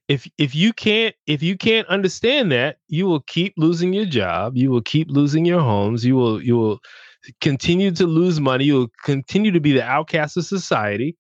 If 0.10 0.28
if 0.40 0.56
you 0.56 0.74
can't 0.74 1.16
if 1.28 1.42
you 1.44 1.56
can't 1.56 1.88
understand 1.88 2.52
that, 2.52 2.80
you 2.88 3.06
will 3.06 3.22
keep 3.22 3.54
losing 3.58 3.94
your 3.94 4.06
job. 4.06 4.58
You 4.58 4.72
will 4.72 4.82
keep 4.82 5.10
losing 5.10 5.46
your 5.46 5.62
homes. 5.62 6.04
You 6.04 6.16
will 6.16 6.42
you 6.42 6.58
will 6.58 6.80
continue 7.42 7.92
to 7.92 8.08
lose 8.08 8.40
money. 8.40 8.66
You 8.66 8.74
will 8.74 8.92
continue 9.06 9.52
to 9.52 9.60
be 9.60 9.72
the 9.72 9.84
outcast 9.84 10.36
of 10.36 10.46
society, 10.46 11.16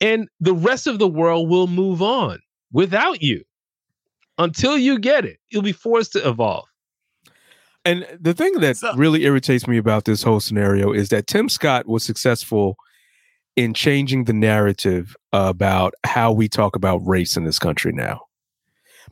and 0.00 0.28
the 0.38 0.54
rest 0.54 0.86
of 0.86 1.00
the 1.00 1.08
world 1.08 1.50
will 1.50 1.66
move 1.66 2.00
on 2.02 2.38
without 2.72 3.20
you 3.20 3.42
until 4.38 4.78
you 4.78 4.98
get 5.00 5.24
it. 5.24 5.38
You'll 5.50 5.62
be 5.62 5.72
forced 5.72 6.12
to 6.12 6.26
evolve. 6.26 6.66
And 7.84 8.06
the 8.20 8.34
thing 8.34 8.60
that 8.60 8.76
So- 8.76 8.94
really 8.94 9.24
irritates 9.24 9.66
me 9.66 9.76
about 9.76 10.04
this 10.04 10.22
whole 10.22 10.38
scenario 10.38 10.92
is 10.92 11.08
that 11.08 11.26
Tim 11.26 11.48
Scott 11.48 11.88
was 11.88 12.04
successful 12.04 12.76
in 13.56 13.74
changing 13.74 14.24
the 14.24 14.32
narrative 14.32 15.16
about 15.32 15.94
how 16.04 16.32
we 16.32 16.48
talk 16.48 16.76
about 16.76 16.98
race 17.06 17.36
in 17.36 17.44
this 17.44 17.58
country 17.58 17.92
now. 17.92 18.22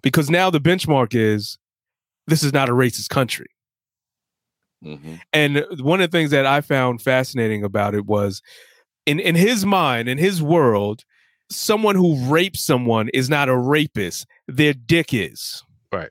Because 0.03 0.30
now 0.30 0.49
the 0.51 0.61
benchmark 0.61 1.14
is 1.14 1.59
this 2.26 2.43
is 2.43 2.53
not 2.53 2.68
a 2.68 2.72
racist 2.72 3.09
country. 3.09 3.47
Mhm. 4.84 5.20
And 5.32 5.64
one 5.80 6.01
of 6.01 6.11
the 6.11 6.16
things 6.16 6.30
that 6.30 6.47
I 6.47 6.61
found 6.61 7.03
fascinating 7.03 7.64
about 7.64 7.95
it 7.95 8.07
was 8.07 8.43
in, 9.07 9.18
in 9.18 9.34
his 9.34 9.66
mind, 9.66 10.09
in 10.09 10.18
his 10.18 10.41
world, 10.41 11.03
someone 11.51 11.97
who 11.97 12.16
rapes 12.32 12.61
someone 12.62 13.09
is 13.12 13.28
not 13.28 13.49
a 13.49 13.57
rapist. 13.57 14.26
Their 14.47 14.72
dick 14.74 15.12
is. 15.12 15.64
Right. 15.93 16.11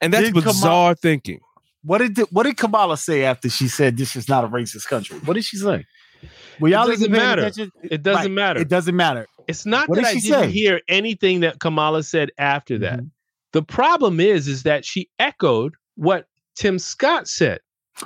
And 0.00 0.12
that's 0.12 0.26
Did 0.26 0.34
Kamal- 0.34 0.52
bizarre 0.52 0.94
thinking. 0.94 1.40
What 1.82 1.98
did 1.98 2.18
what 2.30 2.44
did 2.44 2.56
Kamala 2.56 2.96
say 2.96 3.24
after 3.24 3.48
she 3.48 3.68
said 3.68 3.96
this 3.96 4.16
is 4.16 4.28
not 4.28 4.42
a 4.44 4.48
racist 4.48 4.86
country? 4.88 5.18
What 5.20 5.34
did 5.34 5.44
she 5.44 5.56
say? 5.56 5.84
It 6.22 6.30
y'all 6.60 6.86
doesn't 6.86 7.10
matter. 7.10 7.42
attention? 7.42 7.72
It 7.82 8.02
doesn't 8.02 8.22
Right. 8.22 8.30
matter. 8.30 8.60
It 8.60 8.68
doesn't 8.68 8.96
matter. 8.96 9.26
It's 9.46 9.66
not 9.66 9.88
What 9.88 9.96
that 9.96 10.02
did 10.04 10.08
I 10.08 10.14
didn't 10.20 10.42
say? 10.44 10.50
hear 10.50 10.80
anything 10.88 11.40
that 11.40 11.60
Kamala 11.60 12.02
said 12.02 12.30
after 12.38 12.78
that. 12.78 13.00
Mhm. 13.00 13.10
The 13.52 13.62
problem 13.62 14.18
is, 14.20 14.48
is 14.48 14.62
that 14.64 14.84
she 14.84 15.08
echoed 15.18 15.74
what 15.94 16.26
Tim 16.56 16.78
Scott 16.78 17.28
said. 17.28 17.60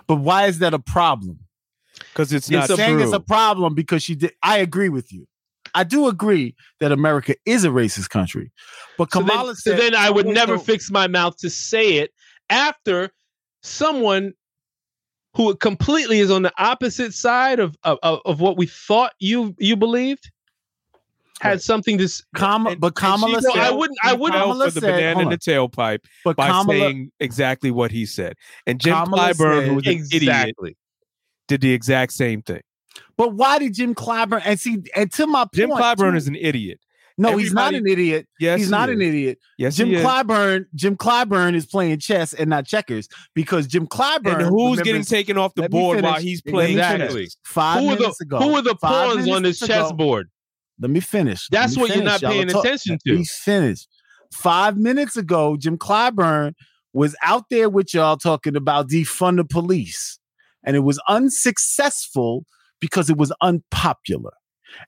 But 0.07 0.17
why 0.17 0.47
is 0.47 0.59
that 0.59 0.75
a 0.75 0.79
problem? 0.79 1.39
Because 1.99 2.33
it's 2.33 2.51
You're 2.51 2.61
not 2.61 2.69
saying 2.71 2.97
true. 2.97 3.03
it's 3.05 3.13
a 3.13 3.21
problem 3.21 3.75
because 3.75 4.03
she 4.03 4.15
did. 4.15 4.33
I 4.43 4.59
agree 4.59 4.89
with 4.89 5.13
you. 5.13 5.27
I 5.75 5.85
do 5.85 6.09
agree 6.09 6.55
that 6.81 6.91
America 6.93 7.35
is 7.47 7.65
a 7.65 7.69
racist 7.69 8.09
country, 8.11 8.51
but 8.99 9.13
So 9.13 9.21
then, 9.21 9.29
Kamala 9.29 9.55
so 9.55 9.71
said. 9.71 9.81
then 9.81 9.95
I 9.95 10.11
would 10.11 10.27
never 10.27 10.59
fix 10.59 10.91
my 10.91 11.07
mouth 11.07 11.37
to 11.39 11.51
say 11.51 11.95
it 11.99 12.11
after 12.49 13.11
someone 13.63 14.33
who 15.35 15.55
completely 15.57 16.19
is 16.21 16.31
on 16.31 16.43
the 16.43 16.53
opposite 16.59 17.15
side 17.15 17.61
of 17.61 17.77
of, 17.85 17.99
of 18.03 18.21
of 18.25 18.41
what 18.41 18.57
we 18.57 18.67
thought 18.67 19.13
you 19.21 19.55
you 19.59 19.77
believed, 19.77 20.31
had 21.41 21.63
something 21.63 21.99
to. 21.99 22.05
s- 22.05 22.23
Kamala, 22.35 22.77
but 22.77 22.95
Kamala 22.95 23.41
she 23.41 23.47
No, 23.47 23.53
said, 23.55 23.61
I 23.63 23.71
wouldn't. 23.71 23.99
I 24.03 24.13
wouldn't. 24.13 24.39
fell 24.39 24.49
Kamala 24.53 24.65
for 24.67 24.71
the 24.73 24.81
said- 24.81 24.97
banana 24.97 25.21
in 25.21 25.29
the 25.31 25.39
tailpipe 25.39 26.01
but 26.25 26.37
by 26.37 26.49
Kamala, 26.49 26.79
saying 26.79 27.13
exactly 27.21 27.71
what 27.71 27.91
he 27.91 28.07
said. 28.07 28.35
And 28.67 28.81
Jim 28.81 28.95
Kamala 28.95 29.31
Clyburn, 29.31 29.59
said- 29.61 29.69
who 29.69 29.75
was 29.77 29.87
an 29.87 29.93
idiot, 29.93 30.23
Exactly. 30.23 30.77
did 31.49 31.61
the 31.61 31.73
exact 31.73 32.13
same 32.13 32.43
thing. 32.43 32.63
but 33.17 33.35
why 33.35 33.59
did 33.59 33.75
Jim 33.75 33.95
Clyburn? 33.95 34.43
And 34.45 34.59
see, 34.59 34.79
and 34.97 35.13
to 35.13 35.27
my 35.27 35.41
point, 35.45 35.53
Jim 35.55 35.71
Clyburn 35.71 36.11
too- 36.13 36.17
is 36.17 36.27
an 36.29 36.35
idiot. 36.37 36.81
No, 37.21 37.37
he's 37.37 37.53
not 37.53 37.75
an 37.75 37.87
idiot. 37.87 38.27
Yes, 38.41 38.59
he's 38.59 38.67
he 38.69 38.71
not 38.71 38.89
is. 38.89 38.97
an 38.97 39.03
idiot. 39.03 39.39
Yes, 39.59 39.77
Jim. 39.77 39.89
Clyburn, 39.91 40.65
Jim 40.75 40.97
Clyburn 40.97 41.55
is 41.55 41.67
playing 41.67 41.99
chess 41.99 42.33
and 42.33 42.51
not 42.51 42.67
checkers 42.67 43.09
because 43.35 43.67
Jim 43.67 43.87
Clyburn. 43.87 44.41
And 44.41 44.47
who's 44.47 44.81
getting 44.81 45.05
taken 45.05 45.37
off 45.39 45.55
the 45.55 45.63
Let 45.63 45.73
me 45.73 45.79
board 45.79 46.03
while 46.03 46.21
he's 46.21 46.43
playing 46.43 46.77
me 46.77 46.81
chess? 46.83 46.95
Exactly. 46.95 47.29
five 47.45 47.81
Who 47.83 47.89
are 47.91 47.95
the 47.97 48.01
minutes 48.01 48.21
ago? 48.21 48.39
who 48.39 48.55
are 48.57 48.63
the 48.63 48.75
pawns 48.77 49.13
on 49.13 49.19
this 49.19 49.27
minutes 49.27 49.63
ago- 49.63 49.75
chessboard? 49.75 50.31
Let 50.81 50.91
me 50.91 51.01
finish. 51.01 51.47
That's 51.51 51.77
me 51.77 51.83
what 51.83 51.89
you're 51.89 51.99
finish. 51.99 52.13
not 52.13 52.23
Y'all 52.23 52.31
paying 52.33 52.49
talk- 52.49 52.65
attention 52.65 52.99
to. 53.07 53.15
me 53.19 53.25
finished. 53.25 53.89
Five 54.33 54.77
minutes 54.79 55.17
ago, 55.17 55.57
Jim 55.59 55.77
Clyburn 55.77 56.55
was 56.93 57.15
out 57.23 57.45
there 57.51 57.69
with 57.69 57.93
y'all 57.93 58.17
talking 58.17 58.57
about 58.57 58.89
defund 58.89 59.37
the 59.37 59.45
police, 59.45 60.19
and 60.65 60.75
it 60.77 60.81
was 60.81 60.99
unsuccessful 61.09 62.45
because 62.81 63.11
it 63.11 63.17
was 63.17 63.33
unpopular. 63.43 64.33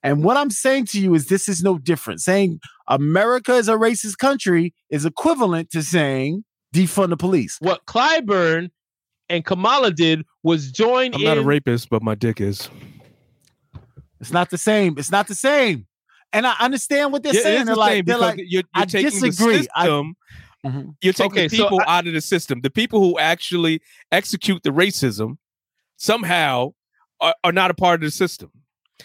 And 0.02 0.22
what 0.24 0.36
I'm 0.36 0.50
saying 0.50 0.86
to 0.86 1.00
you 1.00 1.14
is 1.14 1.26
this 1.26 1.48
is 1.48 1.62
no 1.62 1.78
different. 1.78 2.20
Saying 2.20 2.60
America 2.88 3.54
is 3.54 3.68
a 3.68 3.74
racist 3.74 4.18
country 4.18 4.74
is 4.90 5.04
equivalent 5.04 5.70
to 5.70 5.82
saying 5.82 6.44
defund 6.74 7.10
the 7.10 7.16
police. 7.16 7.56
What 7.60 7.84
Clyburn 7.86 8.70
and 9.28 9.44
Kamala 9.44 9.90
did 9.92 10.24
was 10.42 10.70
join 10.72 11.14
I'm 11.14 11.20
in. 11.20 11.26
not 11.26 11.38
a 11.38 11.42
rapist, 11.42 11.88
but 11.90 12.02
my 12.02 12.14
dick 12.14 12.40
is. 12.40 12.68
It's 14.20 14.32
not 14.32 14.50
the 14.50 14.58
same. 14.58 14.94
It's 14.98 15.10
not 15.10 15.26
the 15.26 15.34
same. 15.34 15.86
And 16.32 16.46
I 16.46 16.54
understand 16.60 17.12
what 17.12 17.22
they're 17.22 17.34
Yeah, 17.34 17.42
saying. 17.42 17.66
They're 17.66 17.74
the 17.74 17.80
like, 17.80 17.90
they're 18.06 18.16
because 18.16 18.20
like, 18.20 18.38
you're, 18.38 18.46
you're 18.60 18.62
I 18.74 18.84
taking 18.84 19.10
disagree. 19.20 19.58
the 19.62 19.68
I- 19.74 19.82
system. 19.84 20.14
Mhm. 20.64 20.94
You're 21.02 21.12
taking 21.12 21.32
Okay, 21.32 21.48
so 21.48 21.64
people 21.64 21.80
I- 21.86 21.98
out 21.98 22.06
of 22.06 22.12
the 22.12 22.20
system. 22.20 22.60
The 22.60 22.70
people 22.70 23.00
who 23.00 23.18
actually 23.18 23.80
execute 24.12 24.62
the 24.62 24.70
racism 24.70 25.38
somehow 25.96 26.72
are, 27.20 27.34
are 27.42 27.50
not 27.52 27.70
a 27.72 27.74
part 27.74 27.96
of 27.96 28.06
the 28.06 28.10
system. 28.12 28.50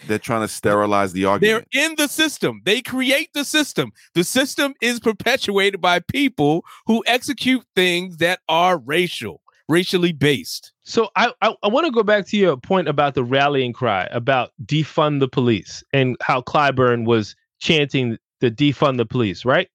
They're 0.08 0.20
trying 0.20 0.41
to 0.41 0.48
sterilize 0.48 1.14
the 1.14 1.26
argument. 1.26 1.68
They're 1.72 1.84
in 1.86 1.95
the 1.95 2.08
system. 2.08 2.62
They 2.66 2.82
create 2.82 3.30
the 3.34 3.45
system. 3.45 3.91
The 4.14 4.24
system 4.24 4.74
is 4.82 5.00
perpetuated 5.00 5.82
by 5.82 6.00
people 6.00 6.66
who 6.86 7.04
execute 7.08 7.64
things 7.76 8.18
that 8.18 8.39
are 8.50 8.78
racial, 8.78 9.41
racially 9.68 10.12
based. 10.14 10.74
So 10.84 11.10
I 11.16 11.34
I, 11.41 11.56
I 11.64 11.68
want 11.68 11.86
to 11.86 11.91
go 11.91 12.04
back 12.04 12.28
to 12.28 12.38
your 12.38 12.58
point 12.58 12.88
about 12.88 13.16
the 13.16 13.24
rallying 13.24 13.74
cry 13.74 14.08
about 14.12 14.52
defund 14.66 15.20
the 15.20 15.28
police 15.28 15.84
and 15.93 16.16
how 16.22 16.41
Clyburn 16.41 17.06
was 17.06 17.36
chanting 17.60 18.18
the 18.39 18.52
defund 18.52 18.98
the 18.98 19.06
police, 19.06 19.45
right? 19.45 19.70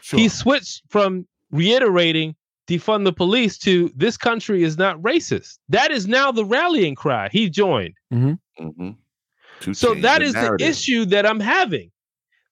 Sure. 0.00 0.18
He 0.18 0.28
switched 0.28 0.82
from 0.88 1.26
reiterating 1.50 2.34
defund 2.66 3.04
the 3.04 3.12
police 3.12 3.56
to 3.58 3.90
this 3.94 4.16
country 4.16 4.64
is 4.64 4.76
not 4.76 5.00
racist. 5.00 5.58
That 5.68 5.90
is 5.90 6.08
now 6.08 6.32
the 6.32 6.44
rallying 6.44 6.94
cry. 6.96 7.28
He 7.30 7.48
joined. 7.48 7.94
Mhm. 8.12 8.38
To 9.60 9.74
So 9.74 9.92
change 9.92 10.02
that 10.02 10.18
the 10.20 10.24
is 10.24 10.32
the 10.34 10.56
issue 10.60 11.04
that 11.06 11.26
I'm 11.26 11.40
having. 11.40 11.90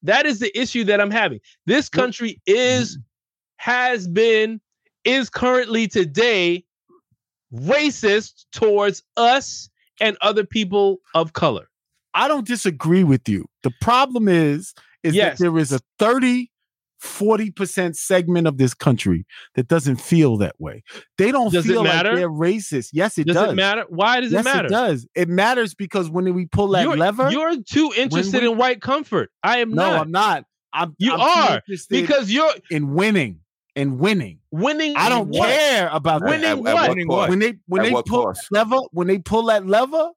That 0.03 0.25
is 0.25 0.39
the 0.39 0.55
issue 0.59 0.83
that 0.85 1.01
I'm 1.01 1.11
having. 1.11 1.39
This 1.65 1.89
country 1.89 2.41
is, 2.45 2.97
has 3.57 4.07
been, 4.07 4.61
is 5.03 5.29
currently 5.29 5.87
today 5.87 6.63
racist 7.53 8.45
towards 8.51 9.03
us 9.17 9.69
and 9.99 10.17
other 10.21 10.43
people 10.43 10.99
of 11.13 11.33
color. 11.33 11.69
I 12.13 12.27
don't 12.27 12.47
disagree 12.47 13.03
with 13.03 13.27
you. 13.27 13.45
The 13.63 13.71
problem 13.81 14.27
is, 14.27 14.73
is 15.03 15.15
Yes. 15.15 15.37
that 15.37 15.43
there 15.43 15.57
is 15.57 15.71
a 15.71 15.79
30, 15.99 16.49
40% 17.05 17.95
segment 17.95 18.47
of 18.47 18.57
this 18.57 18.73
country 18.73 19.25
that 19.55 19.67
doesn't 19.67 19.97
feel 19.97 20.37
that 20.37 20.55
way. 20.59 20.83
They 21.17 21.31
don't 21.31 21.51
Does 21.51 21.65
it 21.65 21.69
feel 21.69 21.83
like 21.83 21.93
matter? 21.93 22.15
they're 22.15 22.29
racist. 22.29 22.89
Yes, 22.93 23.17
it 23.17 23.27
Does, 23.27 23.35
does. 23.35 23.51
it 23.51 23.55
matter? 23.55 23.85
Why 23.89 24.19
does 24.21 24.31
yes, 24.31 24.41
it 24.45 24.49
matter? 24.53 24.67
it 24.67 24.71
does. 24.71 25.07
It 25.15 25.29
matters 25.29 25.73
because 25.73 26.09
when 26.09 26.33
we 26.33 26.45
pull 26.47 26.69
that 26.69 26.83
you're, 26.83 26.97
lever, 26.97 27.31
you're 27.31 27.61
too 27.63 27.91
interested 27.95 28.41
we- 28.43 28.49
in 28.51 28.57
white 28.57 28.81
comfort. 28.81 29.29
I 29.43 29.59
am 29.59 29.69
no, 29.71 29.89
not. 29.89 30.01
I'm 30.01 30.11
not. 30.11 30.45
I'm, 30.73 30.95
You 30.97 31.13
I'm 31.13 31.21
are, 31.55 31.61
because 31.89 32.31
you're 32.31 32.51
in 32.69 32.93
winning 32.95 33.39
and 33.77 33.97
winning. 33.99 34.39
winning. 34.51 34.93
I 34.97 35.07
don't 35.07 35.29
what? 35.29 35.47
care 35.49 35.87
about 35.89 36.21
that. 36.21 36.29
Winning 36.29 36.45
At- 36.45 36.57
at 36.57 36.59
what? 36.63 36.73
what 36.75 36.89
Winning 36.89 37.07
what? 37.07 37.29
When 37.29 37.39
they 37.39 37.53
when 37.67 37.81
At 37.81 37.85
they 37.85 37.91
what 37.93 38.05
pull 38.05 38.25
cost? 38.25 38.47
that 38.51 38.67
lever, 38.67 38.81
when 38.91 39.07
they 39.07 39.19
pull 39.19 39.43
that 39.43 39.65
lever, 39.65 40.09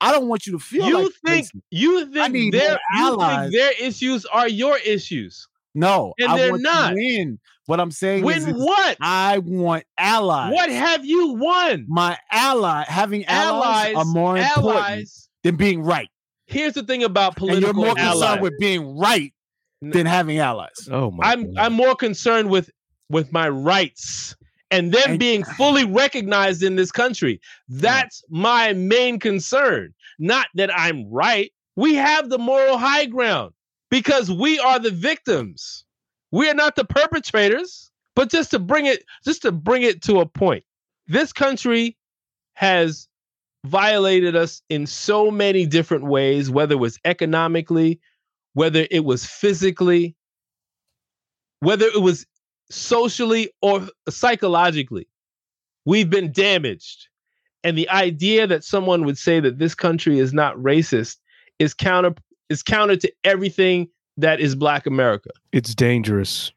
I 0.00 0.12
don't 0.12 0.28
want 0.28 0.46
you 0.46 0.52
to 0.52 0.58
feel 0.58 0.86
You 0.86 1.02
like 1.04 1.12
think 1.26 1.46
racist. 1.48 1.60
you 1.70 2.06
think 2.12 2.52
their 2.52 2.70
you 2.94 3.08
think 3.08 3.20
allies. 3.20 3.50
their 3.52 3.72
issues 3.80 4.24
are 4.26 4.48
your 4.48 4.78
issues. 4.78 5.46
No, 5.74 6.14
and 6.18 6.28
I 6.32 6.36
they're 6.38 6.50
want 6.52 6.62
not. 6.62 6.88
to 6.90 6.94
win. 6.96 7.38
What 7.66 7.80
I'm 7.80 7.90
saying 7.90 8.24
Win 8.24 8.38
is, 8.38 8.46
is 8.46 8.54
what? 8.54 8.96
I 9.00 9.38
want 9.38 9.84
allies. 9.98 10.54
What 10.54 10.70
have 10.70 11.04
you 11.04 11.34
won? 11.34 11.84
my 11.88 12.16
ally 12.32 12.84
having 12.88 13.24
allies, 13.26 13.92
Allies, 13.92 13.96
are 13.96 14.04
more 14.06 14.38
important 14.38 14.74
allies. 14.74 15.28
than 15.44 15.56
being 15.56 15.82
right. 15.82 16.08
Here's 16.46 16.72
the 16.72 16.82
thing 16.82 17.04
about 17.04 17.36
political 17.36 17.68
and 17.68 17.76
you're 17.76 17.86
more 17.86 17.98
allies. 17.98 18.12
concerned 18.22 18.40
with 18.42 18.54
being 18.58 18.96
right 18.98 19.34
than 19.82 20.06
having 20.06 20.38
allies. 20.38 20.88
Oh 20.90 21.10
my 21.10 21.30
I'm 21.32 21.52
I'm 21.58 21.74
more 21.74 21.94
concerned 21.94 22.48
with 22.48 22.70
with 23.10 23.32
my 23.32 23.48
rights 23.50 24.34
and 24.70 24.90
them 24.92 25.10
And- 25.10 25.18
being 25.18 25.44
fully 25.44 25.84
recognized 25.84 26.62
in 26.62 26.76
this 26.76 26.90
country. 26.90 27.38
That's 27.68 28.22
my 28.30 28.72
main 28.72 29.18
concern. 29.18 29.92
Not 30.18 30.46
that 30.54 30.70
I'm 30.74 31.10
right. 31.12 31.52
We 31.76 31.94
have 31.96 32.30
the 32.30 32.38
moral 32.38 32.78
high 32.78 33.04
ground 33.06 33.52
because 33.90 34.30
we 34.30 34.58
are 34.58 34.78
the 34.78 34.90
victims. 34.90 35.84
We 36.30 36.48
are 36.48 36.54
not 36.54 36.76
the 36.76 36.84
perpetrators. 36.84 37.90
But 38.18 38.30
just 38.30 38.50
to 38.50 38.58
bring 38.58 38.86
it 38.86 39.04
just 39.24 39.42
to 39.42 39.52
bring 39.52 39.84
it 39.84 40.02
to 40.02 40.18
a 40.18 40.26
point. 40.26 40.64
This 41.06 41.32
country 41.32 41.96
has 42.54 43.06
violated 43.64 44.34
us 44.34 44.60
in 44.68 44.88
so 44.88 45.30
many 45.30 45.66
different 45.66 46.04
ways, 46.04 46.50
whether 46.50 46.74
it 46.74 46.80
was 46.80 46.98
economically, 47.04 48.00
whether 48.54 48.88
it 48.90 49.04
was 49.04 49.24
physically, 49.24 50.16
whether 51.60 51.86
it 51.86 52.02
was 52.02 52.26
socially 52.72 53.52
or 53.62 53.86
psychologically. 54.08 55.06
We've 55.84 56.10
been 56.10 56.32
damaged. 56.32 57.06
And 57.62 57.78
the 57.78 57.88
idea 57.88 58.48
that 58.48 58.64
someone 58.64 59.04
would 59.04 59.18
say 59.18 59.38
that 59.38 59.60
this 59.60 59.76
country 59.76 60.18
is 60.18 60.32
not 60.32 60.56
racist 60.56 61.18
is 61.60 61.72
counter 61.72 62.14
is 62.50 62.62
counter 62.62 62.96
to 62.96 63.12
everything 63.24 63.88
that 64.16 64.40
is 64.40 64.54
black 64.54 64.86
America. 64.86 65.30
It's 65.52 65.74
dangerous 65.74 66.52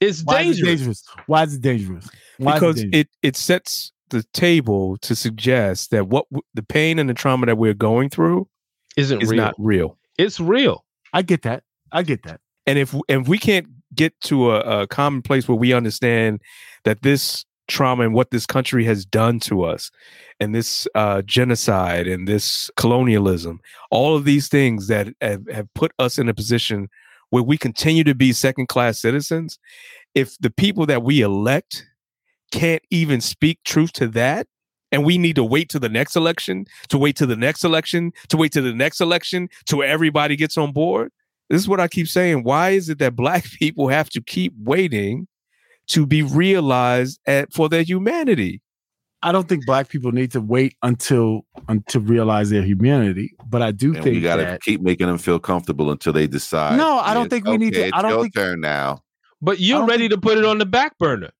It's 0.00 0.22
Why 0.22 0.42
is 0.42 0.58
it 0.58 0.64
dangerous. 0.64 0.78
dangerous? 0.80 1.04
Why 1.26 1.42
is 1.44 1.54
it 1.54 1.60
dangerous? 1.62 2.08
Why 2.38 2.54
because 2.54 2.78
it, 2.80 2.82
dangerous? 2.90 3.00
it 3.22 3.28
it 3.28 3.36
sets 3.36 3.92
the 4.10 4.22
table 4.34 4.98
to 4.98 5.14
suggest 5.16 5.90
that 5.90 6.08
what 6.08 6.28
w- 6.30 6.42
the 6.54 6.62
pain 6.62 6.98
and 6.98 7.08
the 7.08 7.14
trauma 7.14 7.46
that 7.46 7.56
we're 7.56 7.72
going 7.74 8.10
through 8.10 8.46
Isn't 8.96 9.22
is 9.22 9.30
real. 9.30 9.42
not 9.42 9.54
real. 9.58 9.96
It's 10.18 10.38
real. 10.38 10.84
I 11.14 11.22
get 11.22 11.42
that. 11.42 11.62
I 11.92 12.02
get 12.02 12.22
that. 12.24 12.40
And 12.66 12.78
if 12.78 12.94
if 13.08 13.26
we 13.28 13.38
can't 13.38 13.66
get 13.94 14.18
to 14.22 14.50
a, 14.52 14.82
a 14.82 14.86
common 14.86 15.22
place 15.22 15.46
where 15.48 15.56
we 15.56 15.72
understand 15.72 16.40
that 16.84 17.02
this 17.02 17.44
trauma 17.68 18.04
and 18.04 18.14
what 18.14 18.30
this 18.30 18.46
country 18.46 18.84
has 18.84 19.04
done 19.04 19.40
to 19.40 19.64
us, 19.64 19.90
and 20.40 20.54
this 20.54 20.86
uh, 20.94 21.22
genocide 21.22 22.06
and 22.06 22.26
this 22.26 22.70
colonialism, 22.76 23.60
all 23.90 24.16
of 24.16 24.24
these 24.24 24.48
things 24.48 24.88
that 24.88 25.08
have, 25.20 25.46
have 25.50 25.72
put 25.74 25.92
us 25.98 26.18
in 26.18 26.28
a 26.28 26.34
position 26.34 26.88
where 27.30 27.42
we 27.42 27.56
continue 27.56 28.04
to 28.04 28.14
be 28.14 28.32
second 28.32 28.68
class 28.68 28.98
citizens, 28.98 29.58
if 30.14 30.36
the 30.38 30.50
people 30.50 30.84
that 30.86 31.02
we 31.02 31.22
elect 31.22 31.86
can't 32.50 32.82
even 32.90 33.20
speak 33.20 33.58
truth 33.64 33.92
to 33.94 34.06
that, 34.08 34.46
and 34.92 35.06
we 35.06 35.16
need 35.16 35.36
to 35.36 35.44
wait 35.44 35.70
to 35.70 35.78
the 35.78 35.88
next 35.88 36.14
election, 36.16 36.66
to 36.88 36.98
wait 36.98 37.16
to 37.16 37.24
the 37.24 37.36
next 37.36 37.64
election, 37.64 38.12
to 38.28 38.36
wait 38.36 38.52
to 38.52 38.60
the 38.60 38.74
next 38.74 39.00
election, 39.00 39.48
till 39.64 39.82
everybody 39.82 40.36
gets 40.36 40.58
on 40.58 40.72
board. 40.72 41.10
This 41.48 41.62
is 41.62 41.68
what 41.68 41.80
I 41.80 41.88
keep 41.88 42.08
saying. 42.08 42.44
Why 42.44 42.70
is 42.70 42.90
it 42.90 42.98
that 42.98 43.16
black 43.16 43.44
people 43.58 43.88
have 43.88 44.10
to 44.10 44.20
keep 44.20 44.52
waiting 44.58 45.26
to 45.88 46.06
be 46.06 46.22
realized 46.22 47.20
at, 47.26 47.52
for 47.52 47.68
their 47.68 47.82
humanity? 47.82 48.60
I 49.24 49.30
don't 49.30 49.48
think 49.48 49.64
black 49.66 49.88
people 49.88 50.10
need 50.10 50.32
to 50.32 50.40
wait 50.40 50.74
until 50.82 51.42
until 51.68 52.00
realize 52.00 52.50
their 52.50 52.62
humanity, 52.62 53.32
but 53.48 53.62
I 53.62 53.70
do 53.70 53.94
And 53.94 54.02
think 54.02 54.14
we 54.16 54.20
got 54.20 54.36
to 54.36 54.42
that 54.42 54.62
keep 54.62 54.80
making 54.80 55.06
them 55.06 55.18
feel 55.18 55.38
comfortable 55.38 55.92
until 55.92 56.12
they 56.12 56.26
decide. 56.26 56.76
No, 56.76 56.98
I 56.98 57.14
don't 57.14 57.30
think 57.30 57.46
we 57.46 57.56
need 57.56 57.74
to- 57.74 57.90
I 57.94 58.02
don't 58.02 58.10
your 58.10 58.22
think- 58.22 58.34
turn 58.34 58.60
now. 58.60 59.00
But 59.40 59.60
you're 59.60 59.86
ready 59.86 60.08
to 60.08 60.18
put 60.18 60.38
it 60.38 60.44
on 60.44 60.58
the 60.58 60.66
back 60.66 60.96
burner. 60.98 61.30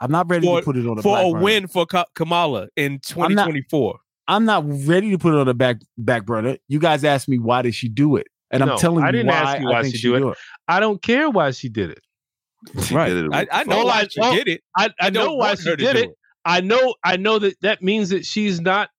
I'm 0.00 0.10
not 0.10 0.28
ready 0.30 0.46
For, 0.46 0.60
to 0.60 0.64
put 0.64 0.76
it 0.76 0.86
on 0.86 0.96
the 0.96 1.02
back 1.02 1.04
burner 1.04 1.16
for 1.16 1.16
back 1.16 1.26
a 1.26 1.32
burner. 1.32 1.44
win 1.44 1.66
for 1.66 1.86
Ka- 1.86 2.04
Kamala 2.14 2.68
in 2.76 2.92
I'm 3.16 3.34
not- 3.34 3.46
2024. 3.46 3.98
I'm 4.28 4.44
not 4.44 4.64
ready 4.86 5.10
to 5.10 5.18
put 5.18 5.32
it 5.34 5.40
on 5.40 5.46
the 5.46 5.54
back 5.54 5.78
back 5.98 6.24
burner. 6.24 6.56
You 6.68 6.78
guys 6.78 7.04
asked 7.04 7.28
me 7.28 7.38
why 7.38 7.62
did 7.62 7.74
she 7.74 7.88
do 7.88 8.16
it, 8.16 8.26
and 8.50 8.64
No, 8.64 8.72
I'm 8.72 8.78
telling 8.78 9.02
I 9.02 9.08
you 9.08 9.12
didn't 9.12 9.28
why 9.28 9.34
ask 9.34 9.60
you 9.62 9.68
I 9.68 9.72
why 9.72 9.82
think 9.82 9.94
she 9.94 9.98
she 10.00 10.08
do 10.08 10.28
it. 10.28 10.30
it. 10.32 10.36
I 10.68 10.80
don't 10.80 11.00
care 11.02 11.28
why 11.30 11.50
she 11.50 11.68
did 11.70 11.90
it. 11.90 12.00
She 12.84 12.94
right. 12.94 13.08
did 13.08 13.26
it 13.26 13.30
I, 13.32 13.46
I 13.52 13.64
know 13.64 13.84
why 13.84 14.00
I- 14.00 14.06
she 14.08 14.20
all- 14.20 14.34
did 14.34 14.48
it. 14.48 14.62
I, 14.76 14.86
I 14.86 14.90
I 15.06 15.10
don't 15.10 15.26
know 15.26 15.34
why 15.34 15.54
she 15.54 15.64
did 15.76 15.80
it. 15.96 15.96
it. 15.96 16.10
I 16.44 16.60
know 16.60 16.94
I 17.04 17.16
know 17.16 17.38
that 17.38 17.60
that 17.62 17.82
means 17.82 18.08
that 18.10 18.24
she's 18.24 18.60
not 18.60 18.90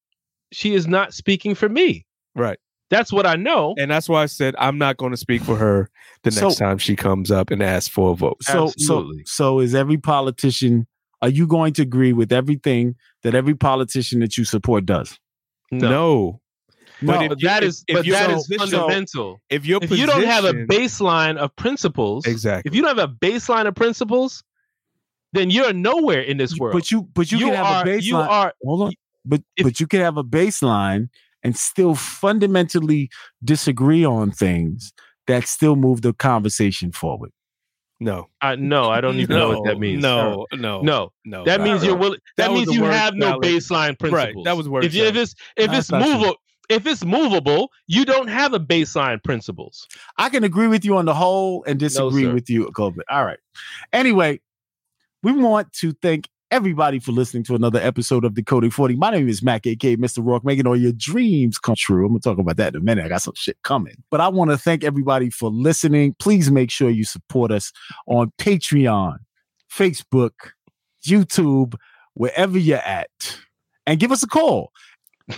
she 0.51 0.73
is 0.73 0.87
not 0.87 1.13
speaking 1.13 1.55
for 1.55 1.67
me. 1.69 2.05
Right. 2.35 2.57
That's 2.89 3.11
what 3.13 3.25
I 3.27 3.35
know. 3.35 3.75
And 3.77 3.91
that's 3.91 4.09
why 4.09 4.23
I 4.23 4.25
said 4.27 4.55
I'm 4.57 4.77
not 4.77 4.97
going 4.97 5.11
to 5.11 5.17
speak 5.17 5.41
for 5.43 5.55
her 5.57 5.89
the 6.23 6.31
next 6.31 6.39
So- 6.57 6.65
time 6.65 6.77
she 6.77 6.95
comes 6.95 7.31
up 7.31 7.51
and 7.51 7.61
asks 7.61 7.89
for 7.89 8.11
a 8.11 8.15
vote. 8.15 8.37
So 8.43 8.53
so 8.53 8.63
Absolutely. 8.67 9.23
so 9.25 9.59
is 9.59 9.75
every 9.75 9.97
politician 9.97 10.87
are 11.21 11.29
you 11.29 11.45
going 11.45 11.73
to 11.73 11.81
agree 11.81 12.13
with 12.13 12.31
everything 12.31 12.95
that 13.23 13.35
every 13.35 13.53
politician 13.55 14.21
that 14.21 14.37
you 14.37 14.45
support 14.45 14.85
does? 14.85 15.19
No. 15.71 15.89
No. 15.89 16.41
But 17.01 17.13
No, 17.19 17.21
if 17.21 17.29
But 17.29 17.41
you- 17.41 17.47
that 17.47 17.63
if- 17.63 17.69
is 17.69 17.83
if 17.87 17.95
but 17.95 18.05
you're 18.05 18.15
that 18.17 18.29
so- 18.29 18.35
is 18.35 18.47
so- 18.47 18.57
fundamental. 18.57 19.41
If 19.49 19.65
your 19.65 19.79
If 19.81 19.91
you 19.91 20.05
don't 20.05 20.23
have 20.25 20.43
a 20.45 20.53
baseline 20.53 21.37
of 21.37 21.55
principles, 21.55 22.25
exactly. 22.25 22.69
if 22.69 22.75
you 22.75 22.81
don't 22.81 22.97
have 22.97 23.09
a 23.09 23.13
baseline 23.13 23.67
of 23.67 23.75
principles, 23.75 24.43
then 25.33 25.49
you're 25.49 25.71
nowhere 25.73 26.21
in 26.21 26.37
this 26.37 26.57
world. 26.57 26.73
But 26.73 26.91
you 26.91 27.03
but 27.13 27.31
you, 27.31 27.37
You 27.37 27.45
can 27.47 27.55
have 27.55 27.65
are- 27.65 27.83
a 27.83 27.85
baseline. 27.85 28.01
you 28.03 28.17
are- 28.17 28.53
hold 28.63 28.81
on. 28.81 28.91
But 29.25 29.41
if- 29.55 29.63
but 29.63 29.79
you 29.79 29.87
can 29.87 30.01
have 30.01 30.17
a 30.17 30.23
baseline 30.23 31.09
and 31.43 31.55
still 31.55 31.95
fundamentally 31.95 33.09
disagree 33.43 34.03
on 34.05 34.31
things 34.31 34.91
that 35.27 35.47
still 35.47 35.75
move 35.75 36.01
the 36.01 36.13
conversation 36.13 36.91
forward. 36.91 37.31
no, 38.01 38.27
I, 38.41 38.55
no, 38.55 38.89
I 38.89 39.01
don't 39.01 39.19
even 39.19 39.35
know 39.37 39.49
what 39.49 39.65
that 39.65 39.77
means. 39.77 40.01
No, 40.01 40.45
no, 40.53 40.79
no. 40.81 41.11
no. 41.25 41.43
That 41.43 41.59
not 41.59 41.67
means 41.67 41.83
you're 41.83 41.93
right. 41.95 41.99
willing. 42.01 42.19
That 42.37 42.47
That, 42.47 42.53
means 42.53 42.73
you 42.73 42.81
word 42.83 42.93
have 42.93 43.13
no 43.13 43.39
baseline 43.41 43.99
principles. 43.99 44.45
that 44.45 44.55
was 44.55 44.69
word 44.69 44.85
If, 44.85 44.95
you- 44.95 45.03
if 45.03 45.15
it's 45.17 45.35
if 45.57 45.67
That's 45.67 45.79
it's 45.79 45.91
not 45.91 46.01
movable, 46.01 46.35
if 46.69 46.85
it's 46.85 47.03
movable, 47.03 47.71
you 47.87 48.05
don't 48.05 48.27
have 48.27 48.53
a 48.53 48.59
baseline 48.59 49.21
principles. 49.23 49.87
I 50.17 50.29
can 50.29 50.43
agree 50.43 50.67
with 50.67 50.85
you 50.85 50.97
on 50.97 51.05
the 51.05 51.13
whole 51.13 51.63
and 51.65 51.79
disagree 51.79 52.23
sir. 52.23 52.33
with 52.33 52.49
you 52.49 52.65
a 52.65 52.67
little 52.67 52.91
bit. 52.91 53.05
All 53.09 53.25
right. 53.25 53.39
Anyway, 53.91 54.39
we 55.23 55.31
want 55.31 55.73
to 55.73 55.93
thank 56.01 56.29
everybody 56.51 56.99
for 56.99 57.11
listening 57.11 57.43
to 57.43 57.55
another 57.55 57.79
episode 57.79 58.23
of 58.23 58.33
Decoding 58.33 58.71
40. 58.71 58.95
My 58.95 59.11
name 59.11 59.27
is 59.27 59.43
Mac, 59.43 59.67
aka 59.67 59.97
Mr. 59.97 60.23
Rourke, 60.23 60.45
making 60.45 60.67
all 60.67 60.77
your 60.77 60.93
dreams 60.93 61.57
come 61.57 61.75
true. 61.75 62.05
I'm 62.05 62.11
gonna 62.11 62.19
talk 62.19 62.37
about 62.37 62.57
that 62.57 62.75
in 62.75 62.81
a 62.81 62.83
minute. 62.83 63.05
I 63.05 63.09
got 63.09 63.21
some 63.21 63.35
shit 63.35 63.57
coming. 63.63 63.95
But 64.09 64.21
I 64.21 64.27
want 64.27 64.51
to 64.51 64.57
thank 64.57 64.83
everybody 64.83 65.29
for 65.29 65.49
listening. 65.49 66.15
Please 66.19 66.49
make 66.51 66.71
sure 66.71 66.89
you 66.89 67.03
support 67.03 67.51
us 67.51 67.71
on 68.07 68.31
Patreon, 68.39 69.17
Facebook, 69.71 70.31
YouTube, 71.05 71.75
wherever 72.13 72.57
you're 72.57 72.77
at. 72.77 73.37
And 73.85 73.99
give 73.99 74.11
us 74.11 74.21
a 74.21 74.27
call. 74.27 74.71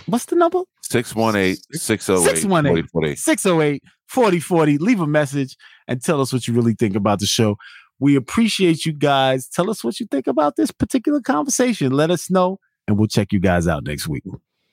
What's 0.06 0.26
the 0.26 0.36
number? 0.36 0.60
618 0.82 1.56
608 1.72 2.38
618 2.38 3.16
608 3.16 3.82
4040. 4.08 4.78
Leave 4.78 5.00
a 5.00 5.06
message 5.06 5.56
and 5.88 6.02
tell 6.02 6.20
us 6.20 6.32
what 6.32 6.46
you 6.46 6.54
really 6.54 6.74
think 6.74 6.96
about 6.96 7.20
the 7.20 7.26
show. 7.26 7.56
We 7.98 8.16
appreciate 8.16 8.84
you 8.84 8.92
guys. 8.92 9.48
Tell 9.48 9.70
us 9.70 9.84
what 9.84 10.00
you 10.00 10.06
think 10.10 10.26
about 10.26 10.56
this 10.56 10.70
particular 10.70 11.20
conversation. 11.20 11.92
Let 11.92 12.10
us 12.10 12.30
know, 12.30 12.58
and 12.88 12.98
we'll 12.98 13.06
check 13.08 13.32
you 13.32 13.40
guys 13.40 13.68
out 13.68 13.84
next 13.84 14.08
week. 14.08 14.24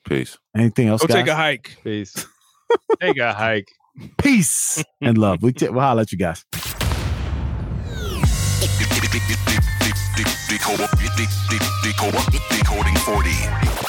Peace. 0.05 0.37
Anything 0.55 0.87
else, 0.87 1.01
Go 1.01 1.07
guys? 1.07 1.17
take 1.23 1.27
a 1.27 1.35
hike. 1.35 1.77
Peace. 1.83 2.25
Take 2.99 3.17
a 3.19 3.33
hike. 3.33 3.67
Peace 4.17 4.83
and 5.01 5.17
love. 5.17 5.43
We 5.43 5.53
t- 5.53 5.69
we'll 5.69 5.81
holler 5.81 6.01
at 6.01 6.11
you 6.11 6.17
guys. 6.17 6.45
Decoding 12.51 12.95
40. 12.95 13.88